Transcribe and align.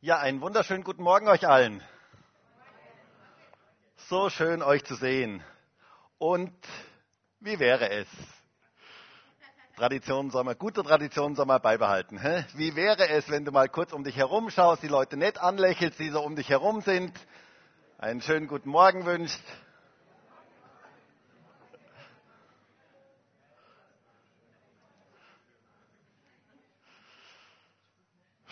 Ja, 0.00 0.18
einen 0.18 0.40
wunderschönen 0.40 0.82
guten 0.82 1.02
Morgen 1.02 1.28
euch 1.28 1.46
allen. 1.46 1.82
So 4.08 4.30
schön 4.30 4.62
euch 4.62 4.84
zu 4.84 4.94
sehen. 4.94 5.42
Und 6.18 6.52
wie 7.40 7.58
wäre 7.58 7.90
es? 7.90 8.08
Tradition 9.76 10.30
soll 10.30 10.54
gute 10.56 10.82
Tradition 10.82 11.34
soll 11.34 11.46
man 11.46 11.62
beibehalten. 11.62 12.18
Hä? 12.18 12.44
Wie 12.54 12.76
wäre 12.76 13.08
es, 13.08 13.30
wenn 13.30 13.44
du 13.44 13.52
mal 13.52 13.68
kurz 13.68 13.92
um 13.92 14.04
dich 14.04 14.16
herum 14.16 14.50
schaust, 14.50 14.82
die 14.82 14.88
Leute 14.88 15.16
nett 15.16 15.38
anlächelst, 15.38 15.98
die 15.98 16.10
so 16.10 16.22
um 16.22 16.36
dich 16.36 16.50
herum 16.50 16.82
sind, 16.82 17.12
einen 17.96 18.20
schönen 18.20 18.46
guten 18.46 18.68
Morgen 18.68 19.06
wünschst. 19.06 19.42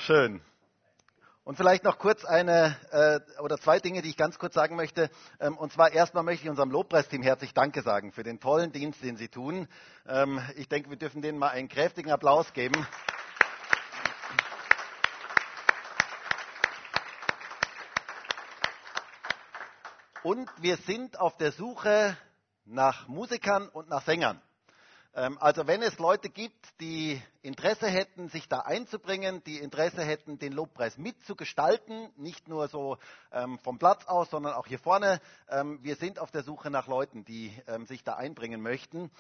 Schön. 0.09 0.41
Und 1.45 1.57
vielleicht 1.57 1.85
noch 1.85 1.99
kurz 1.99 2.25
eine 2.25 2.75
äh, 2.93 3.43
oder 3.43 3.59
zwei 3.59 3.79
Dinge, 3.79 4.01
die 4.01 4.09
ich 4.09 4.17
ganz 4.17 4.39
kurz 4.39 4.55
sagen 4.55 4.75
möchte. 4.75 5.11
Ähm, 5.39 5.59
und 5.59 5.71
zwar 5.71 5.93
erstmal 5.93 6.23
möchte 6.23 6.45
ich 6.45 6.49
unserem 6.49 6.71
Lobpreisteam 6.71 7.23
herzlich 7.23 7.53
Danke 7.53 7.83
sagen 7.83 8.11
für 8.13 8.23
den 8.23 8.41
tollen 8.41 8.73
Dienst, 8.73 9.03
den 9.03 9.19
sie 9.19 9.29
tun. 9.29 9.69
Ähm, 10.07 10.41
ich 10.57 10.67
denke, 10.67 10.89
wir 10.89 10.97
dürfen 10.97 11.21
denen 11.21 11.37
mal 11.37 11.51
einen 11.51 11.69
kräftigen 11.69 12.11
Applaus 12.11 12.55
geben. 12.55 12.87
Und 20.23 20.49
wir 20.57 20.79
sind 20.79 21.21
auf 21.21 21.37
der 21.37 21.53
Suche 21.53 22.17
nach 22.65 23.09
Musikern 23.09 23.69
und 23.69 23.91
nach 23.91 24.07
Sängern. 24.07 24.41
Ähm, 25.15 25.39
also 25.41 25.67
wenn 25.67 25.83
es 25.83 25.99
Leute 25.99 26.29
gibt, 26.29 26.67
die 26.81 27.21
Interesse 27.43 27.87
hätten, 27.87 28.29
sich 28.29 28.49
da 28.49 28.61
einzubringen, 28.61 29.43
die 29.45 29.59
Interesse 29.59 30.05
hätten, 30.05 30.39
den 30.39 30.53
Lobpreis 30.53 30.99
mitzugestalten, 30.99 32.11
nicht 32.17 32.49
nur 32.49 32.69
so 32.69 32.99
ähm, 33.33 33.59
vom 33.61 33.79
Platz 33.79 34.05
aus, 34.07 34.31
sondern 34.31 34.55
auch 34.55 34.67
hier 34.67 34.79
vorne, 34.79 35.21
ähm, 35.49 35.79
wir 35.83 35.97
sind 35.97 36.19
auf 36.19 36.31
der 36.31 36.43
Suche 36.43 36.71
nach 36.71 36.87
Leuten, 36.87 37.25
die 37.25 37.53
sich 37.87 38.05
da 38.05 38.15
einbringen 38.15 38.61
möchten. 38.61 39.11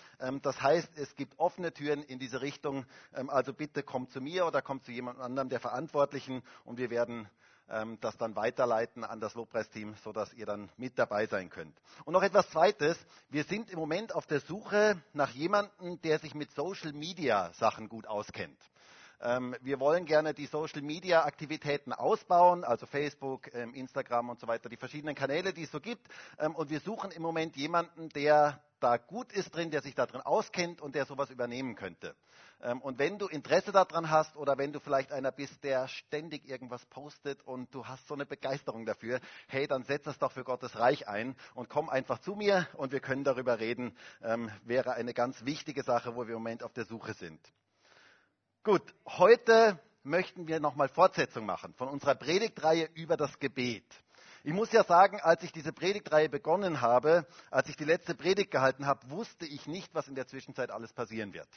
das 0.43 0.61
heißt, 0.61 0.91
es 0.97 1.15
gibt 1.17 1.39
offene 1.39 1.73
Türen 1.73 2.03
in 2.03 2.19
diese 2.19 2.41
Richtung. 2.41 2.87
also 3.13 3.53
bitte 3.53 3.83
kommt 3.83 4.11
zu 4.11 4.21
mir 4.21 4.47
oder 4.47 4.63
kommt 4.63 4.85
zu 4.85 4.93
jemand 4.93 5.21
anderem 5.21 5.49
der 5.49 5.61
Verantwortlichen 5.61 6.43
und 6.65 6.79
wir 6.79 6.91
werden 6.91 7.29
ähm, 7.71 7.99
das 8.01 8.17
dann 8.17 8.37
weiterleiten 8.37 9.05
an 9.05 9.21
das 9.21 9.35
Lobpreisteam, 9.35 9.95
sodass 10.03 10.33
ihr 10.35 10.47
dann 10.47 10.69
mit 10.77 10.99
dabei 10.99 11.27
sein 11.27 11.51
könnt. 11.51 11.77
Und 12.05 12.13
noch 12.13 12.23
etwas 12.23 12.49
Zweites. 12.51 12.99
Wir 13.31 13.45
sind 13.45 13.71
im 13.71 13.79
Moment 13.79 14.15
auf 14.15 14.27
der 14.27 14.41
Suche 14.41 15.01
nach 15.13 15.31
jemandem, 15.31 16.01
der 16.03 16.19
sich 16.19 16.35
mit 16.35 16.51
Social 16.53 16.93
Media 16.93 17.53
Sachen 17.55 17.89
gut 17.89 18.07
auskennt. 18.07 18.59
Ähm, 19.21 19.57
wir 19.63 19.81
wollen 19.81 20.05
gerne 20.05 20.33
die 20.33 20.47
Social 20.47 20.81
Media 20.81 21.25
Aktivitäten 21.25 21.93
ausbauen, 21.93 22.63
also 22.63 22.87
Facebook, 22.87 23.53
ähm, 23.53 23.75
Instagram 23.75 24.31
und 24.31 24.39
so 24.39 24.47
weiter, 24.47 24.69
die 24.69 24.77
verschiedenen 24.77 25.17
Kanäle, 25.17 25.53
die 25.53 25.65
es 25.65 25.73
so 25.73 25.81
gibt. 25.81 26.07
Ähm, 26.39 26.55
und 26.55 26.71
wir 26.71 26.81
suchen 26.81 27.11
im 27.11 27.23
Moment 27.23 27.57
jemanden, 27.57 28.09
der 28.11 28.63
da 28.79 28.97
gut 28.97 29.33
ist 29.33 29.55
drin, 29.57 29.73
der 29.73 29.83
sich 29.83 29.97
da 29.97 30.07
drin 30.07 30.21
auskennt 30.21 30.81
und 30.81 30.95
der 30.95 31.05
sowas 31.05 31.31
übernehmen 31.31 31.75
könnte. 31.75 32.15
Und 32.83 32.99
wenn 32.99 33.19
du 33.19 33.29
Interesse 33.29 33.71
daran 33.71 34.11
hast 34.11 34.37
oder 34.37 34.59
wenn 34.59 34.73
du 34.73 34.81
vielleicht 34.81 35.13
einer 35.13 35.31
bist, 35.31 35.63
der 35.63 35.87
ständig 35.87 36.49
irgendwas 36.49 36.85
postet 36.87 37.41
und 37.43 37.73
du 37.73 37.87
hast 37.87 38.09
so 38.09 38.15
eine 38.15 38.27
Begeisterung 38.27 38.85
dafür, 38.85 39.21
hey, 39.47 39.69
dann 39.69 39.85
setz 39.85 40.05
das 40.05 40.19
doch 40.19 40.33
für 40.33 40.43
Gottes 40.43 40.77
Reich 40.77 41.07
ein 41.07 41.37
und 41.55 41.69
komm 41.69 41.89
einfach 41.89 42.19
zu 42.19 42.35
mir 42.35 42.67
und 42.75 42.91
wir 42.91 42.99
können 42.99 43.23
darüber 43.23 43.61
reden. 43.61 43.97
wäre 44.65 44.95
eine 44.95 45.15
ganz 45.15 45.45
wichtige 45.45 45.85
Sache, 45.85 46.17
wo 46.17 46.27
wir 46.27 46.35
im 46.35 46.43
Moment 46.43 46.65
auf 46.65 46.73
der 46.73 46.85
Suche 46.85 47.15
sind. 47.15 47.41
Gut, 48.65 48.83
heute 49.07 49.79
möchten 50.03 50.49
wir 50.49 50.59
nochmal 50.59 50.89
Fortsetzung 50.89 51.47
machen 51.47 51.75
von 51.75 51.89
unserer 51.89 52.17
Predigtreihe 52.17 52.89
über 52.95 53.17
das 53.17 53.39
Gebet. 53.39 53.85
Ich 54.45 54.53
muss 54.53 54.73
ja 54.73 54.83
sagen, 54.83 55.21
als 55.21 55.43
ich 55.43 55.53
diese 55.53 55.73
Predigtreihe 55.73 56.29
begonnen 56.29 56.81
habe, 56.81 57.27
als 57.51 57.69
ich 57.69 57.77
die 57.77 57.85
letzte 57.85 58.15
Predigt 58.15 58.51
gehalten 58.51 58.87
habe, 58.87 59.11
wusste 59.11 59.47
ich 59.47 59.67
nicht, 59.67 59.95
was 59.95 60.09
in 60.09 60.15
der 60.15 60.27
Zwischenzeit 60.27 60.71
alles 60.71 60.93
passieren 60.93 61.33
wird. 61.33 61.49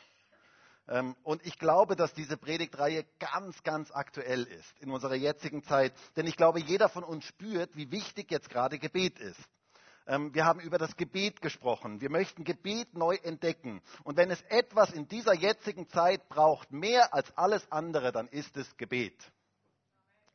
Ähm, 0.92 1.16
und 1.24 1.46
ich 1.46 1.58
glaube, 1.58 1.96
dass 1.96 2.14
diese 2.14 2.36
Predigtreihe 2.36 3.06
ganz, 3.18 3.64
ganz 3.64 3.92
aktuell 3.92 4.44
ist 4.44 4.78
in 4.82 4.92
unserer 4.92 5.16
jetzigen 5.16 5.64
Zeit. 5.64 5.94
Denn 6.18 6.28
ich 6.28 6.36
glaube, 6.36 6.60
jeder 6.60 6.90
von 6.90 7.06
uns 7.06 7.24
spürt, 7.24 7.76
wie 7.78 7.90
wichtig 7.92 8.30
jetzt 8.30 8.50
gerade 8.50 8.78
Gebet 8.78 9.18
ist. 9.18 9.40
Ähm, 10.06 10.34
wir 10.34 10.44
haben 10.44 10.60
über 10.60 10.78
das 10.78 10.98
Gebet 10.98 11.42
gesprochen. 11.42 12.02
Wir 12.02 12.10
möchten 12.10 12.44
Gebet 12.44 12.94
neu 12.94 13.16
entdecken. 13.24 13.82
Und 14.04 14.18
wenn 14.18 14.32
es 14.32 14.42
etwas 14.50 14.92
in 14.92 15.08
dieser 15.08 15.34
jetzigen 15.34 15.88
Zeit 15.88 16.28
braucht, 16.28 16.74
mehr 16.74 17.14
als 17.14 17.32
alles 17.38 17.72
andere, 17.72 18.12
dann 18.12 18.28
ist 18.28 18.58
es 18.58 18.76
Gebet. 18.76 19.16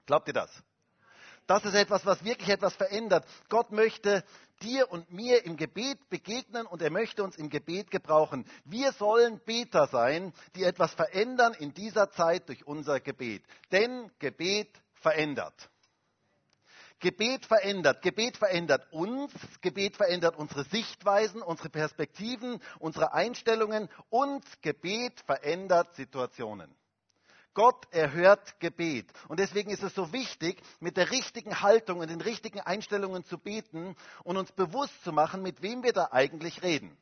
Glaubt 0.06 0.26
ihr 0.28 0.34
das? 0.34 0.50
Das 1.46 1.64
ist 1.64 1.74
etwas, 1.74 2.04
was 2.04 2.24
wirklich 2.24 2.48
etwas 2.48 2.74
verändert. 2.74 3.24
Gott 3.48 3.70
möchte 3.70 4.24
dir 4.62 4.90
und 4.90 5.12
mir 5.12 5.44
im 5.44 5.56
Gebet 5.56 6.08
begegnen 6.08 6.66
und 6.66 6.82
er 6.82 6.90
möchte 6.90 7.22
uns 7.22 7.36
im 7.36 7.50
Gebet 7.50 7.90
gebrauchen. 7.90 8.44
Wir 8.64 8.92
sollen 8.92 9.40
Beter 9.44 9.86
sein, 9.86 10.32
die 10.56 10.64
etwas 10.64 10.92
verändern 10.94 11.54
in 11.54 11.72
dieser 11.72 12.10
Zeit 12.10 12.48
durch 12.48 12.66
unser 12.66 13.00
Gebet. 13.00 13.44
Denn 13.70 14.10
Gebet 14.18 14.70
verändert. 14.94 15.70
Gebet 16.98 17.44
verändert. 17.44 18.02
Gebet 18.02 18.38
verändert 18.38 18.90
uns. 18.90 19.32
Gebet 19.60 19.96
verändert 19.96 20.36
unsere 20.36 20.64
Sichtweisen, 20.64 21.42
unsere 21.42 21.68
Perspektiven, 21.68 22.60
unsere 22.78 23.12
Einstellungen 23.12 23.88
und 24.08 24.44
Gebet 24.62 25.20
verändert 25.20 25.94
Situationen. 25.94 26.74
Gott 27.56 27.90
erhört 27.90 28.60
Gebet. 28.60 29.10
Und 29.28 29.40
deswegen 29.40 29.70
ist 29.70 29.82
es 29.82 29.94
so 29.94 30.12
wichtig, 30.12 30.62
mit 30.78 30.98
der 30.98 31.10
richtigen 31.10 31.62
Haltung 31.62 32.00
und 32.00 32.10
den 32.10 32.20
richtigen 32.20 32.60
Einstellungen 32.60 33.24
zu 33.24 33.38
beten 33.38 33.96
und 34.24 34.36
uns 34.36 34.52
bewusst 34.52 35.02
zu 35.02 35.10
machen, 35.10 35.42
mit 35.42 35.62
wem 35.62 35.82
wir 35.82 35.94
da 35.94 36.10
eigentlich 36.12 36.62
reden. 36.62 36.94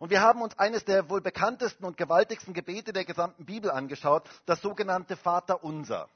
Und 0.00 0.10
wir 0.10 0.20
haben 0.20 0.42
uns 0.42 0.58
eines 0.58 0.84
der 0.84 1.08
wohl 1.08 1.20
bekanntesten 1.20 1.84
und 1.84 1.96
gewaltigsten 1.96 2.52
Gebete 2.52 2.92
der 2.92 3.04
gesamten 3.04 3.46
Bibel 3.46 3.70
angeschaut, 3.70 4.28
das 4.44 4.60
sogenannte 4.60 5.16
Vater 5.16 5.62
Unser. 5.62 6.08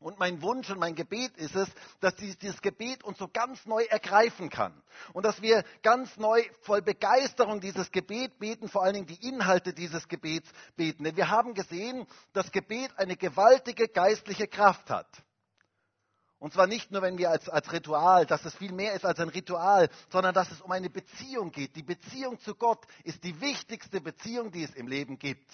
Und 0.00 0.20
mein 0.20 0.42
Wunsch 0.42 0.70
und 0.70 0.78
mein 0.78 0.94
Gebet 0.94 1.36
ist 1.36 1.56
es, 1.56 1.68
dass 1.98 2.14
dieses 2.14 2.62
Gebet 2.62 3.02
uns 3.02 3.18
so 3.18 3.26
ganz 3.26 3.66
neu 3.66 3.82
ergreifen 3.82 4.48
kann. 4.48 4.80
Und 5.12 5.26
dass 5.26 5.42
wir 5.42 5.64
ganz 5.82 6.16
neu 6.16 6.40
voll 6.60 6.82
Begeisterung 6.82 7.60
dieses 7.60 7.90
Gebet 7.90 8.38
beten, 8.38 8.68
vor 8.68 8.84
allen 8.84 8.94
Dingen 8.94 9.06
die 9.06 9.26
Inhalte 9.26 9.72
dieses 9.72 10.06
Gebets 10.06 10.48
beten. 10.76 11.02
Denn 11.02 11.16
wir 11.16 11.30
haben 11.30 11.52
gesehen, 11.52 12.06
dass 12.32 12.52
Gebet 12.52 12.92
eine 12.96 13.16
gewaltige 13.16 13.88
geistliche 13.88 14.46
Kraft 14.46 14.88
hat. 14.88 15.08
Und 16.38 16.52
zwar 16.52 16.68
nicht 16.68 16.92
nur, 16.92 17.02
wenn 17.02 17.18
wir 17.18 17.30
als, 17.30 17.48
als 17.48 17.72
Ritual, 17.72 18.24
dass 18.24 18.44
es 18.44 18.54
viel 18.54 18.72
mehr 18.72 18.92
ist 18.92 19.04
als 19.04 19.18
ein 19.18 19.28
Ritual, 19.28 19.90
sondern 20.10 20.32
dass 20.32 20.52
es 20.52 20.60
um 20.60 20.70
eine 20.70 20.88
Beziehung 20.88 21.50
geht. 21.50 21.74
Die 21.74 21.82
Beziehung 21.82 22.38
zu 22.38 22.54
Gott 22.54 22.86
ist 23.02 23.24
die 23.24 23.40
wichtigste 23.40 24.00
Beziehung, 24.00 24.52
die 24.52 24.62
es 24.62 24.74
im 24.76 24.86
Leben 24.86 25.18
gibt. 25.18 25.50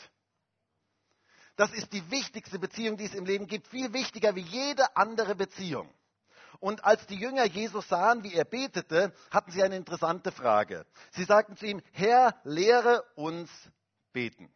Das 1.56 1.72
ist 1.72 1.92
die 1.92 2.10
wichtigste 2.10 2.58
Beziehung, 2.58 2.96
die 2.96 3.04
es 3.04 3.14
im 3.14 3.26
Leben 3.26 3.46
gibt, 3.46 3.68
viel 3.68 3.92
wichtiger 3.92 4.34
wie 4.34 4.40
jede 4.40 4.96
andere 4.96 5.34
Beziehung. 5.34 5.88
Und 6.60 6.84
als 6.84 7.06
die 7.06 7.16
Jünger 7.16 7.44
Jesus 7.44 7.88
sahen, 7.88 8.22
wie 8.22 8.34
er 8.34 8.44
betete, 8.44 9.12
hatten 9.30 9.50
sie 9.50 9.62
eine 9.62 9.76
interessante 9.76 10.32
Frage. 10.32 10.86
Sie 11.12 11.24
sagten 11.24 11.56
zu 11.56 11.66
ihm, 11.66 11.82
Herr, 11.92 12.40
lehre 12.44 13.04
uns 13.16 13.50
beten. 14.12 14.52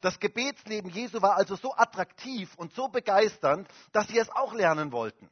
Das 0.00 0.18
Gebetsleben 0.18 0.90
Jesu 0.90 1.22
war 1.22 1.36
also 1.36 1.54
so 1.54 1.74
attraktiv 1.74 2.52
und 2.56 2.74
so 2.74 2.88
begeisternd, 2.88 3.68
dass 3.92 4.08
sie 4.08 4.18
es 4.18 4.30
auch 4.30 4.52
lernen 4.52 4.90
wollten. 4.90 5.30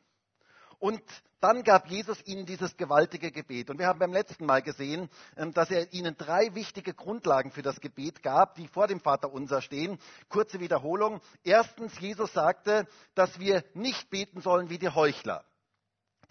Und 0.80 1.00
dann 1.40 1.62
gab 1.62 1.88
Jesus 1.88 2.18
ihnen 2.26 2.46
dieses 2.46 2.76
gewaltige 2.76 3.30
Gebet. 3.30 3.70
Und 3.70 3.78
wir 3.78 3.86
haben 3.86 3.98
beim 3.98 4.12
letzten 4.12 4.46
Mal 4.46 4.62
gesehen, 4.62 5.08
ähm, 5.36 5.52
dass 5.52 5.70
er 5.70 5.92
ihnen 5.92 6.16
drei 6.16 6.54
wichtige 6.54 6.94
Grundlagen 6.94 7.50
für 7.52 7.62
das 7.62 7.80
Gebet 7.80 8.22
gab, 8.22 8.56
die 8.56 8.66
vor 8.66 8.88
dem 8.88 9.00
Vater 9.00 9.32
unser 9.32 9.62
stehen. 9.62 9.98
Kurze 10.28 10.58
Wiederholung. 10.58 11.20
Erstens, 11.44 11.98
Jesus 12.00 12.32
sagte, 12.32 12.86
dass 13.14 13.38
wir 13.38 13.64
nicht 13.74 14.10
beten 14.10 14.40
sollen 14.40 14.68
wie 14.68 14.78
die 14.78 14.90
Heuchler 14.90 15.44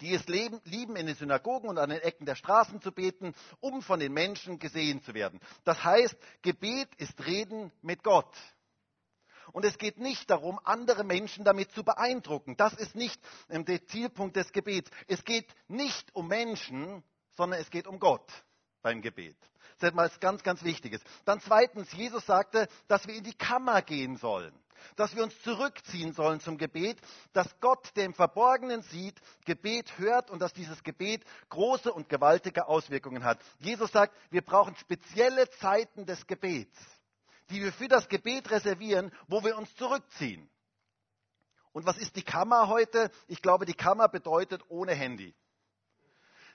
die 0.00 0.14
es 0.14 0.26
lieben, 0.26 0.96
in 0.96 1.06
den 1.06 1.14
Synagogen 1.14 1.68
und 1.68 1.78
an 1.78 1.90
den 1.90 2.00
Ecken 2.00 2.24
der 2.24 2.34
Straßen 2.34 2.80
zu 2.80 2.90
beten, 2.90 3.34
um 3.60 3.82
von 3.82 4.00
den 4.00 4.14
Menschen 4.14 4.58
gesehen 4.58 5.02
zu 5.02 5.12
werden. 5.12 5.40
Das 5.64 5.84
heißt, 5.84 6.16
Gebet 6.40 6.88
ist 6.96 7.26
Reden 7.26 7.70
mit 7.82 8.02
Gott. 8.02 8.34
Und 9.52 9.64
es 9.64 9.78
geht 9.78 9.98
nicht 9.98 10.30
darum, 10.30 10.58
andere 10.64 11.04
Menschen 11.04 11.44
damit 11.44 11.72
zu 11.72 11.84
beeindrucken. 11.84 12.56
Das 12.56 12.74
ist 12.74 12.94
nicht 12.94 13.20
ähm, 13.48 13.64
der 13.64 13.84
Zielpunkt 13.86 14.36
des 14.36 14.52
Gebets. 14.52 14.90
Es 15.08 15.24
geht 15.24 15.48
nicht 15.68 16.14
um 16.14 16.28
Menschen, 16.28 17.02
sondern 17.36 17.60
es 17.60 17.70
geht 17.70 17.86
um 17.86 17.98
Gott 17.98 18.30
beim 18.82 19.02
Gebet. 19.02 19.36
Das 19.78 19.88
ist 19.88 19.94
etwas 19.94 20.20
ganz, 20.20 20.42
ganz 20.42 20.62
Wichtiges. 20.62 21.00
Dann 21.24 21.40
zweitens, 21.40 21.92
Jesus 21.92 22.26
sagte, 22.26 22.68
dass 22.88 23.06
wir 23.06 23.14
in 23.14 23.24
die 23.24 23.34
Kammer 23.34 23.82
gehen 23.82 24.16
sollen, 24.16 24.52
dass 24.96 25.14
wir 25.14 25.22
uns 25.22 25.40
zurückziehen 25.42 26.12
sollen 26.12 26.40
zum 26.40 26.58
Gebet, 26.58 26.98
dass 27.32 27.48
Gott, 27.60 27.90
der 27.96 28.04
im 28.04 28.14
Verborgenen 28.14 28.82
sieht, 28.82 29.20
Gebet 29.44 29.98
hört 29.98 30.30
und 30.30 30.40
dass 30.40 30.52
dieses 30.52 30.82
Gebet 30.82 31.24
große 31.48 31.92
und 31.92 32.08
gewaltige 32.08 32.66
Auswirkungen 32.66 33.24
hat. 33.24 33.40
Jesus 33.58 33.90
sagt, 33.92 34.14
wir 34.30 34.42
brauchen 34.42 34.76
spezielle 34.76 35.48
Zeiten 35.50 36.06
des 36.06 36.26
Gebets 36.26 36.78
die 37.50 37.62
wir 37.62 37.72
für 37.72 37.88
das 37.88 38.08
Gebet 38.08 38.50
reservieren, 38.50 39.12
wo 39.28 39.42
wir 39.44 39.56
uns 39.56 39.74
zurückziehen. 39.76 40.48
Und 41.72 41.86
was 41.86 41.98
ist 41.98 42.16
die 42.16 42.22
Kammer 42.22 42.68
heute? 42.68 43.10
Ich 43.28 43.42
glaube, 43.42 43.64
die 43.64 43.74
Kammer 43.74 44.08
bedeutet 44.08 44.62
ohne 44.68 44.92
Handy. 44.94 45.34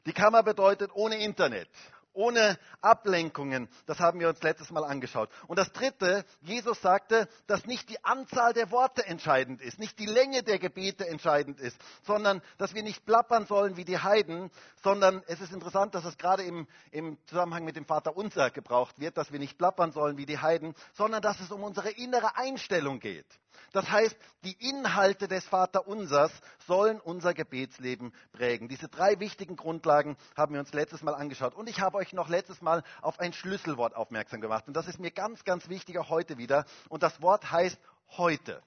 Die 0.05 0.13
Kammer 0.13 0.43
bedeutet 0.43 0.91
ohne 0.93 1.17
Internet, 1.17 1.69
ohne 2.15 2.57
Ablenkungen. 2.81 3.69
Das 3.85 3.99
haben 3.99 4.19
wir 4.19 4.29
uns 4.29 4.41
letztes 4.41 4.71
Mal 4.71 4.83
angeschaut. 4.83 5.29
Und 5.47 5.59
das 5.59 5.71
Dritte, 5.71 6.25
Jesus 6.41 6.81
sagte, 6.81 7.27
dass 7.47 7.65
nicht 7.65 7.89
die 7.89 8.03
Anzahl 8.03 8.53
der 8.53 8.71
Worte 8.71 9.05
entscheidend 9.05 9.61
ist, 9.61 9.79
nicht 9.79 9.99
die 9.99 10.05
Länge 10.05 10.43
der 10.43 10.59
Gebete 10.59 11.07
entscheidend 11.07 11.59
ist, 11.59 11.77
sondern 12.03 12.41
dass 12.57 12.73
wir 12.73 12.83
nicht 12.83 13.05
plappern 13.05 13.45
sollen 13.45 13.77
wie 13.77 13.85
die 13.85 13.99
Heiden, 13.99 14.51
sondern 14.83 15.23
es 15.27 15.41
ist 15.41 15.53
interessant, 15.53 15.95
dass 15.95 16.05
es 16.05 16.17
gerade 16.17 16.43
im, 16.43 16.67
im 16.91 17.17
Zusammenhang 17.25 17.63
mit 17.63 17.75
dem 17.75 17.85
Vater 17.85 18.15
Unser 18.15 18.49
gebraucht 18.49 18.99
wird, 18.99 19.17
dass 19.17 19.31
wir 19.31 19.39
nicht 19.39 19.57
plappern 19.57 19.91
sollen 19.91 20.17
wie 20.17 20.25
die 20.25 20.39
Heiden, 20.39 20.73
sondern 20.93 21.21
dass 21.21 21.39
es 21.39 21.51
um 21.51 21.63
unsere 21.63 21.89
innere 21.91 22.37
Einstellung 22.37 22.99
geht. 22.99 23.27
Das 23.71 23.89
heißt, 23.89 24.15
die 24.43 24.53
Inhalte 24.69 25.27
des 25.27 25.45
Vaterunsers 25.45 26.31
sollen 26.67 26.99
unser 26.99 27.33
Gebetsleben 27.33 28.13
prägen. 28.31 28.67
Diese 28.67 28.87
drei 28.87 29.19
wichtigen 29.19 29.55
Grundlagen 29.55 30.17
haben 30.35 30.53
wir 30.53 30.59
uns 30.59 30.73
letztes 30.73 31.01
Mal 31.01 31.15
angeschaut. 31.15 31.55
Und 31.55 31.69
ich 31.69 31.81
habe 31.81 31.97
euch 31.97 32.13
noch 32.13 32.29
letztes 32.29 32.61
Mal 32.61 32.83
auf 33.01 33.19
ein 33.19 33.33
Schlüsselwort 33.33 33.95
aufmerksam 33.95 34.41
gemacht. 34.41 34.67
Und 34.67 34.75
das 34.75 34.87
ist 34.87 34.99
mir 34.99 35.11
ganz, 35.11 35.43
ganz 35.43 35.69
wichtig 35.69 35.97
auch 35.97 36.09
heute 36.09 36.37
wieder. 36.37 36.65
Und 36.89 37.03
das 37.03 37.21
Wort 37.21 37.51
heißt 37.51 37.79
heute. 38.17 38.61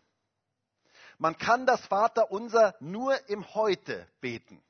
Man 1.19 1.37
kann 1.37 1.67
das 1.67 1.85
Vaterunser 1.87 2.77
nur 2.81 3.17
im 3.29 3.55
Heute 3.55 4.07
beten. 4.21 4.63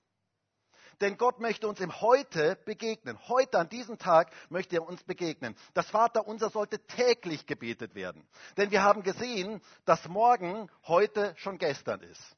Denn 1.00 1.17
Gott 1.17 1.39
möchte 1.41 1.69
uns 1.69 1.81
im 1.81 2.00
Heute 2.00 2.56
begegnen. 2.65 3.19
Heute, 3.29 3.59
an 3.59 3.69
diesem 3.69 3.99
Tag, 3.99 4.33
möchte 4.49 4.77
er 4.77 4.87
uns 4.87 5.03
begegnen. 5.05 5.55
Das 5.75 5.89
Vaterunser 5.91 6.50
sollte 6.50 6.79
täglich 6.87 7.47
gebetet 7.47 7.95
werden. 7.95 8.27
Denn 8.56 8.71
wir 8.71 8.83
haben 8.83 9.03
gesehen, 9.03 9.61
dass 9.85 10.09
morgen 10.09 10.69
heute 10.85 11.35
schon 11.37 11.59
gestern 11.59 12.00
ist. 12.00 12.37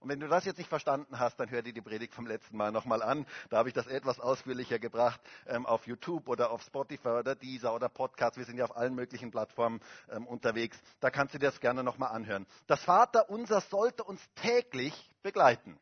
Und 0.00 0.08
wenn 0.08 0.18
du 0.18 0.28
das 0.28 0.46
jetzt 0.46 0.56
nicht 0.56 0.70
verstanden 0.70 1.18
hast, 1.18 1.38
dann 1.38 1.50
hör 1.50 1.60
dir 1.60 1.74
die 1.74 1.82
Predigt 1.82 2.14
vom 2.14 2.26
letzten 2.26 2.56
Mal 2.56 2.72
nochmal 2.72 3.02
an. 3.02 3.26
Da 3.50 3.58
habe 3.58 3.68
ich 3.68 3.74
das 3.74 3.86
etwas 3.86 4.18
ausführlicher 4.18 4.78
gebracht 4.78 5.20
ähm, 5.46 5.66
auf 5.66 5.86
YouTube 5.86 6.26
oder 6.26 6.50
auf 6.50 6.62
Spotify 6.62 7.08
oder 7.08 7.34
Deezer 7.34 7.74
oder 7.74 7.90
Podcast. 7.90 8.38
Wir 8.38 8.46
sind 8.46 8.56
ja 8.56 8.64
auf 8.64 8.74
allen 8.74 8.94
möglichen 8.94 9.30
Plattformen 9.30 9.80
ähm, 10.10 10.26
unterwegs. 10.26 10.80
Da 11.00 11.10
kannst 11.10 11.34
du 11.34 11.38
dir 11.38 11.50
das 11.50 11.60
gerne 11.60 11.84
nochmal 11.84 12.12
anhören. 12.12 12.46
Das 12.66 12.82
Vaterunser 12.82 13.60
sollte 13.60 14.02
uns 14.02 14.22
täglich 14.36 15.10
begleiten. 15.22 15.78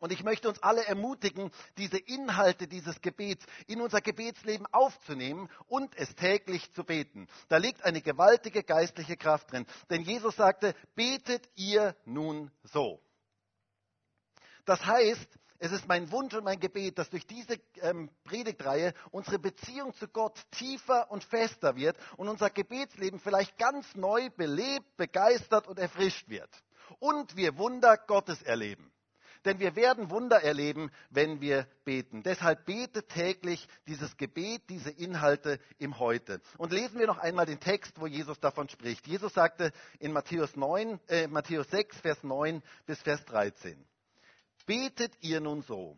Und 0.00 0.12
ich 0.12 0.22
möchte 0.22 0.48
uns 0.48 0.62
alle 0.62 0.84
ermutigen, 0.84 1.50
diese 1.78 1.98
Inhalte 1.98 2.66
dieses 2.66 3.00
Gebets 3.00 3.44
in 3.66 3.80
unser 3.80 4.00
Gebetsleben 4.00 4.66
aufzunehmen 4.72 5.48
und 5.66 5.96
es 5.96 6.14
täglich 6.14 6.72
zu 6.72 6.84
beten. 6.84 7.26
Da 7.48 7.56
liegt 7.56 7.84
eine 7.84 8.02
gewaltige 8.02 8.62
geistliche 8.62 9.16
Kraft 9.16 9.52
drin. 9.52 9.66
Denn 9.90 10.02
Jesus 10.02 10.36
sagte, 10.36 10.74
betet 10.94 11.48
ihr 11.54 11.96
nun 12.04 12.50
so. 12.62 13.00
Das 14.64 14.84
heißt, 14.84 15.38
es 15.58 15.72
ist 15.72 15.88
mein 15.88 16.10
Wunsch 16.12 16.34
und 16.34 16.44
mein 16.44 16.60
Gebet, 16.60 16.98
dass 16.98 17.08
durch 17.08 17.26
diese 17.26 17.58
ähm, 17.80 18.10
Predigtreihe 18.24 18.92
unsere 19.10 19.38
Beziehung 19.38 19.94
zu 19.94 20.06
Gott 20.08 20.38
tiefer 20.50 21.10
und 21.10 21.24
fester 21.24 21.76
wird 21.76 21.96
und 22.16 22.28
unser 22.28 22.50
Gebetsleben 22.50 23.18
vielleicht 23.20 23.56
ganz 23.56 23.94
neu 23.94 24.28
belebt, 24.30 24.96
begeistert 24.96 25.66
und 25.66 25.78
erfrischt 25.78 26.28
wird. 26.28 26.50
Und 26.98 27.36
wir 27.36 27.56
Wunder 27.56 27.96
Gottes 27.96 28.42
erleben. 28.42 28.92
Denn 29.46 29.60
wir 29.60 29.76
werden 29.76 30.10
Wunder 30.10 30.42
erleben, 30.42 30.90
wenn 31.10 31.40
wir 31.40 31.68
beten. 31.84 32.24
Deshalb 32.24 32.66
bete 32.66 33.06
täglich 33.06 33.68
dieses 33.86 34.16
Gebet, 34.16 34.68
diese 34.68 34.90
Inhalte 34.90 35.60
im 35.78 36.00
Heute. 36.00 36.40
Und 36.58 36.72
lesen 36.72 36.98
wir 36.98 37.06
noch 37.06 37.18
einmal 37.18 37.46
den 37.46 37.60
Text, 37.60 38.00
wo 38.00 38.08
Jesus 38.08 38.40
davon 38.40 38.68
spricht. 38.68 39.06
Jesus 39.06 39.32
sagte 39.34 39.72
in 40.00 40.12
Matthäus, 40.12 40.56
9, 40.56 40.98
äh, 41.06 41.28
Matthäus 41.28 41.70
6, 41.70 42.00
Vers 42.00 42.24
9 42.24 42.60
bis 42.86 43.00
Vers 43.02 43.24
13. 43.26 43.86
Betet 44.66 45.12
ihr 45.20 45.40
nun 45.40 45.62
so. 45.62 45.96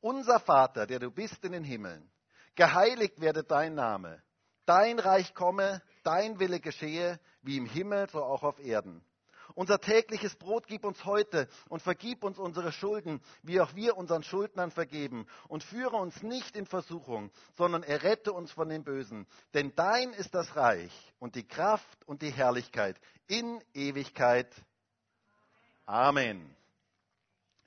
Unser 0.00 0.38
Vater, 0.38 0.86
der 0.86 1.00
du 1.00 1.10
bist 1.10 1.44
in 1.44 1.50
den 1.50 1.64
Himmeln, 1.64 2.08
geheiligt 2.54 3.20
werde 3.20 3.42
dein 3.42 3.74
Name. 3.74 4.22
Dein 4.66 5.00
Reich 5.00 5.34
komme, 5.34 5.82
dein 6.04 6.38
Wille 6.38 6.60
geschehe, 6.60 7.18
wie 7.42 7.56
im 7.56 7.66
Himmel, 7.66 8.08
so 8.08 8.22
auch 8.22 8.44
auf 8.44 8.60
Erden. 8.60 9.04
Unser 9.54 9.80
tägliches 9.80 10.34
Brot 10.34 10.66
gib 10.66 10.84
uns 10.84 11.04
heute 11.04 11.48
und 11.68 11.80
vergib 11.80 12.24
uns 12.24 12.38
unsere 12.38 12.72
Schulden, 12.72 13.20
wie 13.42 13.60
auch 13.60 13.74
wir 13.74 13.96
unseren 13.96 14.24
Schuldnern 14.24 14.72
vergeben. 14.72 15.26
Und 15.48 15.62
führe 15.62 15.96
uns 15.96 16.22
nicht 16.22 16.56
in 16.56 16.66
Versuchung, 16.66 17.30
sondern 17.56 17.84
errette 17.84 18.32
uns 18.32 18.50
von 18.50 18.68
dem 18.68 18.82
Bösen. 18.82 19.26
Denn 19.54 19.72
dein 19.76 20.12
ist 20.12 20.34
das 20.34 20.56
Reich 20.56 20.92
und 21.20 21.36
die 21.36 21.46
Kraft 21.46 22.04
und 22.06 22.22
die 22.22 22.32
Herrlichkeit 22.32 23.00
in 23.28 23.62
Ewigkeit. 23.72 24.52
Amen. 25.86 26.54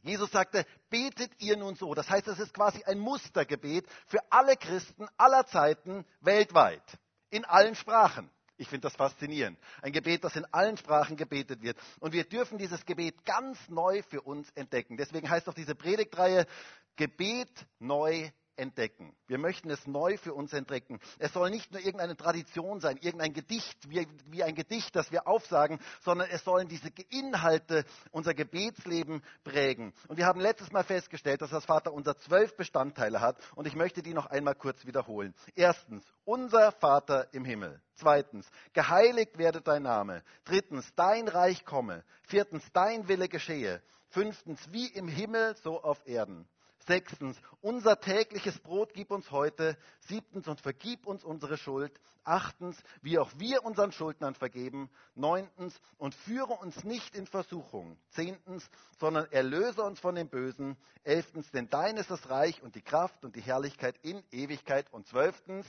Jesus 0.01 0.31
sagte, 0.31 0.65
betet 0.89 1.31
ihr 1.39 1.57
nun 1.57 1.75
so. 1.75 1.93
Das 1.93 2.09
heißt, 2.09 2.27
es 2.27 2.39
ist 2.39 2.53
quasi 2.53 2.83
ein 2.83 2.99
Mustergebet 2.99 3.85
für 4.07 4.19
alle 4.29 4.55
Christen 4.55 5.07
aller 5.17 5.45
Zeiten 5.47 6.05
weltweit, 6.21 6.83
in 7.29 7.45
allen 7.45 7.75
Sprachen. 7.75 8.29
Ich 8.57 8.67
finde 8.67 8.87
das 8.87 8.95
faszinierend. 8.95 9.59
Ein 9.81 9.91
Gebet, 9.91 10.23
das 10.23 10.35
in 10.35 10.45
allen 10.45 10.77
Sprachen 10.77 11.15
gebetet 11.15 11.61
wird. 11.61 11.77
Und 11.99 12.13
wir 12.13 12.23
dürfen 12.23 12.57
dieses 12.57 12.85
Gebet 12.85 13.23
ganz 13.23 13.57
neu 13.69 14.01
für 14.03 14.21
uns 14.21 14.49
entdecken. 14.51 14.97
Deswegen 14.97 15.29
heißt 15.29 15.47
auch 15.47 15.53
diese 15.53 15.75
Predigtreihe 15.75 16.47
Gebet 16.95 17.67
neu 17.79 18.29
entdecken. 18.57 19.15
Wir 19.27 19.37
möchten 19.37 19.69
es 19.69 19.85
neu 19.87 20.17
für 20.17 20.33
uns 20.33 20.53
entdecken. 20.53 20.99
Es 21.19 21.33
soll 21.33 21.49
nicht 21.49 21.71
nur 21.71 21.81
irgendeine 21.81 22.15
Tradition 22.15 22.79
sein, 22.79 22.97
irgendein 22.97 23.33
Gedicht, 23.33 23.77
wie, 23.89 24.07
wie, 24.27 24.43
ein 24.43 24.55
Gedicht, 24.55 24.95
das 24.95 25.11
wir 25.11 25.27
aufsagen, 25.27 25.79
sondern 26.01 26.29
es 26.29 26.43
sollen 26.43 26.67
diese 26.67 26.89
Inhalte 27.09 27.85
unser 28.11 28.33
Gebetsleben 28.33 29.21
prägen. 29.43 29.93
Und 30.07 30.17
wir 30.17 30.25
haben 30.25 30.39
letztes 30.39 30.71
Mal 30.71 30.83
festgestellt, 30.83 31.41
dass 31.41 31.51
das 31.51 31.65
Vater 31.65 31.93
unser 31.93 32.17
zwölf 32.17 32.55
Bestandteile 32.55 33.21
hat 33.21 33.37
und 33.55 33.67
ich 33.67 33.75
möchte 33.75 34.01
die 34.01 34.13
noch 34.13 34.27
einmal 34.27 34.55
kurz 34.55 34.85
wiederholen. 34.85 35.33
Erstens, 35.55 36.03
unser 36.25 36.71
Vater 36.73 37.33
im 37.33 37.45
Himmel. 37.45 37.81
Zweitens, 37.95 38.47
geheiligt 38.73 39.37
werde 39.37 39.61
dein 39.61 39.83
Name. 39.83 40.23
Drittens, 40.45 40.91
dein 40.95 41.27
Reich 41.27 41.65
komme. 41.65 42.03
Viertens, 42.23 42.63
dein 42.73 43.07
Wille 43.07 43.27
geschehe. 43.27 43.81
Fünftens, 44.09 44.59
wie 44.71 44.87
im 44.87 45.07
Himmel, 45.07 45.55
so 45.63 45.81
auf 45.81 46.05
Erden. 46.07 46.47
Sechstens, 46.87 47.37
unser 47.61 47.99
tägliches 47.99 48.57
Brot 48.59 48.93
gib 48.93 49.11
uns 49.11 49.29
heute. 49.29 49.77
Siebtens, 50.07 50.47
und 50.47 50.61
vergib 50.61 51.05
uns 51.05 51.23
unsere 51.23 51.57
Schuld. 51.57 51.91
Achtens, 52.23 52.81
wie 53.01 53.19
auch 53.19 53.31
wir 53.37 53.63
unseren 53.63 53.91
Schuldnern 53.91 54.35
vergeben. 54.35 54.89
Neuntens, 55.13 55.79
und 55.97 56.15
führe 56.15 56.53
uns 56.53 56.83
nicht 56.83 57.15
in 57.15 57.27
Versuchung. 57.27 57.97
Zehntens, 58.11 58.69
sondern 58.99 59.29
erlöse 59.31 59.83
uns 59.83 59.99
von 59.99 60.15
dem 60.15 60.29
Bösen. 60.29 60.77
Elftens, 61.03 61.51
denn 61.51 61.69
dein 61.69 61.97
ist 61.97 62.09
das 62.09 62.29
Reich 62.29 62.63
und 62.63 62.75
die 62.75 62.81
Kraft 62.81 63.23
und 63.25 63.35
die 63.35 63.41
Herrlichkeit 63.41 63.97
in 64.01 64.23
Ewigkeit. 64.31 64.91
Und 64.91 65.07
zwölftens, 65.07 65.67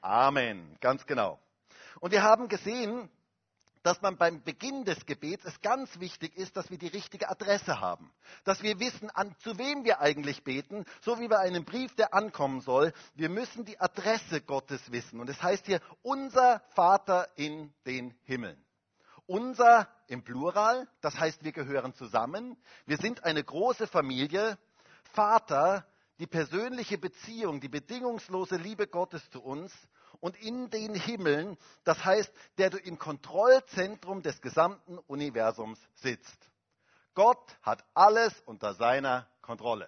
Amen. 0.00 0.76
Ganz 0.80 1.06
genau. 1.06 1.40
Und 1.98 2.12
wir 2.12 2.22
haben 2.22 2.48
gesehen, 2.48 3.08
dass 3.84 4.00
man 4.00 4.16
beim 4.16 4.42
Beginn 4.42 4.86
des 4.86 5.04
Gebets 5.04 5.44
es 5.44 5.60
ganz 5.60 6.00
wichtig 6.00 6.36
ist, 6.38 6.56
dass 6.56 6.70
wir 6.70 6.78
die 6.78 6.88
richtige 6.88 7.28
Adresse 7.28 7.80
haben. 7.80 8.10
Dass 8.44 8.62
wir 8.62 8.80
wissen, 8.80 9.10
an, 9.10 9.36
zu 9.40 9.58
wem 9.58 9.84
wir 9.84 10.00
eigentlich 10.00 10.42
beten, 10.42 10.86
so 11.02 11.20
wie 11.20 11.28
bei 11.28 11.38
einem 11.38 11.66
Brief, 11.66 11.94
der 11.94 12.14
ankommen 12.14 12.62
soll. 12.62 12.94
Wir 13.14 13.28
müssen 13.28 13.66
die 13.66 13.78
Adresse 13.78 14.40
Gottes 14.40 14.90
wissen. 14.90 15.20
Und 15.20 15.28
es 15.28 15.40
heißt 15.42 15.66
hier, 15.66 15.82
unser 16.00 16.60
Vater 16.70 17.28
in 17.36 17.74
den 17.84 18.14
Himmeln. 18.24 18.58
Unser 19.26 19.86
im 20.06 20.24
Plural, 20.24 20.88
das 21.02 21.18
heißt, 21.18 21.44
wir 21.44 21.52
gehören 21.52 21.92
zusammen. 21.92 22.56
Wir 22.86 22.96
sind 22.96 23.22
eine 23.24 23.44
große 23.44 23.86
Familie. 23.86 24.58
Vater, 25.12 25.86
die 26.18 26.26
persönliche 26.26 26.96
Beziehung, 26.96 27.60
die 27.60 27.68
bedingungslose 27.68 28.56
Liebe 28.56 28.86
Gottes 28.86 29.28
zu 29.28 29.42
uns 29.42 29.72
und 30.24 30.40
in 30.40 30.70
den 30.70 30.94
Himmeln, 30.94 31.58
das 31.84 32.02
heißt, 32.02 32.32
der 32.56 32.70
du 32.70 32.78
im 32.78 32.98
Kontrollzentrum 32.98 34.22
des 34.22 34.40
gesamten 34.40 34.96
Universums 35.00 35.78
sitzt. 35.96 36.50
Gott 37.12 37.58
hat 37.60 37.84
alles 37.92 38.32
unter 38.46 38.72
seiner 38.72 39.28
Kontrolle. 39.42 39.86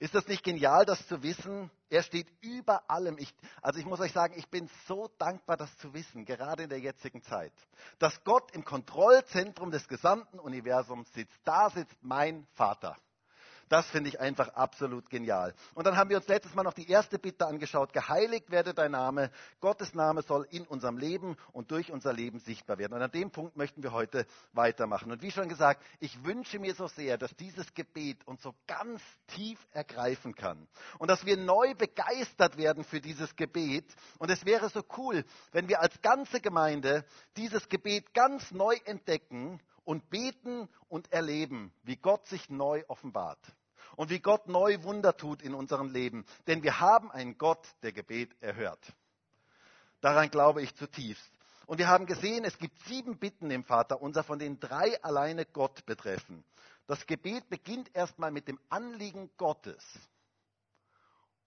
Ist 0.00 0.16
das 0.16 0.26
nicht 0.26 0.42
genial, 0.42 0.84
das 0.84 1.06
zu 1.06 1.22
wissen? 1.22 1.70
Er 1.90 2.02
steht 2.02 2.26
über 2.40 2.90
allem. 2.90 3.18
Ich, 3.18 3.32
also 3.62 3.78
ich 3.78 3.86
muss 3.86 4.00
euch 4.00 4.12
sagen, 4.12 4.34
ich 4.36 4.48
bin 4.48 4.68
so 4.88 5.08
dankbar, 5.18 5.56
das 5.56 5.78
zu 5.78 5.94
wissen, 5.94 6.24
gerade 6.24 6.64
in 6.64 6.68
der 6.68 6.80
jetzigen 6.80 7.22
Zeit. 7.22 7.52
Dass 8.00 8.24
Gott 8.24 8.50
im 8.50 8.64
Kontrollzentrum 8.64 9.70
des 9.70 9.86
gesamten 9.86 10.40
Universums 10.40 11.08
sitzt. 11.12 11.38
Da 11.44 11.70
sitzt 11.70 11.96
mein 12.02 12.48
Vater. 12.54 12.96
Das 13.68 13.86
finde 13.90 14.08
ich 14.08 14.18
einfach 14.18 14.48
absolut 14.54 15.10
genial. 15.10 15.54
Und 15.74 15.86
dann 15.86 15.96
haben 15.96 16.08
wir 16.08 16.16
uns 16.16 16.28
letztes 16.28 16.54
Mal 16.54 16.62
noch 16.62 16.72
die 16.72 16.88
erste 16.88 17.18
Bitte 17.18 17.46
angeschaut. 17.46 17.92
Geheiligt 17.92 18.50
werde 18.50 18.72
dein 18.72 18.92
Name. 18.92 19.30
Gottes 19.60 19.94
Name 19.94 20.22
soll 20.22 20.46
in 20.50 20.66
unserem 20.66 20.96
Leben 20.96 21.36
und 21.52 21.70
durch 21.70 21.92
unser 21.92 22.12
Leben 22.12 22.38
sichtbar 22.38 22.78
werden. 22.78 22.94
Und 22.94 23.02
an 23.02 23.10
dem 23.10 23.30
Punkt 23.30 23.56
möchten 23.56 23.82
wir 23.82 23.92
heute 23.92 24.26
weitermachen. 24.52 25.12
Und 25.12 25.20
wie 25.22 25.30
schon 25.30 25.48
gesagt, 25.48 25.82
ich 26.00 26.24
wünsche 26.24 26.58
mir 26.58 26.74
so 26.74 26.86
sehr, 26.88 27.18
dass 27.18 27.34
dieses 27.36 27.74
Gebet 27.74 28.26
uns 28.26 28.42
so 28.42 28.54
ganz 28.66 29.02
tief 29.26 29.58
ergreifen 29.72 30.34
kann. 30.34 30.66
Und 30.98 31.10
dass 31.10 31.26
wir 31.26 31.36
neu 31.36 31.74
begeistert 31.74 32.56
werden 32.56 32.84
für 32.84 33.00
dieses 33.00 33.36
Gebet. 33.36 33.84
Und 34.18 34.30
es 34.30 34.46
wäre 34.46 34.70
so 34.70 34.82
cool, 34.96 35.24
wenn 35.52 35.68
wir 35.68 35.80
als 35.80 36.00
ganze 36.00 36.40
Gemeinde 36.40 37.04
dieses 37.36 37.68
Gebet 37.68 38.14
ganz 38.14 38.50
neu 38.50 38.76
entdecken 38.86 39.60
und 39.84 40.08
beten 40.10 40.68
und 40.88 41.12
erleben, 41.12 41.72
wie 41.82 41.96
Gott 41.96 42.26
sich 42.26 42.48
neu 42.50 42.84
offenbart 42.88 43.38
und 43.96 44.10
wie 44.10 44.20
Gott 44.20 44.48
neu 44.48 44.82
Wunder 44.82 45.16
tut 45.16 45.42
in 45.42 45.54
unserem 45.54 45.90
Leben. 45.90 46.24
Denn 46.46 46.62
wir 46.62 46.80
haben 46.80 47.10
einen 47.10 47.38
Gott, 47.38 47.66
der 47.82 47.92
Gebet 47.92 48.30
erhört. 48.40 48.92
Daran 50.00 50.30
glaube 50.30 50.62
ich 50.62 50.74
zutiefst. 50.74 51.30
Und 51.66 51.78
wir 51.78 51.88
haben 51.88 52.06
gesehen, 52.06 52.44
es 52.44 52.56
gibt 52.56 52.78
sieben 52.86 53.18
Bitten 53.18 53.50
im 53.50 53.64
Vater 53.64 54.00
unser, 54.00 54.24
von 54.24 54.38
denen 54.38 54.58
drei 54.58 55.02
alleine 55.02 55.44
Gott 55.44 55.84
betreffen. 55.84 56.44
Das 56.86 57.06
Gebet 57.06 57.50
beginnt 57.50 57.94
erstmal 57.94 58.30
mit 58.30 58.48
dem 58.48 58.58
Anliegen 58.70 59.30
Gottes. 59.36 59.84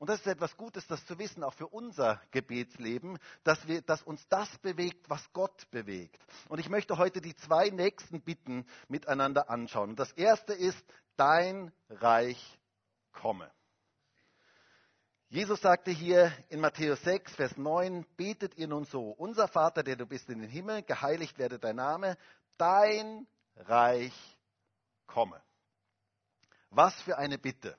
Und 0.02 0.10
das 0.10 0.20
ist 0.22 0.26
etwas 0.26 0.58
Gutes, 0.58 0.88
das 0.88 1.06
zu 1.06 1.20
wissen, 1.20 1.44
auch 1.44 1.54
für 1.54 1.68
unser 1.68 2.20
Gebetsleben, 2.32 3.20
dass, 3.44 3.68
wir, 3.68 3.84
dass 3.84 4.02
uns 4.02 4.28
das 4.30 4.50
bewegt, 4.58 5.08
was 5.12 5.32
Gott 5.32 5.70
bewegt. 5.70 6.26
Und 6.50 6.58
ich 6.58 6.70
möchte 6.70 6.98
heute 6.98 7.22
die 7.22 7.36
zwei 7.36 7.70
nächsten 7.70 8.20
Bitten 8.20 8.66
miteinander 8.88 9.52
anschauen. 9.52 9.92
Und 9.92 10.00
das 10.00 10.12
erste 10.14 10.54
ist, 10.54 10.84
dein 11.18 11.72
Reich 11.88 12.60
komme. 13.12 13.52
Jesus 15.30 15.62
sagte 15.62 15.92
hier 15.92 16.34
in 16.50 16.62
Matthäus 16.62 17.00
6, 17.04 17.36
Vers 17.36 17.56
9, 17.58 18.04
betet 18.18 18.58
ihr 18.58 18.70
nun 18.70 18.86
so, 18.86 19.12
unser 19.12 19.48
Vater, 19.48 19.84
der 19.84 19.98
du 19.98 20.08
bist 20.08 20.28
in 20.32 20.40
den 20.40 20.50
Himmel, 20.50 20.82
geheiligt 20.82 21.38
werde 21.38 21.60
dein 21.60 21.76
Name, 21.76 22.18
dein 22.58 23.28
Reich 23.56 24.16
komme. 25.06 25.40
Was 26.72 27.00
für 27.04 27.20
eine 27.20 27.38
Bitte. 27.38 27.78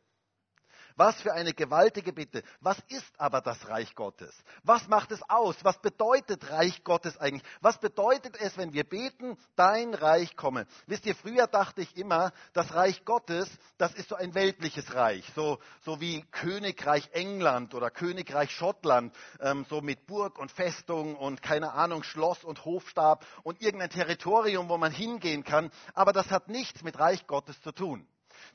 Was 0.97 1.21
für 1.21 1.33
eine 1.33 1.53
gewaltige 1.53 2.13
Bitte. 2.13 2.43
Was 2.61 2.79
ist 2.89 3.13
aber 3.19 3.41
das 3.41 3.69
Reich 3.69 3.95
Gottes? 3.95 4.35
Was 4.63 4.89
macht 4.89 5.13
es 5.13 5.23
aus? 5.29 5.57
Was 5.63 5.79
bedeutet 5.81 6.51
Reich 6.51 6.85
Gottes 6.85 7.19
eigentlich? 7.19 7.43
Was 7.61 7.79
bedeutet 7.79 8.37
es, 8.41 8.57
wenn 8.57 8.73
wir 8.73 8.85
beten, 8.85 9.37
dein 9.57 9.95
Reich 9.95 10.37
komme? 10.37 10.67
Wisst 10.87 11.07
ihr, 11.07 11.15
früher 11.15 11.47
dachte 11.47 11.83
ich 11.83 11.97
immer, 11.97 12.33
das 12.53 12.75
Reich 12.75 13.05
Gottes, 13.05 13.49
das 13.79 13.95
ist 13.95 14.09
so 14.09 14.17
ein 14.17 14.35
weltliches 14.35 14.95
Reich, 14.95 15.25
so, 15.35 15.59
so 15.83 16.01
wie 16.01 16.23
Königreich 16.31 17.11
England 17.13 17.75
oder 17.75 17.91
Königreich 17.91 18.51
Schottland, 18.51 19.15
ähm, 19.41 19.65
so 19.69 19.81
mit 19.81 20.07
Burg 20.07 20.39
und 20.39 20.51
Festung 20.51 21.17
und 21.17 21.43
keine 21.43 21.73
Ahnung, 21.73 22.03
Schloss 22.03 22.45
und 22.45 22.65
Hofstab 22.65 23.25
und 23.43 23.61
irgendein 23.61 23.91
Territorium, 23.91 24.69
wo 24.69 24.79
man 24.79 24.93
hingehen 24.93 25.45
kann. 25.45 25.71
Aber 25.95 26.13
das 26.13 26.31
hat 26.31 26.49
nichts 26.49 26.83
mit 26.83 26.99
Reich 26.99 27.27
Gottes 27.27 27.61
zu 27.63 27.73
tun. 27.73 28.07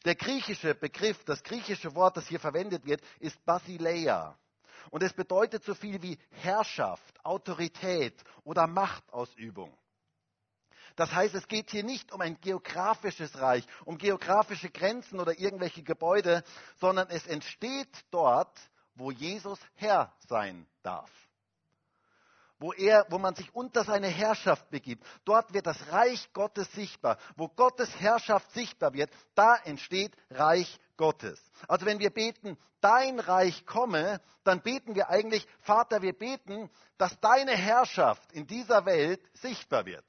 Der 0.05 0.15
griechische 0.15 0.75
Begriff, 0.75 1.23
das 1.25 1.43
griechische 1.43 1.93
Wort, 1.95 2.17
das 2.17 2.27
hier 2.27 2.39
verwendet 2.39 2.85
wird, 2.85 3.01
ist 3.19 3.43
Basileia. 3.45 4.37
Und 4.89 5.03
es 5.03 5.13
bedeutet 5.13 5.63
so 5.63 5.73
viel 5.73 6.01
wie 6.01 6.17
Herrschaft, 6.29 7.25
Autorität 7.25 8.23
oder 8.43 8.67
Machtausübung. 8.67 9.77
Das 10.95 11.11
heißt, 11.13 11.35
es 11.35 11.47
geht 11.47 11.69
hier 11.69 11.83
nicht 11.83 12.11
um 12.11 12.21
ein 12.21 12.39
geografisches 12.41 13.39
Reich, 13.39 13.65
um 13.85 13.97
geografische 13.97 14.69
Grenzen 14.69 15.19
oder 15.19 15.37
irgendwelche 15.37 15.83
Gebäude, 15.83 16.43
sondern 16.79 17.09
es 17.09 17.27
entsteht 17.27 18.05
dort, 18.09 18.57
wo 18.95 19.11
Jesus 19.11 19.59
Herr 19.75 20.13
sein 20.27 20.65
darf 20.81 21.11
wo, 22.59 22.73
er, 22.73 23.05
wo 23.09 23.17
man 23.17 23.35
sich 23.35 23.53
unter 23.53 23.83
seine 23.83 24.07
Herrschaft 24.07 24.69
begibt. 24.69 25.05
Dort 25.25 25.53
wird 25.53 25.67
das 25.67 25.91
Reich 25.91 26.31
Gottes 26.33 26.71
sichtbar. 26.73 27.17
Wo 27.35 27.47
Gottes 27.47 27.89
Herrschaft 27.99 28.51
sichtbar 28.51 28.93
wird, 28.93 29.11
da 29.35 29.55
entsteht 29.55 30.15
Reich 30.29 30.79
Gottes. 30.97 31.39
Also 31.67 31.85
wenn 31.85 31.99
wir 31.99 32.09
beten, 32.09 32.57
dein 32.81 33.19
Reich 33.19 33.65
komme, 33.65 34.21
dann 34.43 34.61
beten 34.61 34.95
wir 34.95 35.09
eigentlich, 35.09 35.47
Vater, 35.61 36.01
wir 36.01 36.13
beten, 36.13 36.69
dass 36.97 37.19
deine 37.19 37.55
Herrschaft 37.55 38.31
in 38.31 38.47
dieser 38.47 38.85
Welt 38.85 39.21
sichtbar 39.33 39.85
wird. 39.85 40.05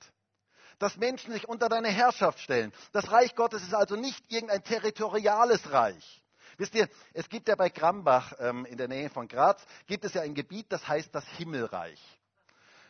Dass 0.78 0.97
Menschen 0.97 1.33
sich 1.33 1.49
unter 1.49 1.69
deine 1.69 1.88
Herrschaft 1.88 2.38
stellen. 2.40 2.73
Das 2.93 3.11
Reich 3.11 3.35
Gottes 3.35 3.62
ist 3.62 3.75
also 3.75 3.97
nicht 3.97 4.31
irgendein 4.31 4.62
territoriales 4.62 5.73
Reich. 5.73 6.23
Wisst 6.57 6.75
ihr, 6.75 6.88
es 7.12 7.28
gibt 7.28 7.49
ja 7.49 7.55
bei 7.55 7.69
Grambach 7.69 8.33
ähm, 8.40 8.64
in 8.64 8.78
der 8.78 8.88
Nähe 8.88 9.11
von 9.11 9.28
Graz, 9.28 9.64
gibt 9.87 10.05
es 10.05 10.14
ja 10.14 10.23
ein 10.23 10.35
Gebiet, 10.35 10.73
das 10.73 10.87
heißt 10.87 11.14
das 11.14 11.26
Himmelreich. 11.37 12.00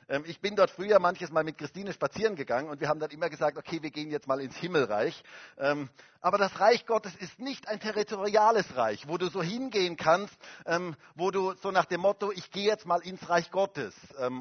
Ähm, 0.08 0.24
ich 0.26 0.40
bin 0.40 0.56
dort 0.56 0.70
früher 0.70 0.98
manches 0.98 1.30
Mal 1.30 1.44
mit 1.44 1.58
Christine 1.58 1.92
spazieren 1.92 2.34
gegangen 2.34 2.70
und 2.70 2.80
wir 2.80 2.88
haben 2.88 3.00
dann 3.00 3.10
immer 3.10 3.28
gesagt, 3.28 3.58
okay, 3.58 3.82
wir 3.82 3.90
gehen 3.90 4.10
jetzt 4.10 4.26
mal 4.26 4.40
ins 4.40 4.56
Himmelreich. 4.56 5.22
Ähm, 5.58 5.88
aber 6.20 6.38
das 6.38 6.58
Reich 6.58 6.86
Gottes 6.86 7.14
ist 7.16 7.38
nicht 7.38 7.68
ein 7.68 7.78
territoriales 7.78 8.76
Reich, 8.76 9.06
wo 9.06 9.18
du 9.18 9.28
so 9.28 9.42
hingehen 9.42 9.96
kannst, 9.96 10.36
ähm, 10.66 10.96
wo 11.14 11.30
du 11.30 11.54
so 11.54 11.70
nach 11.70 11.84
dem 11.84 12.00
Motto, 12.00 12.32
ich 12.32 12.50
gehe 12.50 12.66
jetzt 12.66 12.86
mal 12.86 13.00
ins 13.02 13.28
Reich 13.28 13.50
Gottes 13.50 13.94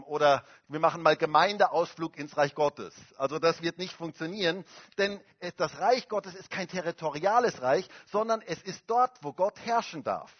oder 0.05 0.43
wir 0.67 0.79
machen 0.79 1.03
mal 1.03 1.15
Gemeindeausflug 1.15 2.17
ins 2.17 2.35
Reich 2.35 2.55
Gottes. 2.55 2.95
Also 3.17 3.37
das 3.37 3.61
wird 3.61 3.77
nicht 3.77 3.93
funktionieren, 3.93 4.65
denn 4.97 5.21
das 5.57 5.77
Reich 5.79 6.07
Gottes 6.09 6.33
ist 6.33 6.49
kein 6.49 6.67
territoriales 6.67 7.61
Reich, 7.61 7.87
sondern 8.07 8.41
es 8.41 8.61
ist 8.63 8.83
dort, 8.87 9.17
wo 9.21 9.33
Gott 9.33 9.59
herrschen 9.65 10.03
darf 10.03 10.33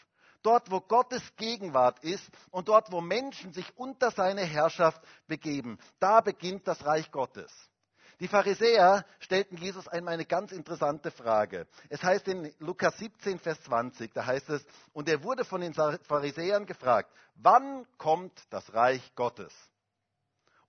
dort 0.48 0.72
wo 0.72 0.80
Gottes 0.80 1.22
Gegenwart 1.36 2.02
ist 2.06 2.24
und 2.52 2.70
dort 2.70 2.90
wo 2.90 3.02
Menschen 3.02 3.52
sich 3.52 3.78
unter 3.78 4.12
seine 4.12 4.46
Herrschaft 4.46 5.02
begeben. 5.28 5.78
Da 6.00 6.22
beginnt 6.22 6.66
das 6.70 6.86
Reich 6.86 7.12
Gottes. 7.12 7.52
Die 8.22 8.30
Pharisäer 8.30 9.06
stellten 9.20 9.58
Jesus 9.58 9.90
einmal 9.90 10.14
eine 10.14 10.26
ganz 10.26 10.54
interessante 10.54 11.12
Frage. 11.12 11.68
Es 11.90 12.02
heißt 12.02 12.30
in 12.30 12.54
Lukas 12.60 12.98
17, 12.98 13.40
Vers 13.40 13.62
20, 13.64 14.14
da 14.14 14.26
heißt 14.26 14.50
es, 14.52 14.66
und 14.94 15.10
er 15.10 15.22
wurde 15.22 15.44
von 15.44 15.60
den 15.60 15.74
Pharisäern 15.74 16.66
gefragt, 16.66 17.14
wann 17.36 17.86
kommt 17.98 18.42
das 18.50 18.74
Reich 18.74 19.04
Gottes? 19.16 19.54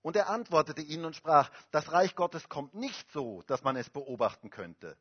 Und 0.01 0.17
er 0.17 0.29
antwortete 0.29 0.81
ihnen 0.81 1.05
und 1.05 1.15
sprach, 1.15 1.49
das 1.71 1.89
Reich 1.89 2.15
Gottes 2.15 2.49
kommt 2.49 2.75
nicht 2.75 3.09
so, 3.13 3.43
dass 3.47 3.63
man 3.63 3.77
es 3.77 3.89
beobachten 3.89 4.49
könnte 4.49 4.97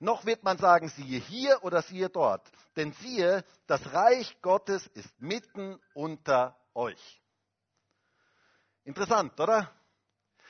noch 0.00 0.24
wird 0.24 0.42
man 0.42 0.58
sagen, 0.58 0.88
siehe 0.88 1.20
hier 1.20 1.62
oder 1.62 1.82
siehe 1.82 2.08
dort. 2.08 2.50
Denn 2.76 2.92
siehe, 2.94 3.44
das 3.66 3.92
Reich 3.92 4.40
Gottes 4.40 4.86
ist 4.88 5.20
mitten 5.20 5.78
unter 5.94 6.58
euch. 6.74 7.22
Interessant, 8.84 9.38
oder? 9.38 9.70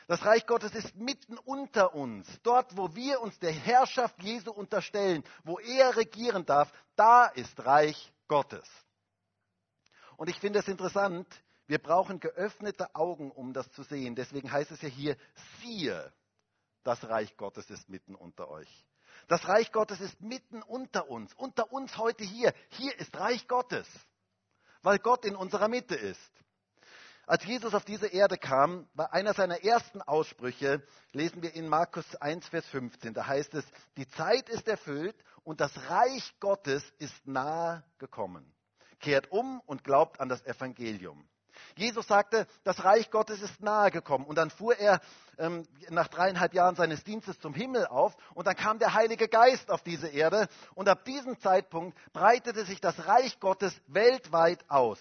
Das 0.06 0.24
Reich 0.24 0.46
Gottes 0.46 0.74
ist 0.74 0.96
mitten 0.96 1.36
unter 1.38 1.94
uns. 1.94 2.26
Dort, 2.42 2.76
wo 2.76 2.94
wir 2.94 3.20
uns 3.20 3.38
der 3.38 3.52
Herrschaft 3.52 4.20
Jesu 4.22 4.50
unterstellen, 4.52 5.24
wo 5.44 5.58
er 5.58 5.96
regieren 5.96 6.46
darf, 6.46 6.72
da 6.96 7.26
ist 7.26 7.64
Reich 7.64 8.12
Gottes. 8.28 8.68
Und 10.16 10.28
ich 10.28 10.38
finde 10.38 10.60
es 10.60 10.68
interessant, 10.68 11.26
wir 11.66 11.78
brauchen 11.78 12.18
geöffnete 12.18 12.94
Augen, 12.94 13.30
um 13.30 13.52
das 13.52 13.70
zu 13.72 13.82
sehen. 13.82 14.14
Deswegen 14.14 14.50
heißt 14.50 14.70
es 14.70 14.82
ja 14.82 14.88
hier, 14.88 15.16
siehe, 15.60 16.12
das 16.82 17.08
Reich 17.08 17.36
Gottes 17.36 17.70
ist 17.70 17.88
mitten 17.88 18.14
unter 18.14 18.48
euch. 18.48 18.86
Das 19.30 19.46
Reich 19.46 19.70
Gottes 19.70 20.00
ist 20.00 20.20
mitten 20.20 20.60
unter 20.60 21.08
uns, 21.08 21.32
unter 21.34 21.72
uns 21.72 21.96
heute 21.96 22.24
hier. 22.24 22.52
Hier 22.70 22.98
ist 22.98 23.16
Reich 23.16 23.46
Gottes, 23.46 23.86
weil 24.82 24.98
Gott 24.98 25.24
in 25.24 25.36
unserer 25.36 25.68
Mitte 25.68 25.94
ist. 25.94 26.32
Als 27.28 27.44
Jesus 27.44 27.72
auf 27.74 27.84
diese 27.84 28.08
Erde 28.08 28.38
kam, 28.38 28.88
war 28.94 29.12
einer 29.12 29.32
seiner 29.32 29.62
ersten 29.62 30.02
Aussprüche, 30.02 30.84
lesen 31.12 31.42
wir 31.42 31.54
in 31.54 31.68
Markus 31.68 32.16
1, 32.16 32.48
Vers 32.48 32.66
15. 32.70 33.14
Da 33.14 33.28
heißt 33.28 33.54
es, 33.54 33.64
die 33.96 34.08
Zeit 34.08 34.48
ist 34.48 34.66
erfüllt 34.66 35.14
und 35.44 35.60
das 35.60 35.70
Reich 35.88 36.34
Gottes 36.40 36.82
ist 36.98 37.24
nahe 37.24 37.84
gekommen. 37.98 38.52
Kehrt 38.98 39.30
um 39.30 39.60
und 39.60 39.84
glaubt 39.84 40.18
an 40.18 40.28
das 40.28 40.44
Evangelium. 40.44 41.24
Jesus 41.76 42.06
sagte, 42.06 42.46
das 42.64 42.84
Reich 42.84 43.10
Gottes 43.10 43.40
ist 43.42 43.62
nahe 43.62 43.90
gekommen. 43.90 44.24
Und 44.24 44.36
dann 44.36 44.50
fuhr 44.50 44.76
er 44.76 45.00
ähm, 45.38 45.66
nach 45.88 46.08
dreieinhalb 46.08 46.54
Jahren 46.54 46.76
seines 46.76 47.04
Dienstes 47.04 47.38
zum 47.40 47.54
Himmel 47.54 47.86
auf 47.86 48.14
und 48.34 48.46
dann 48.46 48.56
kam 48.56 48.78
der 48.78 48.94
Heilige 48.94 49.28
Geist 49.28 49.70
auf 49.70 49.82
diese 49.82 50.08
Erde. 50.08 50.48
Und 50.74 50.88
ab 50.88 51.04
diesem 51.04 51.38
Zeitpunkt 51.40 51.96
breitete 52.12 52.64
sich 52.64 52.80
das 52.80 53.06
Reich 53.06 53.40
Gottes 53.40 53.74
weltweit 53.86 54.64
aus. 54.68 54.98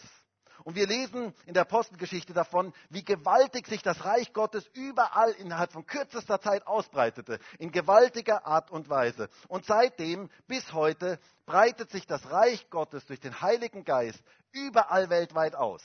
Und 0.63 0.75
wir 0.75 0.87
lesen 0.87 1.33
in 1.45 1.53
der 1.53 1.63
Apostelgeschichte 1.63 2.33
davon, 2.33 2.73
wie 2.89 3.03
gewaltig 3.03 3.67
sich 3.67 3.81
das 3.81 4.03
Reich 4.03 4.33
Gottes 4.33 4.67
überall 4.73 5.31
innerhalb 5.31 5.71
von 5.71 5.85
kürzester 5.85 6.39
Zeit 6.41 6.67
ausbreitete, 6.67 7.39
in 7.59 7.71
gewaltiger 7.71 8.45
Art 8.45 8.69
und 8.71 8.89
Weise. 8.89 9.29
Und 9.47 9.65
seitdem 9.65 10.29
bis 10.47 10.73
heute 10.73 11.19
breitet 11.45 11.91
sich 11.91 12.05
das 12.05 12.29
Reich 12.29 12.69
Gottes 12.69 13.05
durch 13.05 13.19
den 13.19 13.41
Heiligen 13.41 13.83
Geist 13.83 14.21
überall 14.51 15.09
weltweit 15.09 15.55
aus. 15.55 15.81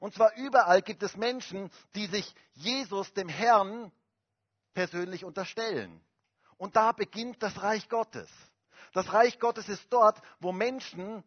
Und 0.00 0.14
zwar 0.14 0.34
überall 0.36 0.82
gibt 0.82 1.02
es 1.02 1.16
Menschen, 1.16 1.70
die 1.94 2.06
sich 2.06 2.34
Jesus, 2.54 3.12
dem 3.14 3.28
Herrn, 3.28 3.92
persönlich 4.74 5.24
unterstellen. 5.24 6.00
Und 6.56 6.76
da 6.76 6.92
beginnt 6.92 7.42
das 7.42 7.62
Reich 7.62 7.88
Gottes. 7.88 8.28
Das 8.92 9.12
Reich 9.12 9.38
Gottes 9.38 9.68
ist 9.68 9.86
dort, 9.90 10.20
wo 10.40 10.52
Menschen 10.52 11.24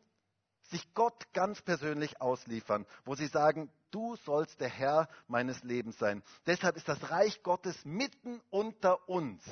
sich 0.70 0.94
Gott 0.94 1.32
ganz 1.34 1.62
persönlich 1.62 2.22
ausliefern, 2.22 2.86
wo 3.06 3.16
sie 3.16 3.28
sagen, 3.28 3.70
du 3.92 4.16
sollst 4.18 4.60
der 4.62 4.70
Herr 4.70 5.10
meines 5.28 5.63
Lebens 5.63 5.98
sein. 5.98 6.24
Deshalb 6.46 6.78
ist 6.78 6.88
das 6.88 7.10
Reich 7.10 7.44
Gottes 7.44 7.84
mitten 7.84 8.42
unter 8.50 9.08
uns, 9.10 9.44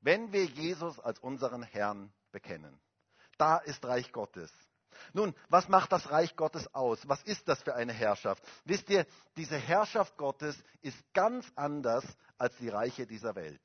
wenn 0.00 0.32
wir 0.32 0.44
Jesus 0.44 0.98
als 1.00 1.18
unseren 1.20 1.62
Herrn 1.62 2.12
bekennen. 2.32 2.80
Da 3.38 3.58
ist 3.58 3.84
Reich 3.84 4.12
Gottes. 4.12 4.52
Nun, 5.12 5.34
was 5.48 5.68
macht 5.68 5.92
das 5.92 6.10
Reich 6.10 6.36
Gottes 6.36 6.72
aus? 6.74 7.06
Was 7.08 7.22
ist 7.22 7.46
das 7.48 7.62
für 7.62 7.74
eine 7.74 7.92
Herrschaft? 7.92 8.42
Wisst 8.64 8.88
ihr, 8.90 9.06
diese 9.36 9.56
Herrschaft 9.56 10.16
Gottes 10.16 10.56
ist 10.82 10.98
ganz 11.12 11.46
anders 11.56 12.04
als 12.38 12.56
die 12.56 12.68
Reiche 12.68 13.06
dieser 13.06 13.34
Welt. 13.34 13.62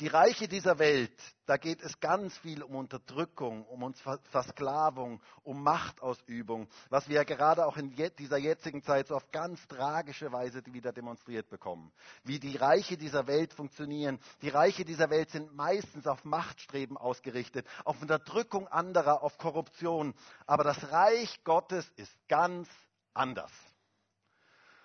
Die 0.00 0.08
Reiche 0.08 0.48
dieser 0.48 0.80
Welt, 0.80 1.12
da 1.46 1.56
geht 1.56 1.80
es 1.80 2.00
ganz 2.00 2.36
viel 2.38 2.64
um 2.64 2.74
Unterdrückung, 2.74 3.64
um 3.66 3.94
Versklavung, 4.24 5.22
um 5.44 5.62
Machtausübung, 5.62 6.66
was 6.90 7.08
wir 7.08 7.14
ja 7.14 7.22
gerade 7.22 7.64
auch 7.64 7.76
in 7.76 7.94
dieser 8.18 8.38
jetzigen 8.38 8.82
Zeit 8.82 9.06
so 9.06 9.14
auf 9.14 9.30
ganz 9.30 9.64
tragische 9.68 10.32
Weise 10.32 10.62
wieder 10.66 10.92
demonstriert 10.92 11.48
bekommen. 11.48 11.92
Wie 12.24 12.40
die 12.40 12.56
Reiche 12.56 12.96
dieser 12.96 13.28
Welt 13.28 13.54
funktionieren. 13.54 14.18
Die 14.42 14.48
Reiche 14.48 14.84
dieser 14.84 15.10
Welt 15.10 15.30
sind 15.30 15.54
meistens 15.54 16.08
auf 16.08 16.24
Machtstreben 16.24 16.96
ausgerichtet, 16.96 17.64
auf 17.84 18.02
Unterdrückung 18.02 18.66
anderer, 18.66 19.22
auf 19.22 19.38
Korruption. 19.38 20.12
Aber 20.44 20.64
das 20.64 20.90
Reich 20.90 21.44
Gottes 21.44 21.88
ist 21.94 22.12
ganz 22.26 22.68
anders. 23.12 23.52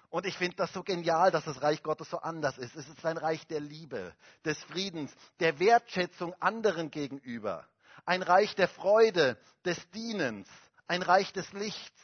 Und 0.09 0.25
ich 0.25 0.37
finde 0.37 0.55
das 0.55 0.73
so 0.73 0.81
genial, 0.81 1.29
dass 1.29 1.45
das 1.45 1.61
Reich 1.61 1.83
Gottes 1.83 2.09
so 2.09 2.17
anders 2.17 2.57
ist. 2.57 2.75
Es 2.75 2.87
ist 2.87 3.05
ein 3.05 3.17
Reich 3.17 3.45
der 3.47 3.59
Liebe, 3.59 4.13
des 4.43 4.57
Friedens, 4.63 5.13
der 5.39 5.59
Wertschätzung 5.59 6.33
anderen 6.41 6.89
gegenüber. 6.89 7.67
Ein 8.05 8.23
Reich 8.23 8.55
der 8.55 8.67
Freude, 8.67 9.37
des 9.65 9.77
Dienens. 9.91 10.47
Ein 10.87 11.03
Reich 11.03 11.31
des 11.31 11.51
Lichts. 11.53 12.01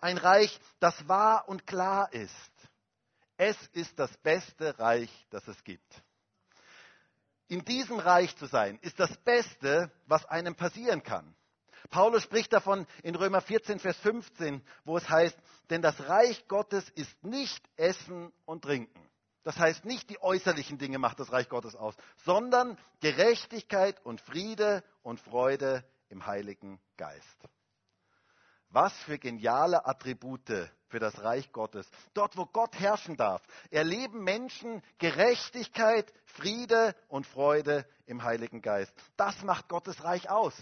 Ein 0.00 0.16
Reich, 0.16 0.58
das 0.80 1.06
wahr 1.06 1.48
und 1.48 1.66
klar 1.66 2.12
ist. 2.12 2.52
Es 3.36 3.56
ist 3.72 3.98
das 3.98 4.16
beste 4.18 4.78
Reich, 4.78 5.10
das 5.30 5.46
es 5.48 5.62
gibt. 5.64 6.02
In 7.48 7.64
diesem 7.64 7.98
Reich 7.98 8.34
zu 8.36 8.46
sein, 8.46 8.78
ist 8.80 8.98
das 8.98 9.14
Beste, 9.18 9.90
was 10.06 10.24
einem 10.26 10.54
passieren 10.54 11.02
kann. 11.02 11.34
Paulus 11.90 12.22
spricht 12.22 12.52
davon 12.52 12.86
in 13.02 13.14
Römer 13.14 13.40
14, 13.40 13.78
Vers 13.78 13.96
15, 13.98 14.62
wo 14.84 14.96
es 14.96 15.08
heißt, 15.08 15.36
denn 15.70 15.82
das 15.82 16.08
Reich 16.08 16.46
Gottes 16.48 16.88
ist 16.90 17.24
nicht 17.24 17.64
Essen 17.76 18.32
und 18.44 18.62
Trinken. 18.62 19.08
Das 19.44 19.56
heißt, 19.56 19.86
nicht 19.86 20.10
die 20.10 20.20
äußerlichen 20.20 20.76
Dinge 20.76 20.98
macht 20.98 21.20
das 21.20 21.32
Reich 21.32 21.48
Gottes 21.48 21.74
aus, 21.74 21.94
sondern 22.24 22.76
Gerechtigkeit 23.00 24.04
und 24.04 24.20
Friede 24.20 24.84
und 25.02 25.20
Freude 25.20 25.84
im 26.10 26.26
Heiligen 26.26 26.78
Geist. 26.98 27.48
Was 28.68 28.92
für 29.04 29.18
geniale 29.18 29.86
Attribute 29.86 30.70
für 30.88 30.98
das 30.98 31.22
Reich 31.22 31.52
Gottes. 31.52 31.88
Dort, 32.12 32.36
wo 32.36 32.44
Gott 32.46 32.78
herrschen 32.78 33.16
darf, 33.16 33.42
erleben 33.70 34.22
Menschen 34.22 34.82
Gerechtigkeit, 34.98 36.12
Friede 36.24 36.94
und 37.08 37.26
Freude 37.26 37.86
im 38.06 38.22
Heiligen 38.22 38.60
Geist. 38.60 38.92
Das 39.16 39.42
macht 39.42 39.68
Gottes 39.68 40.02
Reich 40.04 40.28
aus. 40.28 40.54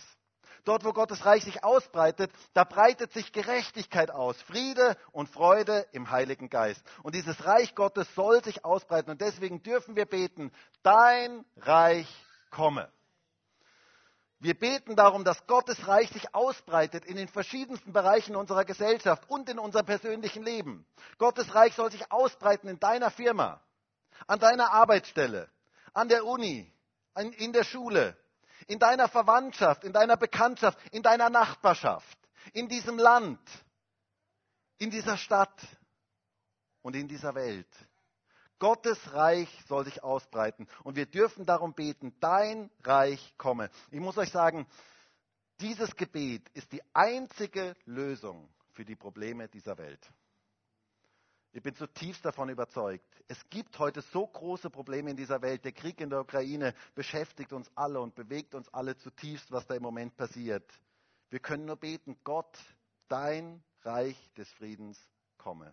Dort, 0.67 0.85
wo 0.85 0.93
Gottes 0.93 1.25
Reich 1.25 1.45
sich 1.45 1.63
ausbreitet, 1.63 2.33
da 2.53 2.65
breitet 2.65 3.13
sich 3.13 3.33
Gerechtigkeit 3.33 4.11
aus, 4.11 4.43
Friede 4.43 4.97
und 5.13 5.29
Freude 5.29 5.87
im 5.93 6.11
Heiligen 6.11 6.51
Geist. 6.51 6.83
Und 7.05 7.15
dieses 7.15 7.45
Reich 7.45 7.77
Gottes 7.77 8.13
soll 8.17 8.43
sich 8.43 8.65
ausbreiten. 8.65 9.13
Und 9.13 9.21
deswegen 9.21 9.63
dürfen 9.63 9.95
wir 9.95 10.07
beten, 10.07 10.51
dein 10.83 11.45
Reich 11.57 12.13
komme. 12.51 12.91
Wir 14.41 14.59
beten 14.59 14.97
darum, 14.97 15.23
dass 15.23 15.47
Gottes 15.47 15.87
Reich 15.87 16.11
sich 16.11 16.35
ausbreitet 16.35 17.05
in 17.05 17.17
den 17.17 17.29
verschiedensten 17.29 17.93
Bereichen 17.93 18.35
unserer 18.35 18.65
Gesellschaft 18.65 19.23
und 19.31 19.49
in 19.49 19.61
unserem 19.61 19.87
persönlichen 19.87 20.43
Leben. 20.43 20.85
Gottes 21.19 21.55
Reich 21.55 21.75
soll 21.75 21.93
sich 21.93 22.11
ausbreiten 22.11 22.69
in 22.69 22.81
deiner 22.81 23.13
Firma, 23.13 23.63
an 24.27 24.41
deiner 24.41 24.73
Arbeitsstelle, 24.73 25.49
an 25.95 26.09
der 26.09 26.27
Uni, 26.27 26.73
in 27.39 27.53
der 27.53 27.63
Schule, 27.63 28.17
in 28.67 28.79
deiner 28.79 29.09
Verwandtschaft, 29.09 29.85
in 29.85 29.93
deiner 29.93 30.17
Bekanntschaft, 30.17 30.79
in 30.93 31.03
deiner 31.03 31.31
Nachbarschaft, 31.31 32.19
in 32.53 32.69
diesem 32.69 32.99
Land, 32.99 33.41
in 34.79 34.91
dieser 34.91 35.17
Stadt 35.17 35.61
und 36.83 36.97
in 36.97 37.09
dieser 37.09 37.35
Welt. 37.35 37.69
Gottes 38.59 39.13
Reich 39.13 39.49
soll 39.69 39.85
sich 39.85 40.03
ausbreiten 40.03 40.67
und 40.83 40.97
wir 40.97 41.07
dürfen 41.07 41.45
darum 41.45 41.75
beten, 41.75 42.15
dein 42.21 42.71
Reich 42.85 43.35
komme. 43.37 43.71
Ich 43.91 44.01
muss 44.01 44.17
euch 44.17 44.31
sagen, 44.31 44.67
dieses 45.61 45.95
Gebet 45.97 46.49
ist 46.55 46.73
die 46.73 46.83
einzige 46.95 47.77
Lösung 47.85 48.49
für 48.73 48.85
die 48.85 48.97
Probleme 48.97 49.49
dieser 49.49 49.77
Welt. 49.79 50.01
Ich 51.57 51.63
bin 51.63 51.75
zutiefst 51.75 52.23
davon 52.23 52.51
überzeugt. 52.51 53.25
Es 53.29 53.49
gibt 53.49 53.79
heute 53.79 54.03
so 54.03 54.27
große 54.27 54.69
Probleme 54.69 55.13
in 55.13 55.17
dieser 55.17 55.41
Welt. 55.41 55.65
Der 55.65 55.73
Krieg 55.73 56.03
in 56.03 56.11
der 56.11 56.21
Ukraine 56.21 56.75
beschäftigt 56.95 57.55
uns 57.55 57.71
alle 57.75 57.99
und 57.99 58.15
bewegt 58.15 58.55
uns 58.55 58.69
alle 58.75 58.95
zutiefst, 58.99 59.51
was 59.51 59.67
da 59.67 59.75
im 59.75 59.83
Moment 59.83 60.15
passiert. 60.19 60.71
Wir 61.31 61.39
können 61.39 61.65
nur 61.65 61.77
beten, 61.77 62.19
Gott, 62.25 62.59
dein 63.09 63.65
Reich 63.81 64.19
des 64.35 64.53
Friedens 64.53 65.01
komme. 65.39 65.73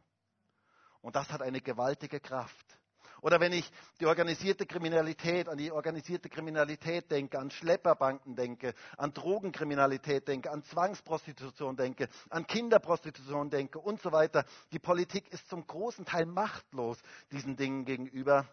Und 1.02 1.18
das 1.18 1.30
hat 1.34 1.42
eine 1.42 1.60
gewaltige 1.60 2.22
Kraft. 2.22 2.80
Oder 3.24 3.40
wenn 3.40 3.54
ich 3.54 3.72
die 4.02 4.06
organisierte 4.06 4.66
Kriminalität, 4.66 5.48
an 5.48 5.58
die 5.58 5.72
organisierte 5.72 6.28
Kriminalität 6.28 7.10
denke, 7.10 7.40
an 7.40 7.52
Schlepperbanken 7.52 8.36
denke, 8.36 8.74
an 8.98 9.14
Drogenkriminalität 9.14 10.28
denke, 10.28 10.52
an 10.52 10.62
Zwangsprostitution 10.66 11.78
denke, 11.78 12.10
an 12.30 12.46
Kinderprostitution 12.46 13.50
denke 13.50 13.80
und 13.80 14.02
so 14.02 14.12
weiter. 14.12 14.44
Die 14.74 14.80
Politik 14.80 15.32
ist 15.32 15.48
zum 15.48 15.66
großen 15.66 16.04
Teil 16.04 16.26
machtlos 16.26 16.98
diesen 17.32 17.56
Dingen 17.56 17.86
gegenüber. 17.86 18.46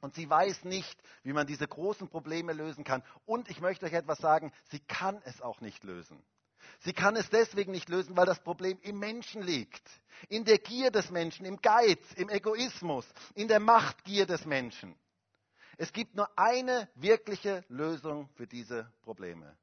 Und 0.00 0.14
sie 0.14 0.30
weiß 0.30 0.64
nicht, 0.64 0.98
wie 1.22 1.34
man 1.34 1.46
diese 1.46 1.68
großen 1.68 2.08
Probleme 2.08 2.54
lösen 2.54 2.84
kann. 2.84 3.02
Und 3.26 3.50
ich 3.50 3.60
möchte 3.60 3.84
euch 3.84 3.92
etwas 3.92 4.20
sagen, 4.20 4.52
sie 4.70 4.80
kann 4.80 5.20
es 5.26 5.42
auch 5.42 5.60
nicht 5.60 5.84
lösen. 5.84 6.18
Sie 6.80 6.92
kann 6.92 7.16
es 7.16 7.28
deswegen 7.30 7.72
nicht 7.72 7.88
lösen, 7.88 8.16
weil 8.16 8.26
das 8.26 8.40
Problem 8.40 8.78
im 8.82 8.98
Menschen 8.98 9.42
liegt. 9.42 9.82
In 10.28 10.44
der 10.44 10.58
Gier 10.58 10.90
des 10.90 11.10
Menschen, 11.10 11.44
im 11.44 11.60
Geiz, 11.60 12.00
im 12.16 12.28
Egoismus, 12.28 13.06
in 13.34 13.48
der 13.48 13.60
Machtgier 13.60 14.26
des 14.26 14.44
Menschen. 14.44 14.94
Es 15.76 15.92
gibt 15.92 16.16
nur 16.16 16.28
eine 16.36 16.88
wirkliche 16.96 17.64
Lösung 17.68 18.28
für 18.34 18.46
diese 18.46 18.92
Probleme. 19.02 19.56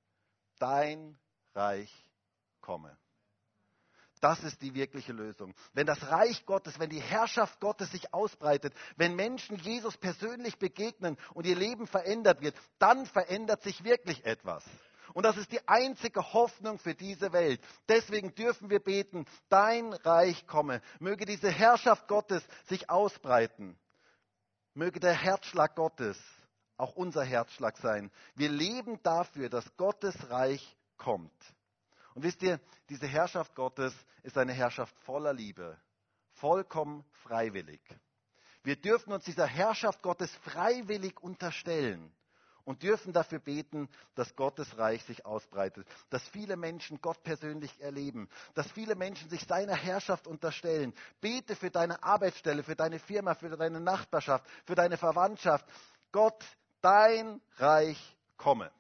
Dein 0.60 1.18
Reich 1.54 1.92
komme. 2.62 2.98
Das 4.22 4.44
ist 4.44 4.62
die 4.62 4.74
wirkliche 4.74 5.12
Lösung. 5.12 5.54
Wenn 5.74 5.86
das 5.86 6.02
Reich 6.10 6.46
Gottes, 6.46 6.80
wenn 6.80 6.90
die 6.90 7.02
Herrschaft 7.02 7.60
Gottes 7.60 7.92
sich 7.92 8.14
ausbreitet, 8.14 8.74
wenn 8.96 9.16
Menschen 9.16 9.58
Jesus 9.58 9.98
persönlich 9.98 10.58
begegnen 10.58 11.18
und 11.34 11.46
ihr 11.46 11.56
Leben 11.56 11.86
verändert 11.86 12.42
wird, 12.42 12.56
dann 12.80 13.06
verändert 13.06 13.62
sich 13.62 13.84
wirklich 13.84 14.26
etwas. 14.26 14.64
Und 15.16 15.24
das 15.24 15.38
ist 15.38 15.54
die 15.54 15.66
einzige 15.66 16.34
Hoffnung 16.34 16.78
für 16.78 16.94
diese 16.94 17.32
Welt. 17.32 17.62
Deswegen 17.88 18.36
dürfen 18.36 18.70
wir 18.70 18.82
beten, 18.82 19.26
dein 19.48 19.94
Reich 19.94 20.46
komme. 20.46 20.82
Möge 21.00 21.26
diese 21.26 21.50
Herrschaft 21.50 22.10
Gottes 22.10 22.46
sich 22.66 22.90
ausbreiten. 22.90 23.80
Möge 24.74 25.00
der 25.00 25.14
Herzschlag 25.14 25.74
Gottes 25.74 26.22
auch 26.76 26.98
unser 26.98 27.24
Herzschlag 27.24 27.78
sein. 27.78 28.12
Wir 28.36 28.50
leben 28.50 29.02
dafür, 29.04 29.48
dass 29.48 29.78
Gottes 29.78 30.30
Reich 30.30 30.76
kommt. 30.98 31.32
Und 32.14 32.24
wisst 32.24 32.44
ihr, 32.44 32.60
diese 32.90 33.08
Herrschaft 33.08 33.56
Gottes 33.56 33.96
ist 34.24 34.38
eine 34.38 34.52
Herrschaft 34.52 34.94
voller 35.06 35.32
Liebe, 35.32 35.80
vollkommen 36.34 37.06
freiwillig. 37.24 37.80
Wir 38.64 38.76
dürfen 38.76 39.14
uns 39.14 39.24
dieser 39.24 39.48
Herrschaft 39.48 40.02
Gottes 40.02 40.36
freiwillig 40.44 41.22
unterstellen 41.22 42.14
und 42.66 42.84
dürfen 42.84 43.14
dafür 43.14 43.40
beten, 43.40 43.88
dass 44.16 44.36
Gottes 44.36 44.78
Reich 44.78 45.04
sich 45.06 45.26
ausbreitet, 45.26 45.88
dass 46.10 46.28
viele 46.30 46.58
Menschen 46.58 47.00
Gott 47.00 47.24
persönlich 47.24 47.80
erleben, 47.80 48.28
dass 48.56 48.70
viele 48.72 48.96
Menschen 48.96 49.30
sich 49.30 49.46
seiner 49.46 49.76
Herrschaft 49.76 50.28
unterstellen. 50.28 50.94
Bete 51.22 51.56
für 51.56 51.72
deine 51.72 52.04
Arbeitsstelle, 52.04 52.64
für 52.64 52.76
deine 52.76 53.00
Firma, 53.00 53.36
für 53.36 53.50
deine 53.56 53.80
Nachbarschaft, 53.80 54.46
für 54.66 54.76
deine 54.76 54.98
Verwandtschaft. 54.98 55.66
Gott, 56.12 56.44
dein 56.82 57.40
Reich 57.58 58.18
komme. 58.38 58.72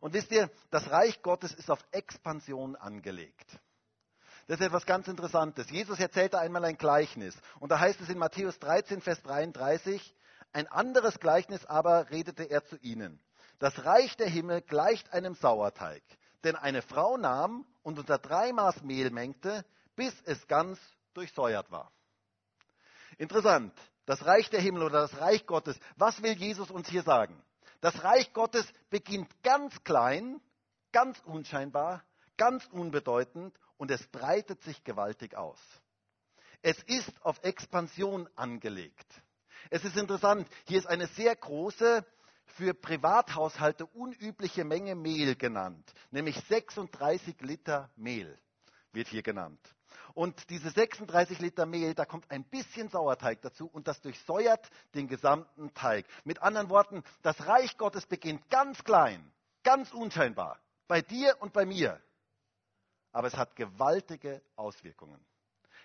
Und 0.00 0.14
wisst 0.14 0.30
ihr, 0.30 0.50
das 0.70 0.90
Reich 0.90 1.22
Gottes 1.22 1.52
ist 1.52 1.70
auf 1.70 1.84
Expansion 1.90 2.76
angelegt. 2.76 3.58
Das 4.46 4.60
ist 4.60 4.66
etwas 4.66 4.86
ganz 4.86 5.08
Interessantes. 5.08 5.68
Jesus 5.70 6.00
erzählte 6.00 6.38
einmal 6.38 6.64
ein 6.64 6.78
Gleichnis. 6.78 7.36
Und 7.60 7.70
da 7.70 7.80
heißt 7.80 8.00
es 8.00 8.08
in 8.08 8.16
Matthäus 8.16 8.58
13, 8.58 9.02
Vers 9.02 9.22
33, 9.22 10.14
ein 10.52 10.66
anderes 10.66 11.18
Gleichnis 11.20 11.64
aber 11.66 12.10
redete 12.10 12.44
er 12.44 12.64
zu 12.64 12.76
ihnen. 12.78 13.20
Das 13.58 13.84
Reich 13.84 14.16
der 14.16 14.28
Himmel 14.28 14.62
gleicht 14.62 15.12
einem 15.12 15.34
Sauerteig, 15.34 16.02
den 16.44 16.56
eine 16.56 16.82
Frau 16.82 17.16
nahm 17.16 17.66
und 17.82 17.98
unter 17.98 18.18
drei 18.18 18.52
Maß 18.52 18.82
Mehl 18.82 19.10
mengte, 19.10 19.64
bis 19.96 20.14
es 20.24 20.46
ganz 20.46 20.78
durchsäuert 21.14 21.70
war. 21.70 21.90
Interessant. 23.18 23.74
Das 24.06 24.24
Reich 24.24 24.48
der 24.48 24.60
Himmel 24.60 24.84
oder 24.84 25.02
das 25.02 25.20
Reich 25.20 25.44
Gottes. 25.44 25.78
Was 25.96 26.22
will 26.22 26.32
Jesus 26.32 26.70
uns 26.70 26.88
hier 26.88 27.02
sagen? 27.02 27.42
Das 27.80 28.02
Reich 28.02 28.32
Gottes 28.32 28.66
beginnt 28.88 29.30
ganz 29.42 29.84
klein, 29.84 30.40
ganz 30.92 31.18
unscheinbar, 31.26 32.02
ganz 32.38 32.64
unbedeutend 32.68 33.54
und 33.76 33.90
es 33.90 34.06
breitet 34.08 34.62
sich 34.62 34.82
gewaltig 34.82 35.36
aus. 35.36 35.58
Es 36.62 36.82
ist 36.84 37.12
auf 37.22 37.42
Expansion 37.44 38.28
angelegt. 38.34 39.06
Es 39.70 39.84
ist 39.84 39.96
interessant, 39.96 40.48
hier 40.66 40.78
ist 40.78 40.86
eine 40.86 41.06
sehr 41.08 41.34
große, 41.34 42.04
für 42.56 42.74
Privathaushalte 42.74 43.86
unübliche 43.86 44.64
Menge 44.64 44.94
Mehl 44.94 45.36
genannt, 45.36 45.92
nämlich 46.10 46.36
36 46.48 47.40
Liter 47.40 47.90
Mehl 47.96 48.38
wird 48.92 49.08
hier 49.08 49.22
genannt. 49.22 49.60
Und 50.14 50.50
diese 50.50 50.70
36 50.70 51.38
Liter 51.38 51.66
Mehl, 51.66 51.94
da 51.94 52.04
kommt 52.04 52.30
ein 52.30 52.44
bisschen 52.44 52.88
Sauerteig 52.88 53.40
dazu 53.42 53.68
und 53.68 53.86
das 53.86 54.00
durchsäuert 54.00 54.68
den 54.94 55.06
gesamten 55.06 55.72
Teig. 55.74 56.06
Mit 56.24 56.42
anderen 56.42 56.68
Worten, 56.68 57.04
das 57.22 57.46
Reich 57.46 57.76
Gottes 57.76 58.06
beginnt 58.06 58.48
ganz 58.50 58.82
klein, 58.82 59.30
ganz 59.62 59.92
unscheinbar, 59.92 60.58
bei 60.88 61.02
dir 61.02 61.36
und 61.40 61.52
bei 61.52 61.64
mir. 61.64 62.00
Aber 63.12 63.28
es 63.28 63.36
hat 63.36 63.54
gewaltige 63.54 64.42
Auswirkungen. 64.56 65.24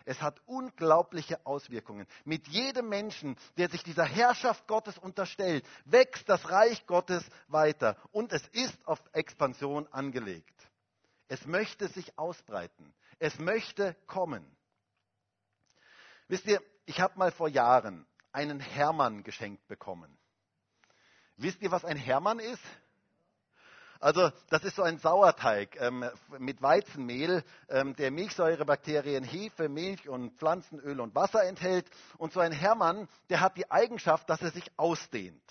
Es 0.06 0.22
hat 0.22 0.42
unglaubliche 0.46 1.46
Auswirkungen. 1.46 2.08
Mit 2.26 2.48
jedem 2.48 2.90
Menschen, 2.90 3.38
der 3.58 3.70
sich 3.70 3.84
dieser 3.84 4.06
Herrschaft 4.06 4.68
Gottes 4.68 4.98
unterstellt, 4.98 5.66
wächst 5.86 6.28
das 6.28 6.50
Reich 6.50 6.86
Gottes 6.88 7.24
weiter. 7.48 7.98
Und 8.12 8.34
es 8.34 8.46
ist 8.50 8.86
auf 8.86 9.00
Expansion 9.14 9.88
angelegt. 9.88 10.54
Es 11.30 11.46
möchte 11.46 11.88
sich 11.88 12.18
ausbreiten. 12.18 12.94
Es 13.20 13.40
möchte 13.40 13.96
kommen. 14.08 14.46
Wisst 16.28 16.46
ihr, 16.48 16.62
ich 16.86 17.00
habe 17.00 17.18
mal 17.18 17.32
vor 17.32 17.48
Jahren 17.48 18.06
einen 18.32 18.60
Hermann 18.60 19.24
geschenkt 19.24 19.68
bekommen. 19.68 20.18
Wisst 21.38 21.62
ihr, 21.62 21.72
was 21.72 21.86
ein 21.86 21.98
Hermann 21.98 22.40
ist? 22.40 22.64
Also 24.04 24.32
das 24.50 24.66
ist 24.66 24.76
so 24.76 24.84
ein 24.84 24.98
Sauerteig 24.98 25.78
ähm, 25.80 26.04
mit 26.38 26.62
Weizenmehl, 26.62 27.42
ähm, 27.70 27.96
der 27.96 28.12
Milchsäurebakterien, 28.12 29.24
Hefe, 29.24 29.70
Milch 29.70 30.10
und 30.10 30.38
Pflanzenöl 30.38 31.00
und 31.00 31.16
Wasser 31.16 31.46
enthält. 31.46 31.90
Und 32.18 32.34
so 32.34 32.42
ein 32.42 32.52
Hermann, 32.52 33.08
der 33.30 33.40
hat 33.40 33.56
die 33.56 33.72
Eigenschaft, 33.72 34.30
dass 34.30 34.42
er 34.42 34.52
sich 34.52 34.70
ausdehnt. 34.76 35.42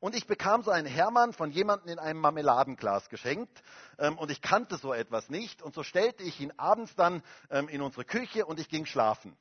Und 0.00 0.14
ich 0.16 0.26
bekam 0.26 0.62
so 0.62 0.70
einen 0.70 0.86
Hermann 0.86 1.34
von 1.34 1.50
jemandem 1.50 1.90
in 1.90 1.98
einem 1.98 2.18
Marmeladenglas 2.20 3.10
geschenkt. 3.10 3.62
Ähm, 3.98 4.16
und 4.16 4.30
ich 4.30 4.40
kannte 4.40 4.78
so 4.78 4.94
etwas 4.94 5.28
nicht. 5.28 5.60
Und 5.60 5.74
so 5.74 5.82
stellte 5.82 6.22
ich 6.22 6.40
ihn 6.40 6.54
abends 6.56 6.94
dann 6.94 7.22
ähm, 7.50 7.68
in 7.68 7.82
unsere 7.82 8.06
Küche 8.06 8.46
und 8.46 8.58
ich 8.58 8.70
ging 8.70 8.86
schlafen. 8.86 9.36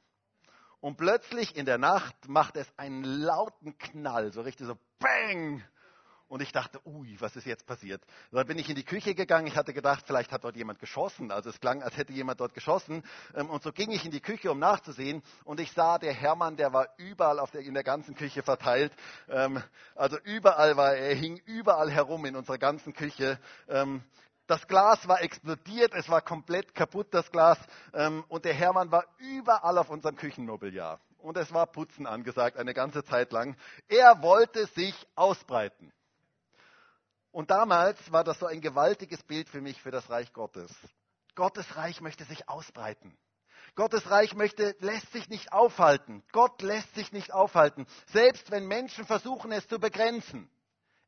Und 0.82 0.98
plötzlich 0.98 1.56
in 1.56 1.66
der 1.66 1.78
Nacht 1.78 2.28
macht 2.28 2.58
es 2.58 2.68
einen 2.76 3.06
lauten 3.06 3.78
Knall, 3.78 4.34
so 4.34 4.42
richtig 4.42 4.68
so 4.68 4.78
Bang! 5.00 5.64
Und 6.28 6.42
ich 6.42 6.52
dachte, 6.52 6.80
ui, 6.86 7.16
was 7.20 7.36
ist 7.38 7.46
jetzt 7.46 7.66
passiert? 7.66 8.04
Dann 8.32 8.46
bin 8.46 8.58
ich 8.58 8.70
in 8.70 8.76
die 8.76 8.84
Küche 8.84 9.16
gegangen. 9.16 9.48
Ich 9.48 9.56
hatte 9.56 9.74
gedacht, 9.74 10.04
vielleicht 10.06 10.32
hat 10.32 10.44
dort 10.44 10.58
jemand 10.58 10.80
geschossen. 10.80 11.32
Also 11.32 11.50
es 11.50 11.60
klang, 11.60 11.82
als 11.82 11.96
hätte 11.96 12.12
jemand 12.12 12.42
dort 12.42 12.54
geschossen. 12.54 13.02
Ähm, 13.34 13.50
und 13.50 13.64
so 13.64 13.72
ging 13.72 13.92
ich 13.92 14.04
in 14.04 14.12
die 14.12 14.20
Küche, 14.20 14.52
um 14.52 14.60
nachzusehen. 14.60 15.24
Und 15.46 15.62
ich 15.62 15.72
sah, 15.72 15.98
der 15.98 16.14
Hermann, 16.14 16.58
der 16.58 16.74
war 16.74 16.90
überall 16.98 17.42
der, 17.54 17.62
in 17.62 17.74
der 17.74 17.84
ganzen 17.84 18.14
Küche 18.14 18.44
verteilt. 18.44 18.92
Ähm, 19.30 19.64
also 19.96 20.18
überall 20.26 20.76
war 20.76 20.96
er, 20.96 21.10
er 21.10 21.16
hing 21.16 21.38
überall 21.46 21.90
herum 21.90 22.26
in 22.26 22.36
unserer 22.36 22.58
ganzen 22.58 22.94
Küche. 22.94 23.40
Ähm, 23.70 24.04
das 24.48 24.68
Glas 24.68 25.08
war 25.08 25.22
explodiert, 25.22 25.94
es 25.94 26.10
war 26.10 26.22
komplett 26.22 26.74
kaputt, 26.74 27.08
das 27.12 27.30
Glas. 27.32 27.60
Und 28.30 28.46
der 28.46 28.54
Hermann 28.54 28.90
war 28.94 29.04
überall 29.18 29.78
auf 29.78 29.90
unserem 29.90 30.16
Küchenmobiliar. 30.16 31.02
Und 31.18 31.36
es 31.36 31.54
war 31.54 31.68
Putzen 31.68 32.08
angesagt, 32.08 32.56
eine 32.56 32.74
ganze 32.74 33.04
Zeit 33.04 33.34
lang. 33.34 33.58
Er 33.90 34.22
wollte 34.22 34.66
sich 34.68 34.96
ausbreiten. 35.16 35.92
Und 37.38 37.52
damals 37.52 38.12
war 38.12 38.24
das 38.24 38.40
so 38.40 38.48
ein 38.48 38.62
gewaltiges 38.62 39.22
Bild 39.22 39.48
für 39.48 39.62
mich 39.62 39.80
für 39.80 39.92
das 39.92 40.10
Reich 40.10 40.34
Gottes. 40.34 40.72
Gottes 41.36 41.76
Reich 41.76 42.02
möchte 42.02 42.24
sich 42.24 42.50
ausbreiten. 42.50 43.16
Gottes 43.76 44.10
Reich 44.10 44.34
möchte, 44.34 44.76
lässt 44.80 45.12
sich 45.12 45.30
nicht 45.30 45.54
aufhalten. 45.54 46.24
Gott 46.32 46.64
lässt 46.64 46.96
sich 46.96 47.12
nicht 47.12 47.32
aufhalten. 47.32 47.86
Selbst 48.08 48.50
wenn 48.50 48.66
Menschen 48.66 49.06
versuchen, 49.06 49.52
es 49.52 49.68
zu 49.68 49.78
begrenzen. 49.78 50.50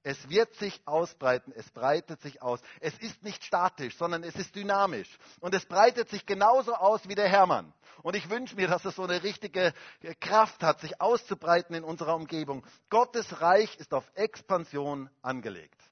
Es 0.04 0.30
wird 0.30 0.54
sich 0.58 0.80
ausbreiten, 0.86 1.52
es 1.56 1.68
breitet 1.72 2.22
sich 2.22 2.44
aus. 2.44 2.60
Es 2.80 2.96
ist 3.00 3.24
nicht 3.24 3.44
statisch, 3.44 3.98
sondern 3.98 4.22
es 4.22 4.36
ist 4.36 4.56
dynamisch. 4.56 5.10
Und 5.40 5.56
es 5.56 5.66
breitet 5.66 6.10
sich 6.10 6.28
genauso 6.28 6.76
aus 6.76 7.10
wie 7.10 7.16
der 7.16 7.28
Hermann. 7.28 7.74
Und 8.04 8.16
ich 8.16 8.30
wünsche 8.30 8.56
mir, 8.56 8.68
dass 8.68 8.86
es 8.86 8.96
so 8.96 9.04
eine 9.04 9.24
richtige 9.24 9.74
Kraft 10.20 10.62
hat, 10.62 10.80
sich 10.80 11.02
auszubreiten 11.02 11.74
in 11.76 11.84
unserer 11.84 12.16
Umgebung. 12.16 12.64
Gottes 12.92 13.42
Reich 13.42 13.76
ist 13.78 13.96
auf 13.96 14.06
Expansion 14.14 15.10
angelegt. 15.24 15.89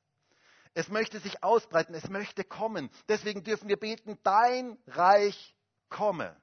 Es 0.78 0.90
möchte 0.90 1.20
sich 1.20 1.44
ausbreiten, 1.44 1.96
es 1.96 2.08
möchte 2.08 2.44
kommen. 2.44 2.92
Deswegen 3.10 3.44
dürfen 3.44 3.68
wir 3.68 3.78
beten, 3.78 4.16
dein 4.22 4.78
Reich 4.86 5.56
komme. 5.90 6.40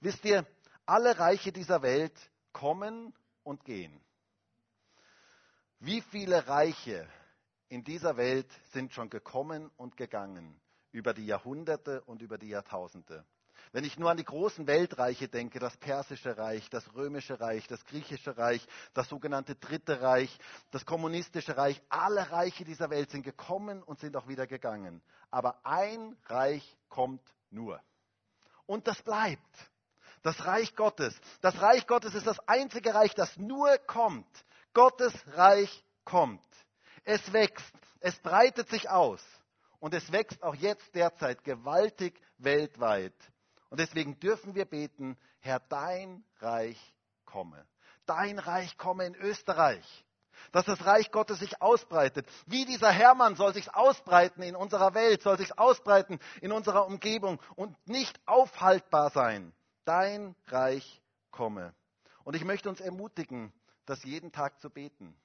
Wisst 0.00 0.24
ihr, 0.24 0.44
alle 0.86 1.16
Reiche 1.16 1.52
dieser 1.52 1.82
Welt 1.82 2.18
kommen 2.52 3.14
und 3.44 3.64
gehen. 3.64 4.04
Wie 5.78 6.00
viele 6.00 6.48
Reiche 6.48 7.08
in 7.68 7.84
dieser 7.84 8.16
Welt 8.16 8.50
sind 8.72 8.92
schon 8.92 9.08
gekommen 9.08 9.70
und 9.76 9.96
gegangen 9.96 10.60
über 10.90 11.14
die 11.14 11.26
Jahrhunderte 11.26 12.02
und 12.06 12.22
über 12.22 12.38
die 12.38 12.48
Jahrtausende? 12.48 13.24
Wenn 13.72 13.84
ich 13.84 13.98
nur 13.98 14.10
an 14.10 14.16
die 14.16 14.24
großen 14.24 14.66
Weltreiche 14.66 15.28
denke, 15.28 15.58
das 15.58 15.76
Persische 15.76 16.36
Reich, 16.36 16.68
das 16.70 16.94
Römische 16.94 17.40
Reich, 17.40 17.66
das 17.66 17.84
Griechische 17.84 18.36
Reich, 18.36 18.66
das 18.94 19.08
sogenannte 19.08 19.54
Dritte 19.54 20.00
Reich, 20.00 20.38
das 20.70 20.86
Kommunistische 20.86 21.56
Reich, 21.56 21.80
alle 21.88 22.30
Reiche 22.30 22.64
dieser 22.64 22.90
Welt 22.90 23.10
sind 23.10 23.22
gekommen 23.22 23.82
und 23.82 23.98
sind 24.00 24.16
auch 24.16 24.28
wieder 24.28 24.46
gegangen. 24.46 25.02
Aber 25.30 25.58
ein 25.64 26.16
Reich 26.26 26.76
kommt 26.88 27.22
nur. 27.50 27.80
Und 28.66 28.86
das 28.86 29.02
bleibt. 29.02 29.42
Das 30.22 30.44
Reich 30.44 30.74
Gottes. 30.74 31.14
Das 31.40 31.60
Reich 31.60 31.86
Gottes 31.86 32.14
ist 32.14 32.26
das 32.26 32.38
einzige 32.48 32.94
Reich, 32.94 33.14
das 33.14 33.36
nur 33.36 33.78
kommt. 33.78 34.26
Gottes 34.74 35.14
Reich 35.34 35.84
kommt. 36.04 36.42
Es 37.04 37.32
wächst. 37.32 37.72
Es 38.00 38.18
breitet 38.18 38.68
sich 38.68 38.90
aus. 38.90 39.22
Und 39.78 39.94
es 39.94 40.10
wächst 40.10 40.42
auch 40.42 40.54
jetzt 40.54 40.94
derzeit 40.94 41.44
gewaltig 41.44 42.20
weltweit. 42.38 43.14
Und 43.70 43.80
deswegen 43.80 44.18
dürfen 44.20 44.54
wir 44.54 44.64
beten, 44.64 45.16
Herr, 45.40 45.60
dein 45.60 46.24
Reich 46.38 46.94
komme. 47.24 47.66
Dein 48.06 48.38
Reich 48.38 48.78
komme 48.78 49.06
in 49.06 49.14
Österreich. 49.14 50.04
Dass 50.52 50.66
das 50.66 50.84
Reich 50.84 51.10
Gottes 51.10 51.38
sich 51.38 51.60
ausbreitet. 51.62 52.28
Wie 52.46 52.66
dieser 52.66 52.90
Hermann 52.90 53.36
soll 53.36 53.54
sich 53.54 53.74
ausbreiten 53.74 54.42
in 54.42 54.54
unserer 54.54 54.94
Welt, 54.94 55.22
soll 55.22 55.38
sich 55.38 55.58
ausbreiten 55.58 56.20
in 56.40 56.52
unserer 56.52 56.86
Umgebung 56.86 57.40
und 57.56 57.74
nicht 57.88 58.20
aufhaltbar 58.26 59.10
sein. 59.10 59.52
Dein 59.84 60.36
Reich 60.46 61.02
komme. 61.30 61.74
Und 62.22 62.36
ich 62.36 62.44
möchte 62.44 62.68
uns 62.68 62.80
ermutigen, 62.80 63.52
das 63.86 64.04
jeden 64.04 64.30
Tag 64.30 64.60
zu 64.60 64.68
beten. 64.68 65.16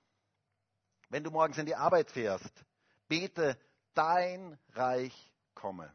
Wenn 1.10 1.24
du 1.24 1.32
morgens 1.32 1.58
in 1.58 1.66
die 1.66 1.76
Arbeit 1.76 2.10
fährst, 2.10 2.64
bete, 3.08 3.60
dein 3.94 4.58
Reich 4.74 5.32
komme. 5.54 5.92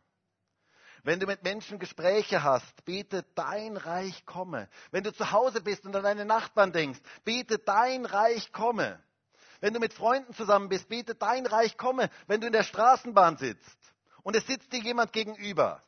Wenn 1.06 1.20
du 1.20 1.26
mit 1.26 1.44
Menschen 1.44 1.78
Gespräche 1.78 2.42
hast, 2.42 2.84
bete 2.84 3.24
dein 3.36 3.76
Reich 3.76 4.26
komme. 4.26 4.68
Wenn 4.90 5.04
du 5.04 5.12
zu 5.12 5.30
Hause 5.30 5.60
bist 5.60 5.84
und 5.86 5.94
an 5.94 6.02
deine 6.02 6.24
Nachbarn 6.24 6.72
denkst, 6.72 6.98
bete 7.22 7.60
dein 7.60 8.04
Reich 8.06 8.50
komme. 8.50 9.00
Wenn 9.60 9.72
du 9.72 9.78
mit 9.78 9.92
Freunden 9.92 10.34
zusammen 10.34 10.68
bist, 10.68 10.88
bete 10.88 11.14
dein 11.14 11.46
Reich 11.46 11.78
komme. 11.78 12.10
Wenn 12.26 12.40
du 12.40 12.48
in 12.48 12.52
der 12.52 12.64
Straßenbahn 12.64 13.36
sitzt 13.36 13.78
und 14.24 14.34
es 14.34 14.44
sitzt 14.48 14.72
dir 14.72 14.80
jemand 14.80 15.12
gegenüber, 15.12 15.80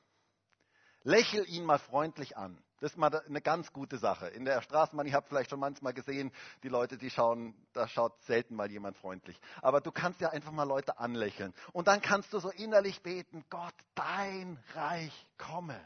lächel 1.02 1.44
ihn 1.48 1.64
mal 1.64 1.80
freundlich 1.80 2.36
an. 2.36 2.56
Das 2.80 2.92
ist 2.92 2.96
mal 2.96 3.12
eine 3.12 3.40
ganz 3.40 3.72
gute 3.72 3.98
Sache. 3.98 4.28
In 4.28 4.44
der 4.44 4.62
Straßenbahn, 4.62 5.06
ihr 5.06 5.14
habt 5.14 5.28
vielleicht 5.28 5.50
schon 5.50 5.58
manchmal 5.58 5.94
gesehen, 5.94 6.30
die 6.62 6.68
Leute, 6.68 6.96
die 6.96 7.10
schauen, 7.10 7.54
da 7.72 7.88
schaut 7.88 8.22
selten 8.22 8.54
mal 8.54 8.70
jemand 8.70 8.96
freundlich. 8.96 9.38
Aber 9.62 9.80
du 9.80 9.90
kannst 9.90 10.20
ja 10.20 10.30
einfach 10.30 10.52
mal 10.52 10.64
Leute 10.64 10.98
anlächeln. 10.98 11.52
Und 11.72 11.88
dann 11.88 12.00
kannst 12.00 12.32
du 12.32 12.38
so 12.38 12.50
innerlich 12.50 13.02
beten, 13.02 13.44
Gott, 13.50 13.74
dein 13.96 14.62
Reich 14.74 15.26
komme. 15.38 15.76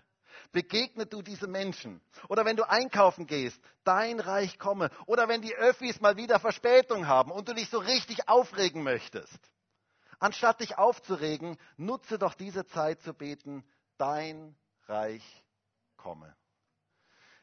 Begegne 0.52 1.07
du 1.07 1.22
diese 1.22 1.46
Menschen. 1.46 2.02
Oder 2.28 2.44
wenn 2.44 2.57
du 2.57 2.68
einkaufen 2.68 3.26
gehst, 3.26 3.61
dein 3.85 4.20
Reich 4.20 4.59
komme. 4.59 4.90
Oder 5.07 5.28
wenn 5.28 5.40
die 5.40 5.55
Öffis 5.55 6.00
mal 6.00 6.16
wieder 6.16 6.40
Verspätung 6.40 7.07
haben 7.07 7.31
und 7.31 7.48
du 7.48 7.55
dich 7.55 7.70
so 7.70 7.78
richtig 7.78 8.28
aufregen 8.28 8.83
möchtest. 8.83 9.38
Anstatt 10.18 10.61
dich 10.61 10.78
aufzuregen, 10.78 11.57
nutze 11.76 12.18
doch 12.18 12.35
diese 12.35 12.66
Zeit 12.66 13.00
zu 13.00 13.14
beten, 13.14 13.64
dein 13.96 14.55
Reich 14.87 15.24
komme. 15.96 16.37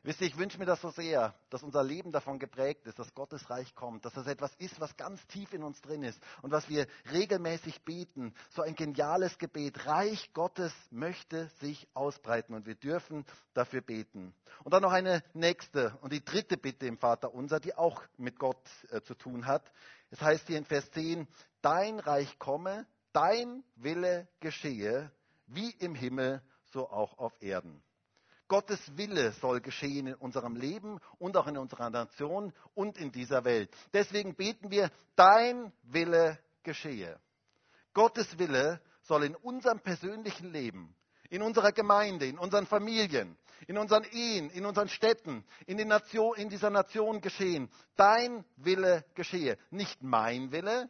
Wisst 0.02 0.22
ihr, 0.22 0.28
ich 0.28 0.38
wünsche 0.38 0.58
mir 0.58 0.66
das 0.66 0.80
so 0.80 0.92
sehr, 0.92 1.36
dass 1.50 1.62
unser 1.62 1.84
Leben 1.84 2.14
davon 2.14 2.40
geprägt 2.40 2.88
ist, 2.88 2.98
dass 2.98 3.14
Gottes 3.14 3.50
Reich 3.50 3.76
kommt, 3.76 4.06
dass 4.06 4.14
das 4.14 4.28
etwas 4.28 4.56
ist, 4.56 4.80
was 4.80 4.96
ganz 4.96 5.26
tief 5.28 5.52
in 5.52 5.62
uns 5.62 5.82
drin 5.82 6.04
ist 6.04 6.18
und 6.42 6.52
was 6.52 6.70
wir 6.70 6.88
regelmäßig 7.12 7.84
beten. 7.84 8.34
So 8.52 8.62
ein 8.62 8.76
geniales 8.76 9.38
Gebet. 9.38 9.86
Reich 9.88 10.32
Gottes 10.32 10.74
möchte 10.90 11.50
sich 11.60 11.86
ausbreiten 11.94 12.54
und 12.54 12.66
wir 12.66 12.76
dürfen 12.76 13.26
dafür 13.54 13.82
beten. 13.82 14.34
Und 14.64 14.74
dann 14.74 14.84
noch 14.84 14.94
eine 14.94 15.22
nächste 15.34 15.98
und 16.00 16.14
die 16.14 16.24
dritte 16.24 16.56
Bitte 16.56 16.86
im 16.86 16.98
Vater 16.98 17.34
unser, 17.34 17.60
die 17.60 17.76
auch 17.76 18.02
mit 18.16 18.40
Gott 18.40 18.70
äh, 18.92 19.02
zu 19.02 19.16
tun 19.16 19.48
hat. 19.48 19.70
Es 20.12 20.22
heißt 20.22 20.48
hier 20.48 20.58
in 20.58 20.66
Vers 20.66 20.90
10, 20.92 21.28
dein 21.62 22.00
Reich 22.00 22.40
komme, 22.40 22.88
dein 23.12 23.66
Wille 23.76 24.30
geschehe, 24.40 25.12
wie 25.48 25.72
im 25.72 25.94
Himmel, 25.94 26.42
so 26.72 26.90
auch 26.90 27.18
auf 27.18 27.34
Erden. 27.42 27.84
Gottes 28.50 28.80
Wille 28.98 29.32
soll 29.34 29.62
geschehen 29.62 30.08
in 30.08 30.16
unserem 30.16 30.56
Leben 30.56 31.00
und 31.20 31.38
auch 31.38 31.46
in 31.46 31.56
unserer 31.56 31.92
Nation 31.92 32.52
und 32.74 32.98
in 32.98 33.12
dieser 33.12 33.46
Welt. 33.46 33.70
Deswegen 33.94 34.36
beten 34.36 34.72
wir, 34.72 34.92
dein 35.16 35.72
Wille 35.84 36.40
geschehe. 36.64 37.20
Gottes 37.94 38.40
Wille 38.40 38.82
soll 39.04 39.24
in 39.26 39.36
unserem 39.36 39.80
persönlichen 39.80 40.52
Leben, 40.52 40.96
in 41.30 41.44
unserer 41.44 41.72
Gemeinde, 41.72 42.26
in 42.26 42.40
unseren 42.40 42.66
Familien, 42.66 43.38
in 43.68 43.78
unseren 43.78 44.04
Ehen, 44.06 44.50
in 44.50 44.66
unseren 44.66 44.90
Städten, 44.90 45.46
in, 45.68 45.78
Nation, 45.88 46.36
in 46.36 46.50
dieser 46.50 46.72
Nation 46.72 47.22
geschehen. 47.22 47.70
Dein 47.98 48.44
Wille 48.56 49.06
geschehe. 49.14 49.60
Nicht 49.70 50.02
mein 50.02 50.52
Wille, 50.52 50.90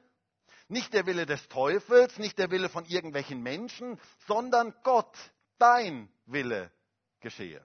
nicht 0.69 0.93
der 0.93 1.06
Wille 1.06 1.26
des 1.26 1.45
Teufels, 1.50 2.17
nicht 2.19 2.39
der 2.39 2.52
Wille 2.52 2.69
von 2.69 2.86
irgendwelchen 2.86 3.41
Menschen, 3.41 4.00
sondern 4.28 4.74
Gott, 4.84 5.17
dein 5.58 6.10
Wille 6.26 6.72
geschehe. 7.19 7.63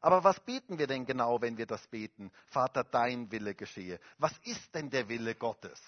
Aber 0.00 0.24
was 0.24 0.40
beten 0.40 0.78
wir 0.78 0.88
denn 0.88 1.06
genau, 1.06 1.40
wenn 1.40 1.56
wir 1.56 1.66
das 1.66 1.86
beten? 1.86 2.32
Vater, 2.46 2.82
dein 2.82 3.30
Wille 3.30 3.54
geschehe. 3.54 4.00
Was 4.18 4.36
ist 4.44 4.74
denn 4.74 4.90
der 4.90 5.08
Wille 5.08 5.36
Gottes? 5.36 5.80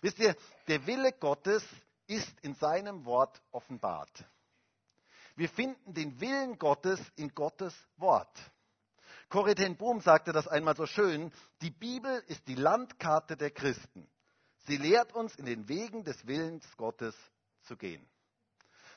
Wisst 0.00 0.18
ihr, 0.18 0.36
der 0.66 0.86
Wille 0.86 1.12
Gottes 1.12 1.64
ist 2.08 2.40
in 2.40 2.54
seinem 2.54 3.04
Wort 3.04 3.40
offenbart. 3.52 4.24
Wir 5.36 5.48
finden 5.48 5.94
den 5.94 6.20
Willen 6.20 6.58
Gottes 6.58 7.00
in 7.16 7.32
Gottes 7.34 7.74
Wort. 7.96 8.36
Corrie 9.28 9.54
ten 9.54 9.76
Boom 9.76 10.00
sagte 10.00 10.32
das 10.32 10.48
einmal 10.48 10.76
so 10.76 10.86
schön, 10.86 11.32
die 11.62 11.70
Bibel 11.70 12.22
ist 12.26 12.48
die 12.48 12.56
Landkarte 12.56 13.36
der 13.36 13.52
Christen. 13.52 14.10
Sie 14.66 14.76
lehrt 14.76 15.14
uns 15.14 15.36
in 15.36 15.46
den 15.46 15.68
Wegen 15.68 16.02
des 16.02 16.26
Willens 16.26 16.64
Gottes 16.76 17.14
zu 17.62 17.76
gehen. 17.76 18.04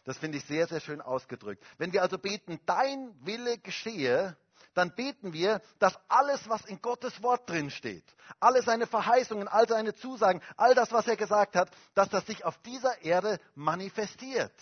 Das 0.06 0.18
finde 0.18 0.38
ich 0.38 0.46
sehr, 0.46 0.68
sehr 0.68 0.82
schön 0.82 1.02
ausgedrückt. 1.02 1.63
Wenn 1.78 1.94
wir 1.94 2.02
also 2.02 2.18
beten, 2.18 2.60
dein 2.66 3.13
Wille 3.26 3.58
geschehe, 3.58 4.36
dann 4.74 4.94
beten 4.96 5.34
wir, 5.34 5.62
dass 5.80 5.98
alles, 6.10 6.50
was 6.50 6.66
in 6.66 6.82
Gottes 6.82 7.22
Wort 7.22 7.50
drin 7.50 7.70
steht, 7.70 8.04
alle 8.39 8.62
seine 8.63 8.88
Verheißungen, 8.88 9.48
all 9.48 9.68
seine 9.68 9.94
Zusagen, 9.94 10.42
all 10.58 10.74
das, 10.76 10.92
was 10.92 11.08
er 11.08 11.16
gesagt 11.16 11.56
hat, 11.56 11.70
dass 11.94 12.10
das 12.10 12.26
sich 12.26 12.44
auf 12.44 12.58
dieser 12.63 13.02
Erde 13.04 13.39
manifestiert. 13.56 14.54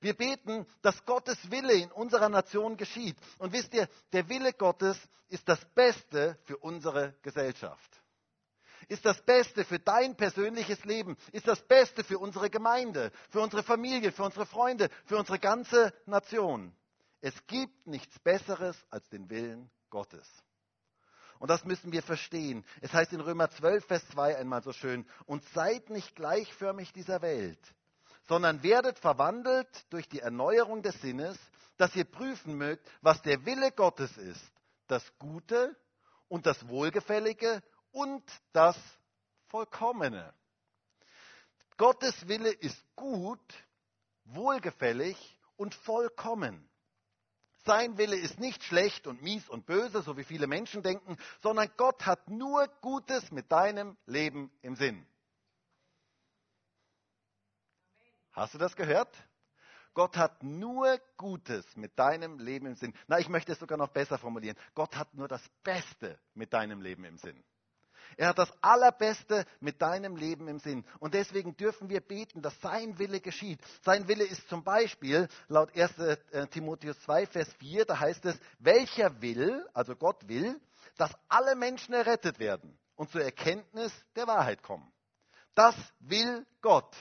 Wir 0.00 0.14
beten, 0.14 0.66
dass 0.82 1.04
Gottes 1.06 1.50
Wille 1.50 1.72
in 1.74 1.90
unserer 1.90 2.28
Nation 2.28 2.76
geschieht. 2.76 3.16
Und 3.38 3.52
wisst 3.52 3.72
ihr, 3.74 3.88
der 4.12 4.28
Wille 4.28 4.52
Gottes 4.52 4.98
ist 5.28 5.48
das 5.48 5.64
Beste 5.74 6.38
für 6.44 6.58
unsere 6.58 7.14
Gesellschaft 7.22 8.03
ist 8.88 9.04
das 9.04 9.20
Beste 9.22 9.64
für 9.64 9.78
dein 9.78 10.16
persönliches 10.16 10.84
Leben, 10.84 11.16
ist 11.32 11.48
das 11.48 11.60
Beste 11.62 12.04
für 12.04 12.18
unsere 12.18 12.50
Gemeinde, 12.50 13.12
für 13.30 13.40
unsere 13.40 13.62
Familie, 13.62 14.12
für 14.12 14.24
unsere 14.24 14.46
Freunde, 14.46 14.88
für 15.06 15.16
unsere 15.16 15.38
ganze 15.38 15.92
Nation. 16.06 16.74
Es 17.20 17.34
gibt 17.46 17.86
nichts 17.86 18.18
Besseres 18.18 18.76
als 18.90 19.08
den 19.08 19.30
Willen 19.30 19.70
Gottes. 19.90 20.28
Und 21.38 21.50
das 21.50 21.64
müssen 21.64 21.92
wir 21.92 22.02
verstehen. 22.02 22.64
Es 22.80 22.92
heißt 22.92 23.12
in 23.12 23.20
Römer 23.20 23.50
12, 23.50 23.84
Vers 23.84 24.08
2 24.10 24.36
einmal 24.36 24.62
so 24.62 24.72
schön, 24.72 25.06
und 25.26 25.44
seid 25.50 25.90
nicht 25.90 26.14
gleichförmig 26.16 26.92
dieser 26.92 27.22
Welt, 27.22 27.58
sondern 28.28 28.62
werdet 28.62 28.98
verwandelt 28.98 29.68
durch 29.90 30.08
die 30.08 30.20
Erneuerung 30.20 30.82
des 30.82 31.00
Sinnes, 31.00 31.38
dass 31.76 31.94
ihr 31.96 32.04
prüfen 32.04 32.56
mögt, 32.56 32.86
was 33.02 33.20
der 33.22 33.44
Wille 33.44 33.72
Gottes 33.72 34.16
ist, 34.16 34.52
das 34.86 35.04
Gute 35.18 35.76
und 36.28 36.46
das 36.46 36.68
Wohlgefällige 36.68 37.62
und 37.94 38.24
das 38.52 38.76
Vollkommene. 39.46 40.34
Gottes 41.76 42.28
Wille 42.28 42.50
ist 42.50 42.84
gut, 42.96 43.40
wohlgefällig 44.24 45.16
und 45.56 45.74
vollkommen. 45.74 46.68
Sein 47.64 47.96
Wille 47.96 48.16
ist 48.16 48.38
nicht 48.38 48.62
schlecht 48.64 49.06
und 49.06 49.22
mies 49.22 49.48
und 49.48 49.64
böse, 49.64 50.02
so 50.02 50.16
wie 50.16 50.24
viele 50.24 50.46
Menschen 50.46 50.82
denken, 50.82 51.16
sondern 51.40 51.70
Gott 51.76 52.04
hat 52.04 52.28
nur 52.28 52.68
Gutes 52.80 53.30
mit 53.30 53.50
deinem 53.50 53.96
Leben 54.06 54.52
im 54.60 54.76
Sinn. 54.76 55.06
Hast 58.32 58.54
du 58.54 58.58
das 58.58 58.74
gehört? 58.74 59.16
Gott 59.94 60.16
hat 60.16 60.42
nur 60.42 60.98
Gutes 61.16 61.64
mit 61.76 61.96
deinem 61.96 62.40
Leben 62.40 62.66
im 62.66 62.74
Sinn. 62.74 62.92
Na, 63.06 63.20
ich 63.20 63.28
möchte 63.28 63.52
es 63.52 63.60
sogar 63.60 63.78
noch 63.78 63.90
besser 63.90 64.18
formulieren. 64.18 64.58
Gott 64.74 64.96
hat 64.96 65.14
nur 65.14 65.28
das 65.28 65.48
Beste 65.62 66.18
mit 66.34 66.52
deinem 66.52 66.82
Leben 66.82 67.04
im 67.04 67.16
Sinn. 67.16 67.42
Er 68.16 68.28
hat 68.28 68.38
das 68.38 68.52
Allerbeste 68.62 69.44
mit 69.60 69.80
deinem 69.82 70.16
Leben 70.16 70.48
im 70.48 70.58
Sinn. 70.58 70.84
Und 71.00 71.14
deswegen 71.14 71.56
dürfen 71.56 71.88
wir 71.88 72.00
beten, 72.00 72.42
dass 72.42 72.58
sein 72.60 72.98
Wille 72.98 73.20
geschieht. 73.20 73.60
Sein 73.82 74.08
Wille 74.08 74.24
ist 74.24 74.48
zum 74.48 74.64
Beispiel, 74.64 75.28
laut 75.48 75.76
1 75.76 75.98
äh, 75.98 76.46
Timotheus 76.48 77.00
2, 77.02 77.26
Vers 77.26 77.52
4, 77.54 77.84
da 77.84 77.98
heißt 77.98 78.24
es, 78.26 78.38
welcher 78.58 79.20
will, 79.20 79.66
also 79.72 79.96
Gott 79.96 80.28
will, 80.28 80.60
dass 80.96 81.12
alle 81.28 81.56
Menschen 81.56 81.94
errettet 81.94 82.38
werden 82.38 82.78
und 82.96 83.10
zur 83.10 83.22
Erkenntnis 83.22 83.92
der 84.16 84.26
Wahrheit 84.26 84.62
kommen. 84.62 84.90
Das 85.54 85.74
will 86.00 86.46
Gott. 86.60 86.94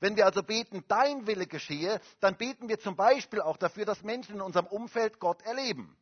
Wenn 0.00 0.16
wir 0.16 0.24
also 0.24 0.42
beten, 0.42 0.82
dein 0.88 1.26
Wille 1.26 1.46
geschehe, 1.46 2.00
dann 2.20 2.36
beten 2.36 2.68
wir 2.68 2.78
zum 2.78 2.96
Beispiel 2.96 3.40
auch 3.42 3.58
dafür, 3.58 3.84
dass 3.84 4.02
Menschen 4.02 4.36
in 4.36 4.40
unserem 4.40 4.66
Umfeld 4.66 5.20
Gott 5.20 5.42
erleben, 5.42 5.96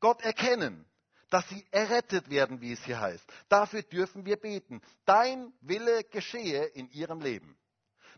Gott 0.00 0.22
erkennen, 0.22 0.86
dass 1.32 1.48
sie 1.48 1.64
errettet 1.70 2.28
werden, 2.28 2.60
wie 2.60 2.72
es 2.72 2.84
hier 2.84 3.00
heißt. 3.00 3.24
Dafür 3.48 3.82
dürfen 3.82 4.26
wir 4.26 4.36
beten. 4.36 4.82
Dein 5.06 5.50
Wille 5.62 6.04
geschehe 6.04 6.64
in 6.66 6.90
ihrem 6.90 7.20
Leben. 7.20 7.56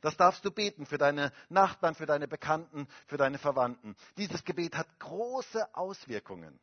Das 0.00 0.16
darfst 0.16 0.44
du 0.44 0.50
beten 0.50 0.84
für 0.84 0.98
deine 0.98 1.32
Nachbarn, 1.48 1.94
für 1.94 2.06
deine 2.06 2.26
Bekannten, 2.26 2.88
für 3.06 3.16
deine 3.16 3.38
Verwandten. 3.38 3.94
Dieses 4.18 4.44
Gebet 4.44 4.76
hat 4.76 4.98
große 4.98 5.74
Auswirkungen. 5.76 6.58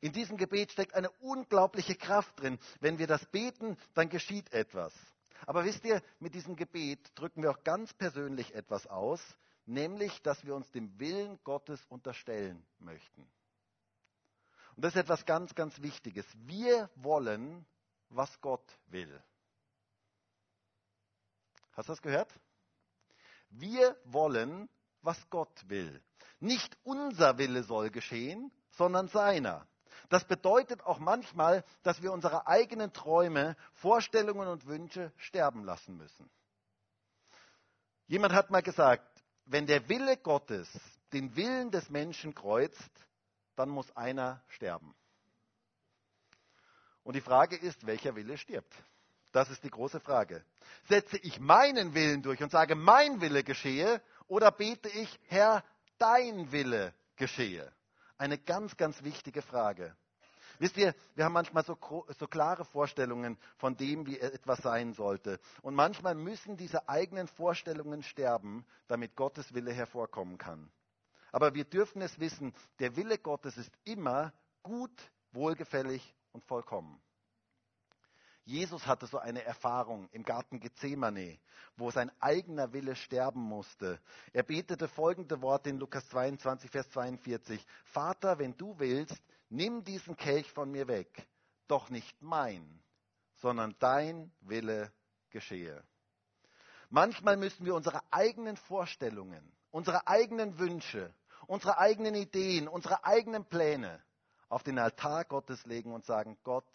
In 0.00 0.12
diesem 0.12 0.38
Gebet 0.38 0.72
steckt 0.72 0.94
eine 0.94 1.10
unglaubliche 1.20 1.94
Kraft 1.94 2.40
drin. 2.40 2.58
Wenn 2.80 2.98
wir 2.98 3.06
das 3.06 3.24
beten, 3.26 3.76
dann 3.92 4.08
geschieht 4.08 4.50
etwas. 4.52 4.94
Aber 5.46 5.64
wisst 5.64 5.84
ihr, 5.84 6.02
mit 6.20 6.34
diesem 6.34 6.56
Gebet 6.56 7.00
drücken 7.16 7.42
wir 7.42 7.50
auch 7.50 7.62
ganz 7.64 7.92
persönlich 7.92 8.54
etwas 8.54 8.86
aus, 8.86 9.20
nämlich, 9.66 10.22
dass 10.22 10.42
wir 10.46 10.54
uns 10.54 10.70
dem 10.70 10.98
Willen 10.98 11.38
Gottes 11.44 11.84
unterstellen 11.90 12.64
möchten. 12.78 13.28
Und 14.76 14.84
das 14.84 14.94
ist 14.94 15.00
etwas 15.00 15.26
ganz, 15.26 15.54
ganz 15.54 15.80
Wichtiges. 15.82 16.26
Wir 16.46 16.88
wollen, 16.96 17.66
was 18.08 18.40
Gott 18.40 18.64
will. 18.86 19.22
Hast 21.72 21.88
du 21.88 21.92
das 21.92 22.02
gehört? 22.02 22.32
Wir 23.50 23.96
wollen, 24.04 24.68
was 25.02 25.28
Gott 25.30 25.68
will. 25.68 26.02
Nicht 26.40 26.76
unser 26.84 27.38
Wille 27.38 27.62
soll 27.62 27.90
geschehen, 27.90 28.50
sondern 28.70 29.08
seiner. 29.08 29.66
Das 30.08 30.24
bedeutet 30.24 30.82
auch 30.82 30.98
manchmal, 30.98 31.64
dass 31.82 32.02
wir 32.02 32.12
unsere 32.12 32.46
eigenen 32.46 32.92
Träume, 32.92 33.56
Vorstellungen 33.74 34.48
und 34.48 34.66
Wünsche 34.66 35.12
sterben 35.16 35.64
lassen 35.64 35.96
müssen. 35.96 36.30
Jemand 38.06 38.34
hat 38.34 38.50
mal 38.50 38.62
gesagt, 38.62 39.22
wenn 39.46 39.66
der 39.66 39.88
Wille 39.88 40.16
Gottes 40.16 40.68
den 41.12 41.34
Willen 41.36 41.70
des 41.70 41.88
Menschen 41.90 42.34
kreuzt, 42.34 42.90
dann 43.56 43.68
muss 43.68 43.94
einer 43.96 44.42
sterben. 44.48 44.94
Und 47.04 47.14
die 47.14 47.20
Frage 47.20 47.56
ist, 47.56 47.86
welcher 47.86 48.14
Wille 48.14 48.38
stirbt? 48.38 48.72
Das 49.32 49.50
ist 49.50 49.64
die 49.64 49.70
große 49.70 49.98
Frage. 49.98 50.44
Setze 50.88 51.16
ich 51.18 51.40
meinen 51.40 51.94
Willen 51.94 52.22
durch 52.22 52.42
und 52.42 52.50
sage, 52.50 52.74
mein 52.74 53.20
Wille 53.20 53.42
geschehe, 53.42 54.00
oder 54.28 54.50
bete 54.50 54.88
ich, 54.88 55.18
Herr, 55.28 55.64
dein 55.98 56.52
Wille 56.52 56.94
geschehe? 57.16 57.72
Eine 58.18 58.38
ganz, 58.38 58.76
ganz 58.76 59.02
wichtige 59.02 59.42
Frage. 59.42 59.96
Wisst 60.58 60.76
ihr, 60.76 60.94
wir 61.14 61.24
haben 61.24 61.32
manchmal 61.32 61.64
so, 61.64 61.76
so, 62.18 62.28
klare 62.28 62.64
Vorstellungen 62.64 63.38
von 63.56 63.76
dem, 63.76 64.06
wie 64.06 64.20
etwas 64.20 64.60
sein 64.60 64.92
sollte. 64.92 65.40
Und 65.62 65.74
manchmal 65.74 66.14
müssen 66.14 66.56
diese 66.56 66.88
eigenen 66.88 67.26
Vorstellungen 67.26 68.02
sterben, 68.02 68.64
damit 68.86 69.16
Gottes 69.16 69.54
Wille 69.54 69.72
hervorkommen 69.72 70.38
kann. 70.38 70.70
Aber 71.32 71.54
wir 71.54 71.64
dürfen 71.64 72.02
es 72.02 72.18
wissen, 72.20 72.54
der 72.78 72.94
Wille 72.96 73.18
Gottes 73.18 73.56
ist 73.56 73.72
immer 73.84 74.32
gut, 74.62 74.92
wohlgefällig 75.32 76.14
und 76.32 76.44
vollkommen. 76.44 77.02
Jesus 78.44 78.86
hatte 78.86 79.06
so 79.06 79.18
eine 79.18 79.44
Erfahrung 79.44 80.08
im 80.10 80.24
Garten 80.24 80.58
Gethsemane, 80.58 81.38
wo 81.76 81.90
sein 81.90 82.10
eigener 82.20 82.72
Wille 82.72 82.96
sterben 82.96 83.40
musste. 83.40 84.00
Er 84.32 84.42
betete 84.42 84.88
folgende 84.88 85.40
Worte 85.42 85.70
in 85.70 85.78
Lukas 85.78 86.08
22, 86.08 86.70
Vers 86.70 86.90
42. 86.90 87.64
Vater, 87.84 88.38
wenn 88.38 88.56
du 88.56 88.78
willst, 88.78 89.22
nimm 89.48 89.84
diesen 89.84 90.16
Kelch 90.16 90.50
von 90.52 90.70
mir 90.70 90.88
weg. 90.88 91.28
Doch 91.68 91.88
nicht 91.88 92.20
mein, 92.20 92.82
sondern 93.36 93.76
dein 93.78 94.32
Wille 94.40 94.92
geschehe. 95.30 95.82
Manchmal 96.90 97.36
müssen 97.36 97.64
wir 97.64 97.76
unsere 97.76 98.02
eigenen 98.10 98.56
Vorstellungen, 98.56 99.52
unsere 99.70 100.06
eigenen 100.08 100.58
Wünsche, 100.58 101.14
unsere 101.46 101.78
eigenen 101.78 102.14
Ideen, 102.14 102.68
unsere 102.68 103.04
eigenen 103.04 103.44
Pläne 103.44 104.02
auf 104.48 104.62
den 104.62 104.78
Altar 104.78 105.24
Gottes 105.24 105.64
legen 105.66 105.92
und 105.92 106.04
sagen, 106.04 106.38
Gott, 106.42 106.68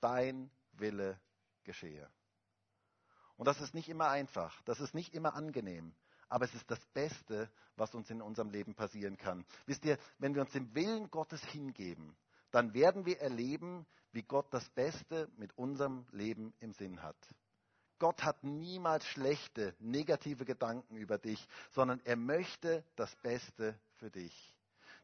dein 0.00 0.50
Wille 0.72 1.20
geschehe. 1.64 2.08
Und 3.36 3.46
das 3.46 3.60
ist 3.60 3.74
nicht 3.74 3.88
immer 3.88 4.08
einfach, 4.08 4.60
das 4.62 4.80
ist 4.80 4.94
nicht 4.94 5.14
immer 5.14 5.34
angenehm, 5.34 5.94
aber 6.28 6.44
es 6.44 6.54
ist 6.54 6.70
das 6.70 6.84
Beste, 6.92 7.50
was 7.76 7.94
uns 7.94 8.10
in 8.10 8.20
unserem 8.20 8.50
Leben 8.50 8.74
passieren 8.74 9.16
kann. 9.16 9.46
Wisst 9.66 9.84
ihr, 9.84 9.98
wenn 10.18 10.34
wir 10.34 10.42
uns 10.42 10.52
dem 10.52 10.74
Willen 10.74 11.10
Gottes 11.10 11.42
hingeben, 11.44 12.16
dann 12.50 12.74
werden 12.74 13.06
wir 13.06 13.20
erleben, 13.20 13.86
wie 14.12 14.22
Gott 14.22 14.52
das 14.52 14.68
Beste 14.70 15.30
mit 15.36 15.56
unserem 15.56 16.06
Leben 16.10 16.52
im 16.58 16.72
Sinn 16.72 17.02
hat. 17.02 17.16
Gott 18.00 18.24
hat 18.24 18.42
niemals 18.42 19.06
schlechte, 19.06 19.76
negative 19.78 20.44
Gedanken 20.44 20.96
über 20.96 21.18
dich, 21.18 21.46
sondern 21.70 22.00
er 22.04 22.16
möchte 22.16 22.82
das 22.96 23.14
Beste 23.16 23.78
für 23.98 24.10
dich. 24.10 24.56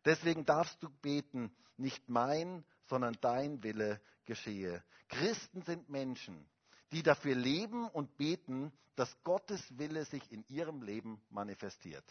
Deswegen 0.05 0.45
darfst 0.45 0.83
du 0.83 0.89
beten, 1.03 1.55
nicht 1.77 2.09
mein, 2.09 2.65
sondern 2.87 3.17
dein 3.21 3.63
Wille 3.63 4.01
geschehe. 4.25 4.83
Christen 5.09 5.63
sind 5.63 5.89
Menschen, 5.89 6.49
die 6.91 7.03
dafür 7.03 7.35
leben 7.35 7.89
und 7.89 8.17
beten, 8.17 8.73
dass 8.97 9.15
Gottes 9.23 9.63
Wille 9.79 10.05
sich 10.07 10.33
in 10.33 10.45
ihrem 10.49 10.83
Leben 10.83 11.21
manifestiert. 11.29 12.05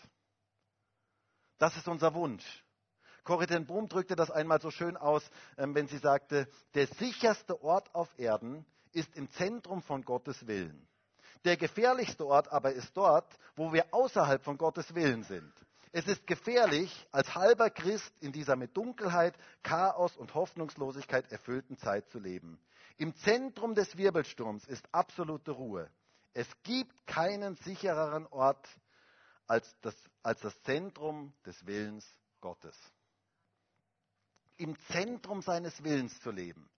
Das 1.58 1.76
ist 1.78 1.88
unser 1.88 2.14
Wunsch. 2.14 2.64
Corrie 3.24 3.48
ten 3.48 3.66
drückte 3.66 4.16
das 4.16 4.30
einmal 4.30 4.62
so 4.62 4.70
schön 4.70 4.98
aus, 4.98 5.28
ähm, 5.58 5.74
wenn 5.74 5.88
sie 5.88 5.98
sagte, 5.98 6.48
der 6.76 6.86
sicherste 6.86 7.60
Ort 7.64 7.94
auf 7.96 8.08
Erden 8.20 8.66
ist 8.96 9.16
im 9.16 9.30
Zentrum 9.32 9.82
von 9.82 10.04
Gottes 10.04 10.48
Willen. 10.48 10.88
Der 11.44 11.58
gefährlichste 11.58 12.26
Ort 12.26 12.52
aber 12.52 12.72
ist 12.72 12.96
dort, 12.98 13.38
wo 13.56 13.72
wir 13.72 13.94
außerhalb 13.94 14.44
von 14.44 14.58
Gottes 14.58 14.96
Willen 14.96 15.24
sind. 15.24 15.54
Es 15.92 16.08
ist 16.08 16.26
gefährlich, 16.28 17.08
als 17.12 17.36
halber 17.36 17.70
Christ 17.70 18.12
in 18.20 18.32
dieser 18.32 18.56
mit 18.56 18.76
Dunkelheit, 18.76 19.38
Chaos 19.64 20.18
und 20.18 20.34
Hoffnungslosigkeit 20.34 21.32
erfüllten 21.32 21.78
Zeit 21.78 22.10
zu 22.10 22.20
leben. 22.20 22.60
Im 22.98 23.16
Zentrum 23.16 23.76
des 23.76 23.96
Wirbelsturms 23.96 24.66
ist 24.66 24.88
absolute 24.92 25.52
Ruhe. 25.52 25.90
Es 26.34 26.48
gibt 26.64 27.08
keinen 27.08 27.56
sichereren 27.58 28.28
Ort 28.28 28.68
als 29.48 29.74
das, 29.82 29.96
als 30.24 30.42
das 30.42 30.60
Zentrum 30.64 31.34
des 31.46 31.66
Willens 31.66 32.06
Gottes. 32.42 32.76
Im 34.58 34.78
Zentrum 34.92 35.42
seines 35.42 35.84
Willens 35.84 36.20
zu 36.22 36.32
leben, 36.32 36.70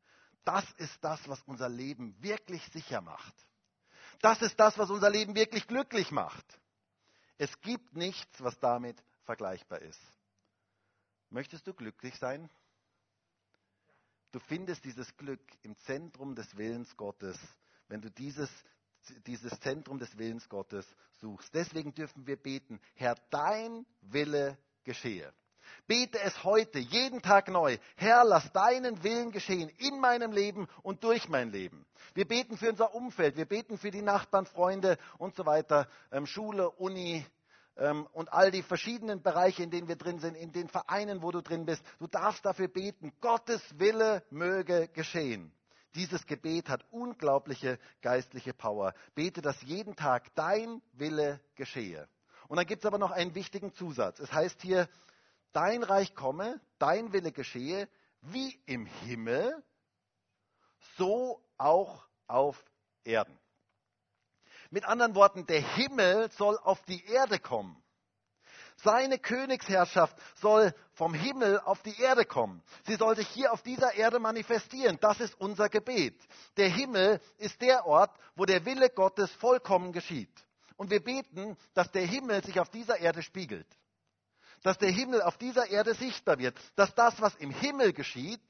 das 0.48 0.66
ist 0.78 0.98
das, 1.04 1.28
was 1.28 1.42
unser 1.44 1.68
Leben 1.68 2.16
wirklich 2.22 2.64
sicher 2.72 3.02
macht. 3.02 3.36
Das 4.22 4.42
ist 4.42 4.58
das, 4.58 4.78
was 4.78 4.90
unser 4.90 5.10
Leben 5.10 5.36
wirklich 5.36 5.68
glücklich 5.68 6.12
macht. 6.12 6.46
Es 7.38 7.60
gibt 7.62 7.96
nichts, 7.96 8.42
was 8.42 8.58
damit 8.60 9.04
vergleichbar 9.26 9.82
ist. 9.82 10.02
Möchtest 11.30 11.68
du 11.68 11.74
glücklich 11.74 12.16
sein? 12.16 12.50
Du 14.32 14.40
findest 14.40 14.86
dieses 14.86 15.16
Glück 15.18 15.42
im 15.64 15.76
Zentrum 15.80 16.34
des 16.34 16.56
Willens 16.56 16.96
Gottes, 16.96 17.38
wenn 17.90 18.02
du 18.02 18.10
dieses, 18.10 18.50
dieses 19.26 19.60
Zentrum 19.60 20.00
des 20.00 20.18
Willens 20.18 20.48
Gottes 20.48 20.88
suchst. 21.20 21.54
Deswegen 21.54 21.94
dürfen 21.94 22.26
wir 22.26 22.38
beten, 22.38 22.80
Herr, 22.96 23.16
dein 23.30 23.86
Wille 24.02 24.58
geschehe. 24.86 25.34
Bete 25.88 26.20
es 26.20 26.44
heute, 26.44 26.80
jeden 26.80 27.22
Tag 27.22 27.50
neu. 27.50 27.78
Herr, 27.96 28.24
lass 28.24 28.52
deinen 28.52 29.04
Willen 29.04 29.32
geschehen 29.32 29.70
in 29.78 30.00
meinem 30.00 30.32
Leben 30.32 30.68
und 30.84 31.04
durch 31.04 31.30
mein 31.30 31.52
Leben. 31.52 31.86
Wir 32.14 32.28
beten 32.28 32.58
für 32.58 32.70
unser 32.70 32.94
Umfeld, 32.94 33.38
wir 33.38 33.46
beten 33.46 33.78
für 33.78 33.92
die 33.92 34.02
Nachbarn, 34.02 34.46
Freunde 34.46 34.98
und 35.18 35.36
so 35.36 35.46
weiter, 35.46 35.88
ähm, 36.12 36.26
Schule, 36.26 36.70
Uni, 36.72 37.26
ähm, 37.78 38.08
und 38.14 38.32
all 38.34 38.52
die 38.52 38.64
verschiedenen 38.64 39.22
Bereiche, 39.22 39.64
in 39.64 39.70
denen 39.70 39.88
wir 39.88 39.96
drin 39.96 40.20
sind, 40.20 40.36
in 40.36 40.52
den 40.52 40.68
Vereinen, 40.68 41.22
wo 41.22 41.32
du 41.32 41.42
drin 41.42 41.66
bist. 41.66 41.84
Du 42.00 42.08
darfst 42.08 42.46
dafür 42.46 42.68
beten, 42.68 43.14
Gottes 43.22 43.62
Wille 43.78 44.24
möge 44.30 44.88
geschehen. 44.90 45.52
Dieses 45.96 46.26
Gebet 46.26 46.70
hat 46.70 46.86
unglaubliche 46.92 47.80
geistliche 48.02 48.54
Power. 48.54 48.94
Bete, 49.16 49.42
dass 49.42 49.62
jeden 49.62 49.96
Tag 49.96 50.34
dein 50.36 50.82
Wille 50.94 51.40
geschehe. 51.56 52.08
Und 52.48 52.58
dann 52.58 52.66
gibt 52.66 52.84
es 52.84 52.86
aber 52.86 52.98
noch 52.98 53.12
einen 53.12 53.36
wichtigen 53.36 53.74
Zusatz. 53.74 54.20
Es 54.20 54.32
heißt 54.32 54.62
hier, 54.62 54.88
dein 55.54 55.84
Reich 55.84 56.16
komme, 56.16 56.60
dein 56.80 57.14
Wille 57.14 57.32
geschehe, 57.32 57.88
wie 58.22 58.60
im 58.66 58.86
Himmel, 58.86 59.64
so 60.98 61.42
auch 61.58 62.06
auf 62.28 62.64
Erden. 63.04 63.38
Mit 64.70 64.86
anderen 64.86 65.16
Worten, 65.16 65.46
der 65.46 65.62
Himmel 65.62 66.30
soll 66.32 66.58
auf 66.58 66.82
die 66.84 67.06
Erde 67.06 67.40
kommen. 67.40 67.82
Seine 68.84 69.18
Königsherrschaft 69.18 70.16
soll 70.36 70.74
vom 70.94 71.14
Himmel 71.14 71.60
auf 71.62 71.82
die 71.82 72.00
Erde 72.00 72.26
kommen. 72.26 72.62
Sie 72.86 72.96
soll 72.96 73.16
sich 73.16 73.28
hier 73.30 73.52
auf 73.52 73.64
dieser 73.64 73.96
Erde 73.96 74.20
manifestieren. 74.20 75.00
Das 75.02 75.20
ist 75.20 75.40
unser 75.40 75.68
Gebet. 75.68 76.16
Der 76.58 76.70
Himmel 76.70 77.20
ist 77.38 77.60
der 77.62 77.88
Ort, 77.88 78.12
wo 78.36 78.46
der 78.46 78.66
Wille 78.66 78.90
Gottes 78.92 79.32
vollkommen 79.34 79.94
geschieht. 79.94 80.30
Und 80.76 80.92
wir 80.92 81.04
beten, 81.04 81.58
dass 81.74 81.92
der 81.92 82.06
Himmel 82.06 82.44
sich 82.44 82.60
auf 82.60 82.70
dieser 82.70 83.00
Erde 83.00 83.24
spiegelt. 83.24 83.68
Dass 84.64 84.78
der 84.78 84.92
Himmel 84.92 85.22
auf 85.22 85.38
dieser 85.38 85.70
Erde 85.70 85.94
sichtbar 85.94 86.38
wird. 86.40 86.58
Dass 86.76 86.94
das, 86.96 87.20
was 87.22 87.36
im 87.36 87.52
Himmel 87.52 87.94
geschieht, 87.94 88.42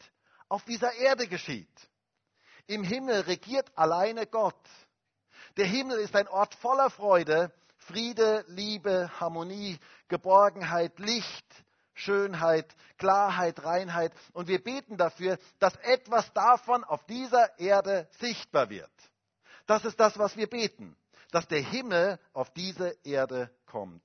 auf 0.50 0.64
dieser 0.64 0.94
Erde 0.94 1.28
geschieht. 1.28 1.68
Im 2.68 2.84
Himmel 2.84 3.22
regiert 3.22 3.70
alleine 3.76 4.28
Gott. 4.28 4.56
Der 5.58 5.66
Himmel 5.66 6.00
ist 6.00 6.16
ein 6.16 6.28
Ort 6.28 6.54
voller 6.56 6.90
Freude, 6.90 7.52
Friede, 7.78 8.44
Liebe, 8.48 9.10
Harmonie, 9.20 9.80
Geborgenheit, 10.08 11.00
Licht, 11.00 11.46
Schönheit, 11.94 12.76
Klarheit, 12.98 13.64
Reinheit. 13.64 14.14
Und 14.34 14.48
wir 14.48 14.62
beten 14.62 14.98
dafür, 14.98 15.38
dass 15.60 15.76
etwas 15.78 16.32
davon 16.34 16.84
auf 16.84 17.06
dieser 17.06 17.58
Erde 17.60 18.08
sichtbar 18.20 18.70
wird. 18.70 18.92
Das 19.66 19.86
ist 19.86 20.00
das, 20.00 20.18
was 20.18 20.38
wir 20.38 20.48
beten, 20.48 20.96
dass 21.32 21.48
der 21.48 21.62
Himmel 21.62 22.20
auf 22.34 22.52
diese 22.54 22.96
Erde 23.04 23.50
kommt. 23.66 24.04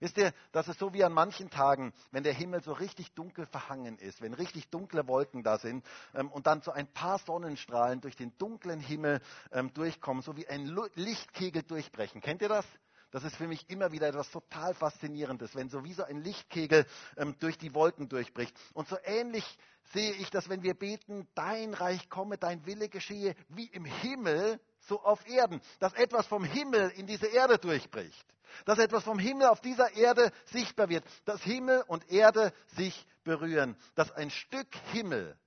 Wisst 0.00 0.16
ihr, 0.18 0.32
das 0.52 0.68
ist 0.68 0.78
so 0.78 0.92
wie 0.92 1.04
an 1.04 1.12
manchen 1.12 1.50
Tagen, 1.50 1.92
wenn 2.10 2.22
der 2.22 2.32
Himmel 2.32 2.62
so 2.62 2.72
richtig 2.72 3.12
dunkel 3.14 3.46
verhangen 3.46 3.98
ist, 3.98 4.20
wenn 4.20 4.34
richtig 4.34 4.68
dunkle 4.68 5.06
Wolken 5.08 5.42
da 5.42 5.58
sind 5.58 5.84
ähm, 6.14 6.30
und 6.30 6.46
dann 6.46 6.62
so 6.62 6.70
ein 6.70 6.86
paar 6.86 7.18
Sonnenstrahlen 7.18 8.00
durch 8.00 8.16
den 8.16 8.36
dunklen 8.38 8.80
Himmel 8.80 9.20
ähm, 9.52 9.72
durchkommen, 9.74 10.22
so 10.22 10.36
wie 10.36 10.46
ein 10.48 10.66
Lichtkegel 10.94 11.62
durchbrechen. 11.62 12.20
Kennt 12.20 12.42
ihr 12.42 12.48
das? 12.48 12.64
Das 13.10 13.24
ist 13.24 13.36
für 13.36 13.48
mich 13.48 13.68
immer 13.70 13.90
wieder 13.90 14.08
etwas 14.08 14.30
total 14.30 14.74
Faszinierendes, 14.74 15.54
wenn 15.54 15.70
so 15.70 15.82
wie 15.82 15.94
so 15.94 16.04
ein 16.04 16.22
Lichtkegel 16.22 16.86
ähm, 17.16 17.34
durch 17.40 17.56
die 17.56 17.74
Wolken 17.74 18.08
durchbricht. 18.08 18.54
Und 18.74 18.86
so 18.88 18.98
ähnlich 19.02 19.58
sehe 19.92 20.12
ich 20.12 20.30
das, 20.30 20.48
wenn 20.50 20.62
wir 20.62 20.74
beten, 20.74 21.26
dein 21.34 21.72
Reich 21.72 22.10
komme, 22.10 22.36
dein 22.36 22.66
Wille 22.66 22.90
geschehe, 22.90 23.34
wie 23.48 23.66
im 23.66 23.86
Himmel, 23.86 24.60
so 24.88 25.00
auf 25.02 25.26
Erden, 25.28 25.60
dass 25.78 25.92
etwas 25.94 26.26
vom 26.26 26.44
Himmel 26.44 26.90
in 26.96 27.06
diese 27.06 27.26
Erde 27.26 27.58
durchbricht, 27.58 28.26
dass 28.64 28.78
etwas 28.78 29.04
vom 29.04 29.18
Himmel 29.18 29.46
auf 29.46 29.60
dieser 29.60 29.92
Erde 29.92 30.32
sichtbar 30.46 30.88
wird, 30.88 31.04
dass 31.24 31.42
Himmel 31.42 31.84
und 31.86 32.10
Erde 32.10 32.52
sich 32.68 33.06
berühren, 33.22 33.76
dass 33.94 34.10
ein 34.10 34.30
Stück 34.30 34.74
Himmel 34.92 35.38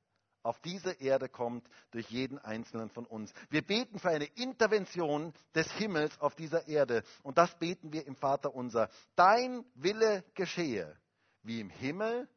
auf 0.43 0.60
diese 0.60 0.93
Erde 0.93 1.30
kommt 1.30 1.67
durch 1.91 2.10
jeden 2.10 2.39
einzelnen 2.39 2.89
von 2.89 3.06
uns. 3.06 3.32
Wir 3.49 3.62
beten 3.62 3.99
für 3.99 4.10
eine 4.10 4.25
Intervention 4.25 5.34
des 5.54 5.71
Himmels 5.73 6.19
auf 6.19 6.36
dieser 6.36 6.67
Erde 6.67 7.04
und 7.23 7.38
das 7.38 7.58
beten 7.60 7.93
wir 7.93 8.06
im 8.08 8.15
Vater 8.15 8.54
unser. 8.54 8.89
Dein 9.15 9.65
Wille 9.75 10.23
geschehe, 10.34 10.97
wie 11.43 11.60
im 11.60 11.69
Himmel, 11.69 12.27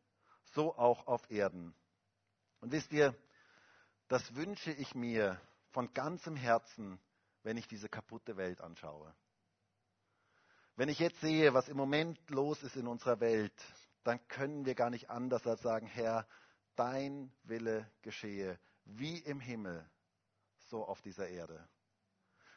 so 0.55 0.77
auch 0.77 1.07
auf 1.07 1.31
Erden. 1.31 1.75
Und 2.61 2.73
wisst 2.73 2.93
ihr, 2.93 3.15
das 4.09 4.35
wünsche 4.35 4.71
ich 4.73 4.95
mir 4.95 5.41
von 5.75 5.93
ganzem 5.93 6.37
Herzen, 6.37 7.01
wenn 7.43 7.57
ich 7.57 7.67
diese 7.67 7.89
kaputte 7.89 8.37
Welt 8.37 8.61
anschaue. 8.61 9.13
Wenn 10.77 10.89
ich 10.89 11.01
jetzt 11.01 11.21
sehe, 11.21 11.53
was 11.53 11.69
im 11.69 11.77
Moment 11.77 12.19
los 12.31 12.63
ist 12.63 12.77
in 12.77 12.87
unserer 12.87 13.19
Welt, 13.19 13.53
dann 14.05 14.27
können 14.29 14.65
wir 14.67 14.77
gar 14.77 14.89
nicht 14.91 15.11
anders 15.11 15.45
als 15.49 15.63
sagen, 15.63 15.87
Herr, 15.87 16.29
dein 16.77 17.33
Wille 17.43 17.91
geschehe, 18.03 18.59
wie 18.85 19.19
im 19.19 19.41
Himmel, 19.41 19.85
so 20.71 20.85
auf 20.87 21.03
dieser 21.03 21.29
Erde. 21.29 21.69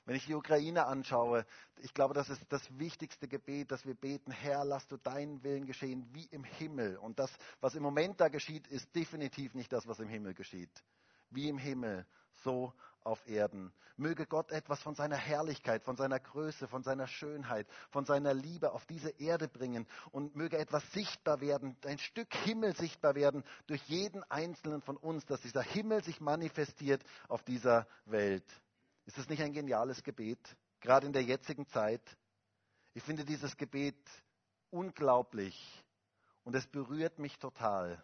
Wenn 0.06 0.16
ich 0.16 0.28
die 0.28 0.36
Ukraine 0.36 0.86
anschaue, 0.86 1.46
ich 1.78 1.94
glaube, 1.96 2.14
das 2.14 2.30
ist 2.30 2.46
das 2.50 2.62
wichtigste 2.78 3.28
Gebet, 3.28 3.72
dass 3.72 3.86
wir 3.86 3.96
beten, 3.96 4.32
Herr, 4.32 4.64
lass 4.64 4.88
du 4.88 4.98
deinen 4.98 5.44
Willen 5.44 5.66
geschehen, 5.66 6.08
wie 6.14 6.26
im 6.28 6.44
Himmel. 6.44 6.98
Und 6.98 7.18
das, 7.18 7.36
was 7.62 7.74
im 7.74 7.84
Moment 7.84 8.22
da 8.22 8.28
geschieht, 8.28 8.68
ist 8.68 8.96
definitiv 8.96 9.56
nicht 9.56 9.74
das, 9.74 9.88
was 9.88 10.00
im 10.00 10.08
Himmel 10.08 10.36
geschieht. 10.36 10.84
Wie 11.30 11.50
im 11.50 11.58
Himmel, 11.58 12.06
so 12.44 12.74
auf 13.04 13.28
Erden. 13.28 13.72
Möge 13.96 14.28
Gott 14.28 14.52
etwas 14.52 14.80
von 14.82 14.94
seiner 14.94 15.16
Herrlichkeit, 15.16 15.84
von 15.84 15.96
seiner 15.96 16.20
Größe, 16.20 16.68
von 16.68 16.84
seiner 16.84 17.08
Schönheit, 17.08 17.68
von 17.90 18.06
seiner 18.06 18.34
Liebe 18.34 18.72
auf 18.72 18.86
diese 18.86 19.10
Erde 19.10 19.48
bringen 19.48 19.88
und 20.12 20.36
möge 20.36 20.58
etwas 20.58 20.84
sichtbar 20.92 21.42
werden, 21.42 21.76
ein 21.84 21.98
Stück 21.98 22.32
Himmel 22.46 22.76
sichtbar 22.76 23.16
werden 23.16 23.44
durch 23.66 23.82
jeden 23.88 24.24
einzelnen 24.30 24.82
von 24.82 24.98
uns, 24.98 25.26
dass 25.26 25.42
dieser 25.42 25.64
Himmel 25.64 26.04
sich 26.04 26.22
manifestiert 26.22 27.04
auf 27.28 27.44
dieser 27.44 27.88
Welt. 28.06 28.46
Ist 29.06 29.18
das 29.18 29.30
nicht 29.30 29.42
ein 29.42 29.54
geniales 29.54 30.04
Gebet, 30.04 30.56
gerade 30.80 31.08
in 31.08 31.14
der 31.14 31.24
jetzigen 31.24 31.66
Zeit? 31.68 32.02
Ich 32.94 33.04
finde 33.04 33.26
dieses 33.26 33.58
Gebet 33.58 33.98
unglaublich 34.70 35.84
und 36.44 36.56
es 36.56 36.68
berührt 36.68 37.18
mich 37.18 37.40
total, 37.40 38.04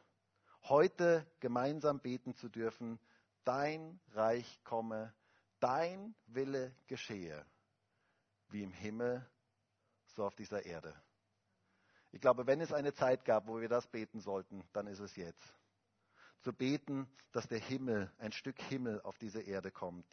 heute 0.63 1.25
gemeinsam 1.39 1.99
beten 1.99 2.34
zu 2.36 2.49
dürfen, 2.49 2.99
dein 3.43 3.99
Reich 4.13 4.59
komme, 4.63 5.13
dein 5.59 6.15
Wille 6.27 6.75
geschehe, 6.87 7.45
wie 8.49 8.63
im 8.63 8.71
Himmel, 8.71 9.27
so 10.07 10.25
auf 10.25 10.35
dieser 10.35 10.65
Erde. 10.65 10.93
Ich 12.11 12.21
glaube, 12.21 12.45
wenn 12.45 12.61
es 12.61 12.71
eine 12.71 12.93
Zeit 12.93 13.25
gab, 13.25 13.47
wo 13.47 13.59
wir 13.59 13.69
das 13.69 13.87
beten 13.87 14.19
sollten, 14.19 14.63
dann 14.73 14.87
ist 14.87 14.99
es 14.99 15.15
jetzt. 15.15 15.55
Zu 16.41 16.53
beten, 16.53 17.07
dass 17.31 17.47
der 17.47 17.59
Himmel, 17.59 18.11
ein 18.19 18.31
Stück 18.31 18.61
Himmel 18.61 19.01
auf 19.01 19.17
diese 19.17 19.41
Erde 19.41 19.71
kommt. 19.71 20.05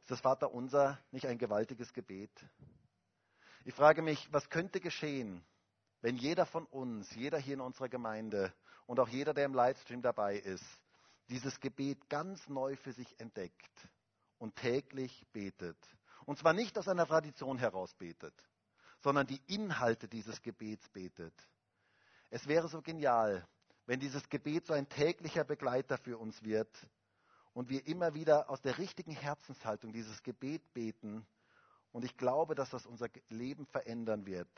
Ist 0.00 0.10
das 0.10 0.20
Vater 0.20 0.52
unser 0.52 0.98
nicht 1.10 1.26
ein 1.26 1.38
gewaltiges 1.38 1.92
Gebet? 1.92 2.30
Ich 3.64 3.74
frage 3.74 4.02
mich, 4.02 4.32
was 4.32 4.50
könnte 4.50 4.80
geschehen, 4.80 5.44
wenn 6.00 6.16
jeder 6.16 6.46
von 6.46 6.66
uns, 6.66 7.12
jeder 7.14 7.38
hier 7.38 7.54
in 7.54 7.60
unserer 7.60 7.88
Gemeinde 7.88 8.52
und 8.86 9.00
auch 9.00 9.08
jeder, 9.08 9.34
der 9.34 9.46
im 9.46 9.54
Livestream 9.54 10.02
dabei 10.02 10.36
ist, 10.36 10.64
dieses 11.28 11.60
Gebet 11.60 12.08
ganz 12.08 12.48
neu 12.48 12.76
für 12.76 12.92
sich 12.92 13.18
entdeckt 13.20 13.88
und 14.38 14.56
täglich 14.56 15.26
betet. 15.32 15.78
Und 16.26 16.38
zwar 16.38 16.52
nicht 16.52 16.78
aus 16.78 16.88
einer 16.88 17.06
Tradition 17.06 17.58
heraus 17.58 17.94
betet, 17.94 18.34
sondern 19.00 19.26
die 19.26 19.40
Inhalte 19.46 20.08
dieses 20.08 20.42
Gebets 20.42 20.88
betet. 20.90 21.34
Es 22.30 22.46
wäre 22.46 22.68
so 22.68 22.80
genial, 22.82 23.46
wenn 23.86 24.00
dieses 24.00 24.28
Gebet 24.28 24.66
so 24.66 24.72
ein 24.72 24.88
täglicher 24.88 25.44
Begleiter 25.44 25.98
für 25.98 26.18
uns 26.18 26.42
wird 26.42 26.70
und 27.52 27.68
wir 27.68 27.86
immer 27.86 28.14
wieder 28.14 28.48
aus 28.48 28.60
der 28.62 28.78
richtigen 28.78 29.12
Herzenshaltung 29.12 29.92
dieses 29.92 30.22
Gebet 30.22 30.72
beten. 30.72 31.26
Und 31.90 32.04
ich 32.04 32.16
glaube, 32.16 32.54
dass 32.54 32.70
das 32.70 32.86
unser 32.86 33.08
Leben 33.28 33.66
verändern 33.66 34.24
wird 34.24 34.48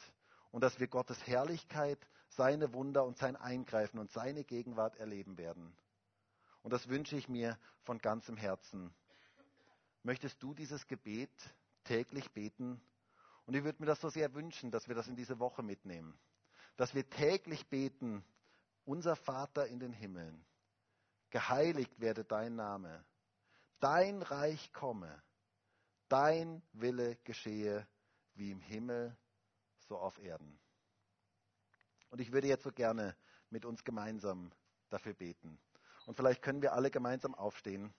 und 0.51 0.63
dass 0.63 0.79
wir 0.79 0.87
Gottes 0.87 1.27
Herrlichkeit, 1.27 1.99
seine 2.29 2.73
Wunder 2.73 3.05
und 3.05 3.17
sein 3.17 3.37
Eingreifen 3.37 3.99
und 3.99 4.11
seine 4.13 4.45
Gegenwart 4.45 4.97
erleben 4.97 5.37
werden. 5.37 5.77
Und 6.65 6.73
das 6.73 6.89
wünsche 6.89 7.15
ich 7.15 7.29
mir 7.29 7.59
von 7.83 7.99
ganzem 7.99 8.39
Herzen. 8.39 8.91
Möchtest 10.03 10.43
du 10.43 10.55
dieses 10.55 10.87
Gebet 10.87 11.31
täglich 11.85 12.33
beten? 12.33 12.81
Und 13.45 13.55
ich 13.55 13.65
würde 13.65 13.83
mir 13.83 13.87
das 13.87 14.01
so 14.01 14.09
sehr 14.09 14.33
wünschen, 14.33 14.71
dass 14.71 14.89
wir 14.89 14.95
das 14.95 15.07
in 15.07 15.15
diese 15.15 15.39
Woche 15.39 15.63
mitnehmen. 15.63 16.19
Dass 16.79 16.95
wir 16.95 17.09
täglich 17.11 17.69
beten, 17.69 18.25
unser 18.87 19.15
Vater 19.15 19.67
in 19.67 19.79
den 19.79 19.93
Himmeln, 19.93 20.43
geheiligt 21.29 22.01
werde 22.01 22.25
dein 22.25 22.57
Name, 22.57 23.05
dein 23.81 24.23
Reich 24.23 24.73
komme, 24.73 25.23
dein 26.09 26.63
Wille 26.73 27.17
geschehe 27.25 27.87
wie 28.37 28.51
im 28.51 28.61
Himmel, 28.61 29.15
so 29.81 29.99
auf 29.99 30.19
Erden. 30.19 30.59
Und 32.09 32.23
ich 32.23 32.33
würde 32.33 32.47
jetzt 32.47 32.65
so 32.65 32.73
gerne 32.73 33.15
mit 33.51 33.67
uns 33.67 33.85
gemeinsam 33.85 34.51
dafür 34.89 35.13
beten. 35.13 35.59
Und 36.07 36.17
vielleicht 36.17 36.43
können 36.43 36.63
wir 36.63 36.73
alle 36.73 36.91
gemeinsam 36.91 37.35
aufstehen. 37.35 37.93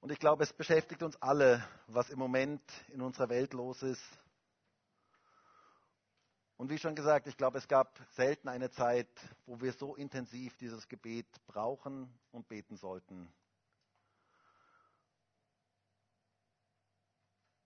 Und 0.00 0.12
ich 0.12 0.18
glaube, 0.18 0.42
es 0.42 0.52
beschäftigt 0.52 1.02
uns 1.02 1.16
alle, 1.22 1.66
was 1.86 2.10
im 2.10 2.18
Moment 2.18 2.62
in 2.88 3.00
unserer 3.00 3.30
Welt 3.30 3.54
los 3.54 3.82
ist. 3.82 4.04
Und 6.58 6.70
wie 6.70 6.78
schon 6.78 6.94
gesagt, 6.94 7.26
ich 7.26 7.36
glaube, 7.36 7.58
es 7.58 7.66
gab 7.66 7.98
selten 8.10 8.48
eine 8.48 8.70
Zeit, 8.70 9.08
wo 9.46 9.60
wir 9.60 9.72
so 9.72 9.96
intensiv 9.96 10.56
dieses 10.58 10.88
Gebet 10.88 11.26
brauchen 11.46 12.12
und 12.32 12.48
beten 12.48 12.76
sollten. 12.76 13.32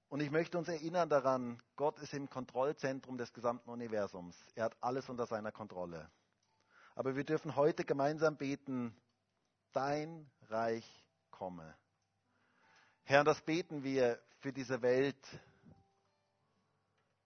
Und 0.08 0.20
ich 0.20 0.30
möchte 0.30 0.56
uns 0.56 0.68
erinnern 0.68 1.10
daran, 1.10 1.62
Gott 1.76 1.98
ist 1.98 2.14
im 2.14 2.30
Kontrollzentrum 2.30 3.18
des 3.18 3.32
gesamten 3.32 3.68
Universums. 3.68 4.36
Er 4.54 4.64
hat 4.64 4.76
alles 4.80 5.08
unter 5.08 5.26
seiner 5.26 5.52
Kontrolle. 5.52 6.10
Aber 6.94 7.14
wir 7.14 7.24
dürfen 7.24 7.56
heute 7.56 7.84
gemeinsam 7.84 8.36
beten, 8.36 8.96
dein 9.72 10.30
Reich 10.48 11.06
komme. 11.30 11.76
Herr, 13.04 13.22
das 13.22 13.40
beten 13.42 13.84
wir 13.84 14.18
für 14.40 14.52
diese 14.52 14.80
Welt. 14.80 15.26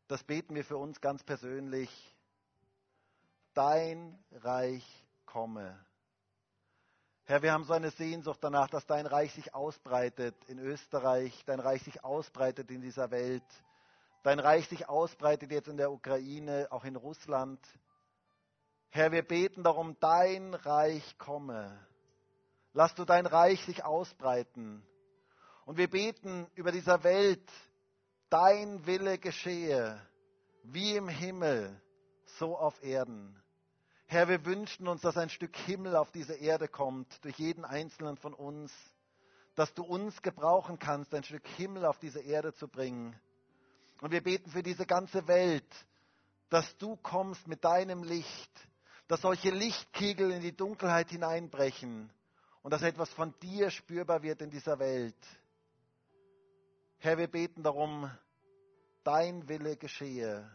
Das 0.08 0.24
beten 0.24 0.54
wir 0.54 0.64
für 0.64 0.76
uns 0.76 1.00
ganz 1.00 1.22
persönlich. 1.22 1.90
Dein 3.54 4.22
Reich 4.32 4.84
komme. 5.24 5.78
Herr, 7.24 7.40
wir 7.40 7.52
haben 7.52 7.62
so 7.62 7.72
eine 7.72 7.90
Sehnsucht 7.92 8.40
danach, 8.42 8.68
dass 8.68 8.84
dein 8.84 9.06
Reich 9.06 9.32
sich 9.32 9.54
ausbreitet 9.54 10.34
in 10.48 10.58
Österreich, 10.58 11.44
dein 11.46 11.60
Reich 11.60 11.80
sich 11.84 12.02
ausbreitet 12.02 12.68
in 12.72 12.80
dieser 12.80 13.12
Welt, 13.12 13.44
dein 14.24 14.40
Reich 14.40 14.68
sich 14.68 14.88
ausbreitet 14.88 15.52
jetzt 15.52 15.68
in 15.68 15.76
der 15.76 15.92
Ukraine, 15.92 16.66
auch 16.70 16.84
in 16.84 16.96
Russland. 16.96 17.60
Herr, 18.90 19.12
wir 19.12 19.22
beten 19.22 19.62
darum, 19.62 19.96
dein 20.00 20.52
Reich 20.52 21.16
komme. 21.16 21.78
Lass 22.72 22.92
du 22.96 23.04
dein 23.04 23.26
Reich 23.26 23.64
sich 23.66 23.84
ausbreiten. 23.84 24.84
Und 25.64 25.76
wir 25.76 25.88
beten 25.88 26.48
über 26.56 26.72
dieser 26.72 27.04
Welt, 27.04 27.48
dein 28.30 28.84
Wille 28.84 29.18
geschehe, 29.18 30.00
wie 30.64 30.96
im 30.96 31.08
Himmel, 31.08 31.80
so 32.38 32.56
auf 32.56 32.82
Erden. 32.82 33.41
Herr, 34.12 34.28
wir 34.28 34.44
wünschen 34.44 34.88
uns, 34.88 35.00
dass 35.00 35.16
ein 35.16 35.30
Stück 35.30 35.56
Himmel 35.56 35.96
auf 35.96 36.12
diese 36.12 36.34
Erde 36.34 36.68
kommt, 36.68 37.24
durch 37.24 37.38
jeden 37.38 37.64
einzelnen 37.64 38.18
von 38.18 38.34
uns, 38.34 38.70
dass 39.54 39.72
du 39.72 39.82
uns 39.82 40.20
gebrauchen 40.20 40.78
kannst, 40.78 41.14
ein 41.14 41.24
Stück 41.24 41.48
Himmel 41.56 41.86
auf 41.86 41.98
diese 41.98 42.20
Erde 42.20 42.52
zu 42.52 42.68
bringen. 42.68 43.18
Und 44.02 44.10
wir 44.10 44.22
beten 44.22 44.50
für 44.50 44.62
diese 44.62 44.84
ganze 44.84 45.26
Welt, 45.28 45.64
dass 46.50 46.76
du 46.76 46.96
kommst 46.96 47.48
mit 47.48 47.64
deinem 47.64 48.02
Licht, 48.02 48.50
dass 49.08 49.22
solche 49.22 49.48
Lichtkegel 49.48 50.30
in 50.30 50.42
die 50.42 50.54
Dunkelheit 50.54 51.08
hineinbrechen 51.08 52.12
und 52.60 52.70
dass 52.70 52.82
etwas 52.82 53.08
von 53.14 53.32
dir 53.40 53.70
spürbar 53.70 54.22
wird 54.22 54.42
in 54.42 54.50
dieser 54.50 54.78
Welt. 54.78 55.16
Herr, 56.98 57.16
wir 57.16 57.28
beten 57.28 57.62
darum, 57.62 58.10
dein 59.04 59.48
Wille 59.48 59.78
geschehe. 59.78 60.54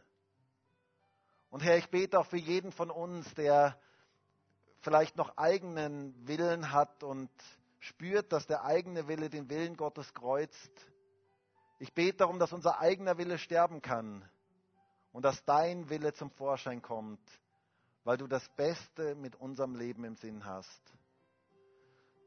Und 1.49 1.63
Herr, 1.63 1.77
ich 1.77 1.89
bete 1.89 2.19
auch 2.19 2.25
für 2.25 2.37
jeden 2.37 2.71
von 2.71 2.91
uns, 2.91 3.33
der 3.35 3.79
vielleicht 4.81 5.15
noch 5.15 5.37
eigenen 5.37 6.13
Willen 6.27 6.71
hat 6.71 7.03
und 7.03 7.29
spürt, 7.79 8.31
dass 8.31 8.45
der 8.47 8.63
eigene 8.63 9.07
Wille 9.07 9.29
den 9.29 9.49
Willen 9.49 9.77
Gottes 9.77 10.13
kreuzt. 10.13 10.71
Ich 11.79 11.93
bete 11.93 12.17
darum, 12.17 12.39
dass 12.39 12.53
unser 12.53 12.79
eigener 12.79 13.17
Wille 13.17 13.37
sterben 13.37 13.81
kann 13.81 14.27
und 15.13 15.23
dass 15.23 15.43
dein 15.45 15.89
Wille 15.89 16.13
zum 16.13 16.31
Vorschein 16.31 16.81
kommt, 16.81 17.21
weil 18.03 18.17
du 18.17 18.27
das 18.27 18.47
Beste 18.49 19.15
mit 19.15 19.35
unserem 19.35 19.75
Leben 19.75 20.03
im 20.03 20.15
Sinn 20.15 20.45
hast. 20.45 20.81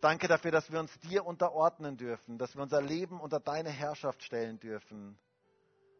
Danke 0.01 0.29
dafür, 0.29 0.51
dass 0.51 0.71
wir 0.73 0.81
uns 0.81 0.99
dir 1.01 1.27
unterordnen 1.27 1.97
dürfen, 1.97 2.39
dass 2.39 2.55
wir 2.55 2.63
unser 2.63 2.81
Leben 2.81 3.21
unter 3.21 3.39
deine 3.39 3.71
Herrschaft 3.71 4.23
stellen 4.23 4.59
dürfen 4.59 5.19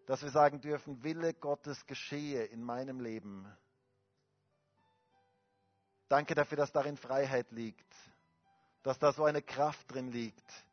dass 0.07 0.23
wir 0.23 0.31
sagen 0.31 0.61
dürfen, 0.61 1.03
Wille 1.03 1.35
Gottes 1.35 1.87
geschehe 1.87 2.45
in 2.45 2.63
meinem 2.63 3.01
Leben. 3.01 3.47
Danke 6.09 6.35
dafür, 6.35 6.57
dass 6.57 6.73
darin 6.73 6.97
Freiheit 6.97 7.53
liegt, 7.53 7.95
dass 8.83 8.99
da 8.99 9.13
so 9.13 9.25
eine 9.25 9.43
Kraft 9.43 9.93
drin 9.93 10.11
liegt, 10.11 10.67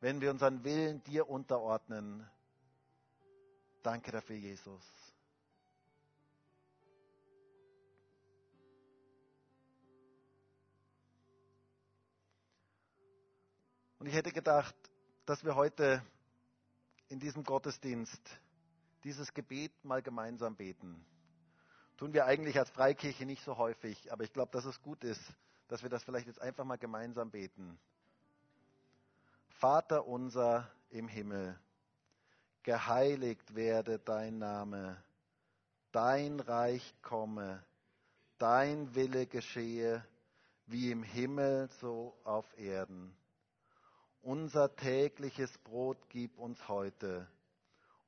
wenn 0.00 0.20
wir 0.20 0.30
unseren 0.30 0.64
Willen 0.64 1.02
dir 1.04 1.28
unterordnen. 1.28 2.28
Danke 3.82 4.12
dafür, 4.12 4.36
Jesus. 4.36 4.82
Und 13.98 14.08
ich 14.08 14.14
hätte 14.14 14.32
gedacht, 14.32 14.74
dass 15.26 15.44
wir 15.44 15.54
heute 15.54 16.02
in 17.08 17.20
diesem 17.20 17.44
Gottesdienst 17.44 18.20
dieses 19.04 19.34
Gebet 19.34 19.72
mal 19.84 20.02
gemeinsam 20.02 20.56
beten. 20.56 21.04
Tun 21.96 22.12
wir 22.12 22.26
eigentlich 22.26 22.58
als 22.58 22.70
Freikirche 22.70 23.26
nicht 23.26 23.44
so 23.44 23.56
häufig, 23.56 24.12
aber 24.12 24.24
ich 24.24 24.32
glaube, 24.32 24.50
dass 24.52 24.64
es 24.64 24.82
gut 24.82 25.04
ist, 25.04 25.22
dass 25.68 25.82
wir 25.82 25.90
das 25.90 26.04
vielleicht 26.04 26.26
jetzt 26.26 26.40
einfach 26.40 26.64
mal 26.64 26.78
gemeinsam 26.78 27.30
beten. 27.30 27.78
Vater 29.48 30.06
unser 30.06 30.70
im 30.90 31.08
Himmel, 31.08 31.58
geheiligt 32.62 33.54
werde 33.54 33.98
dein 33.98 34.38
Name, 34.38 35.02
dein 35.92 36.40
Reich 36.40 36.94
komme, 37.02 37.64
dein 38.38 38.94
Wille 38.94 39.26
geschehe, 39.26 40.04
wie 40.66 40.90
im 40.90 41.02
Himmel 41.02 41.68
so 41.80 42.16
auf 42.24 42.46
Erden. 42.58 43.14
Unser 44.22 44.74
tägliches 44.74 45.56
Brot 45.58 45.98
gib 46.08 46.38
uns 46.38 46.68
heute 46.68 47.28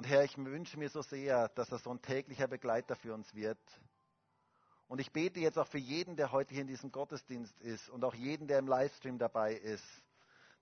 Und 0.00 0.06
Herr, 0.08 0.24
ich 0.24 0.38
wünsche 0.38 0.78
mir 0.78 0.88
so 0.88 1.02
sehr, 1.02 1.50
dass 1.50 1.68
das 1.68 1.82
so 1.82 1.90
ein 1.90 2.00
täglicher 2.00 2.48
Begleiter 2.48 2.96
für 2.96 3.12
uns 3.12 3.34
wird. 3.34 3.60
Und 4.88 4.98
ich 4.98 5.12
bete 5.12 5.40
jetzt 5.40 5.58
auch 5.58 5.66
für 5.66 5.76
jeden, 5.76 6.16
der 6.16 6.32
heute 6.32 6.54
hier 6.54 6.62
in 6.62 6.68
diesem 6.68 6.90
Gottesdienst 6.90 7.60
ist 7.60 7.90
und 7.90 8.02
auch 8.02 8.14
jeden, 8.14 8.48
der 8.48 8.60
im 8.60 8.66
Livestream 8.66 9.18
dabei 9.18 9.52
ist, 9.52 9.84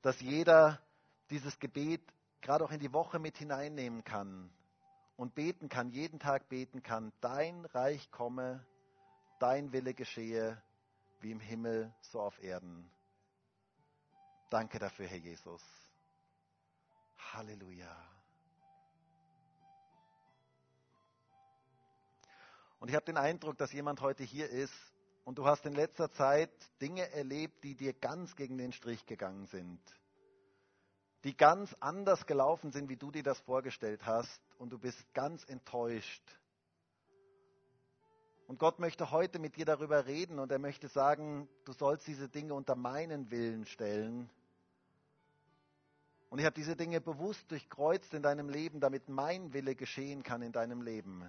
dass 0.03 0.21
jeder 0.21 0.83
dieses 1.31 1.57
Gebet 1.61 2.03
gerade 2.41 2.65
auch 2.65 2.73
in 2.73 2.81
die 2.81 2.93
Woche 2.93 3.21
mit 3.21 3.39
hineinnehmen 3.39 4.03
kann 4.03 4.51
und 5.17 5.37
beten 5.37 5.69
kann, 5.69 5.91
jeden 5.91 6.19
Tag 6.19 6.49
beten 6.49 6.83
kann, 6.83 7.13
dein 7.21 7.65
Reich 7.67 8.11
komme, 8.11 8.67
dein 9.39 9.71
Wille 9.71 9.95
geschehe, 9.95 10.61
wie 11.21 11.31
im 11.31 11.39
Himmel, 11.39 11.95
so 12.01 12.21
auf 12.21 12.43
Erden. 12.43 12.91
Danke 14.51 14.81
dafür, 14.81 15.07
Herr 15.07 15.19
Jesus. 15.19 15.63
Halleluja. 17.33 18.18
Und 22.81 22.89
ich 22.89 22.95
habe 22.95 23.07
den 23.07 23.17
Eindruck, 23.17 23.59
dass 23.59 23.73
jemand 23.73 24.01
heute 24.01 24.23
hier 24.23 24.49
ist 24.49 24.75
und 25.25 25.39
du 25.39 25.47
hast 25.47 25.67
in 25.67 25.75
letzter 25.75 26.11
Zeit 26.13 26.51
Dinge 26.81 27.11
erlebt, 27.13 27.65
die 27.65 27.75
dir 27.75 27.93
ganz 27.93 28.37
gegen 28.37 28.57
den 28.57 28.73
Strich 28.73 29.05
gegangen 29.07 29.47
sind. 29.47 29.81
Die 31.25 31.37
ganz 31.37 31.75
anders 31.81 32.27
gelaufen 32.27 32.71
sind, 32.71 32.89
wie 32.89 32.97
du 32.97 33.11
dir 33.11 33.25
das 33.25 33.41
vorgestellt 33.41 34.07
hast 34.07 34.41
und 34.59 34.71
du 34.71 34.79
bist 34.79 35.13
ganz 35.15 35.45
enttäuscht. 35.45 36.23
Und 38.47 38.59
Gott 38.59 38.79
möchte 38.79 39.11
heute 39.11 39.39
mit 39.39 39.57
dir 39.57 39.67
darüber 39.67 40.07
reden 40.07 40.39
und 40.39 40.51
er 40.51 40.59
möchte 40.59 40.89
sagen, 40.89 41.49
du 41.67 41.73
sollst 41.73 42.07
diese 42.07 42.29
Dinge 42.29 42.55
unter 42.55 42.77
meinen 42.77 43.31
Willen 43.31 43.67
stellen. 43.67 44.31
Und 46.31 46.39
ich 46.39 46.47
habe 46.47 46.55
diese 46.55 46.77
Dinge 46.77 47.01
bewusst 47.01 47.51
durchkreuzt 47.51 48.15
in 48.15 48.23
deinem 48.23 48.49
Leben, 48.49 48.81
damit 48.81 49.09
mein 49.09 49.53
Wille 49.53 49.75
geschehen 49.75 50.23
kann 50.23 50.41
in 50.41 50.53
deinem 50.53 50.81
Leben. 50.81 51.29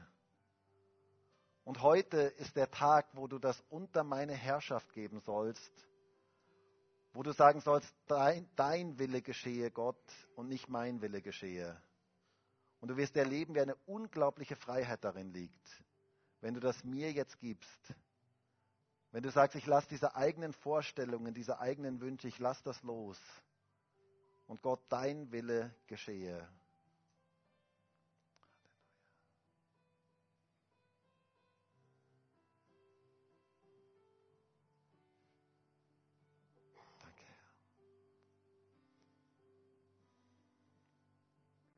Und 1.70 1.84
heute 1.84 2.18
ist 2.18 2.56
der 2.56 2.72
Tag, 2.72 3.06
wo 3.14 3.28
du 3.28 3.38
das 3.38 3.64
unter 3.70 4.04
meine 4.04 4.34
Herrschaft 4.34 4.92
geben 4.92 5.20
sollst, 5.20 5.72
wo 7.14 7.22
du 7.22 7.32
sagen 7.32 7.62
sollst, 7.62 7.94
dein, 8.08 8.50
dein 8.56 8.98
Wille 8.98 9.22
geschehe, 9.22 9.70
Gott, 9.70 10.02
und 10.36 10.48
nicht 10.48 10.68
mein 10.68 11.00
Wille 11.04 11.22
geschehe. 11.22 11.80
Und 12.80 12.88
du 12.88 12.98
wirst 12.98 13.16
erleben, 13.16 13.54
wie 13.54 13.62
eine 13.62 13.76
unglaubliche 13.86 14.56
Freiheit 14.56 15.04
darin 15.04 15.32
liegt, 15.32 15.84
wenn 16.42 16.56
du 16.56 16.60
das 16.60 16.84
mir 16.84 17.12
jetzt 17.12 17.40
gibst. 17.40 17.94
Wenn 19.12 19.22
du 19.22 19.30
sagst, 19.30 19.56
ich 19.56 19.68
lasse 19.68 19.90
diese 19.90 20.16
eigenen 20.16 20.54
Vorstellungen, 20.54 21.36
diese 21.36 21.60
eigenen 21.60 22.02
Wünsche, 22.02 22.30
ich 22.30 22.40
lasse 22.40 22.64
das 22.64 22.82
los. 22.82 23.20
Und 24.48 24.64
Gott, 24.64 24.82
dein 24.90 25.32
Wille 25.32 25.72
geschehe. 25.86 26.50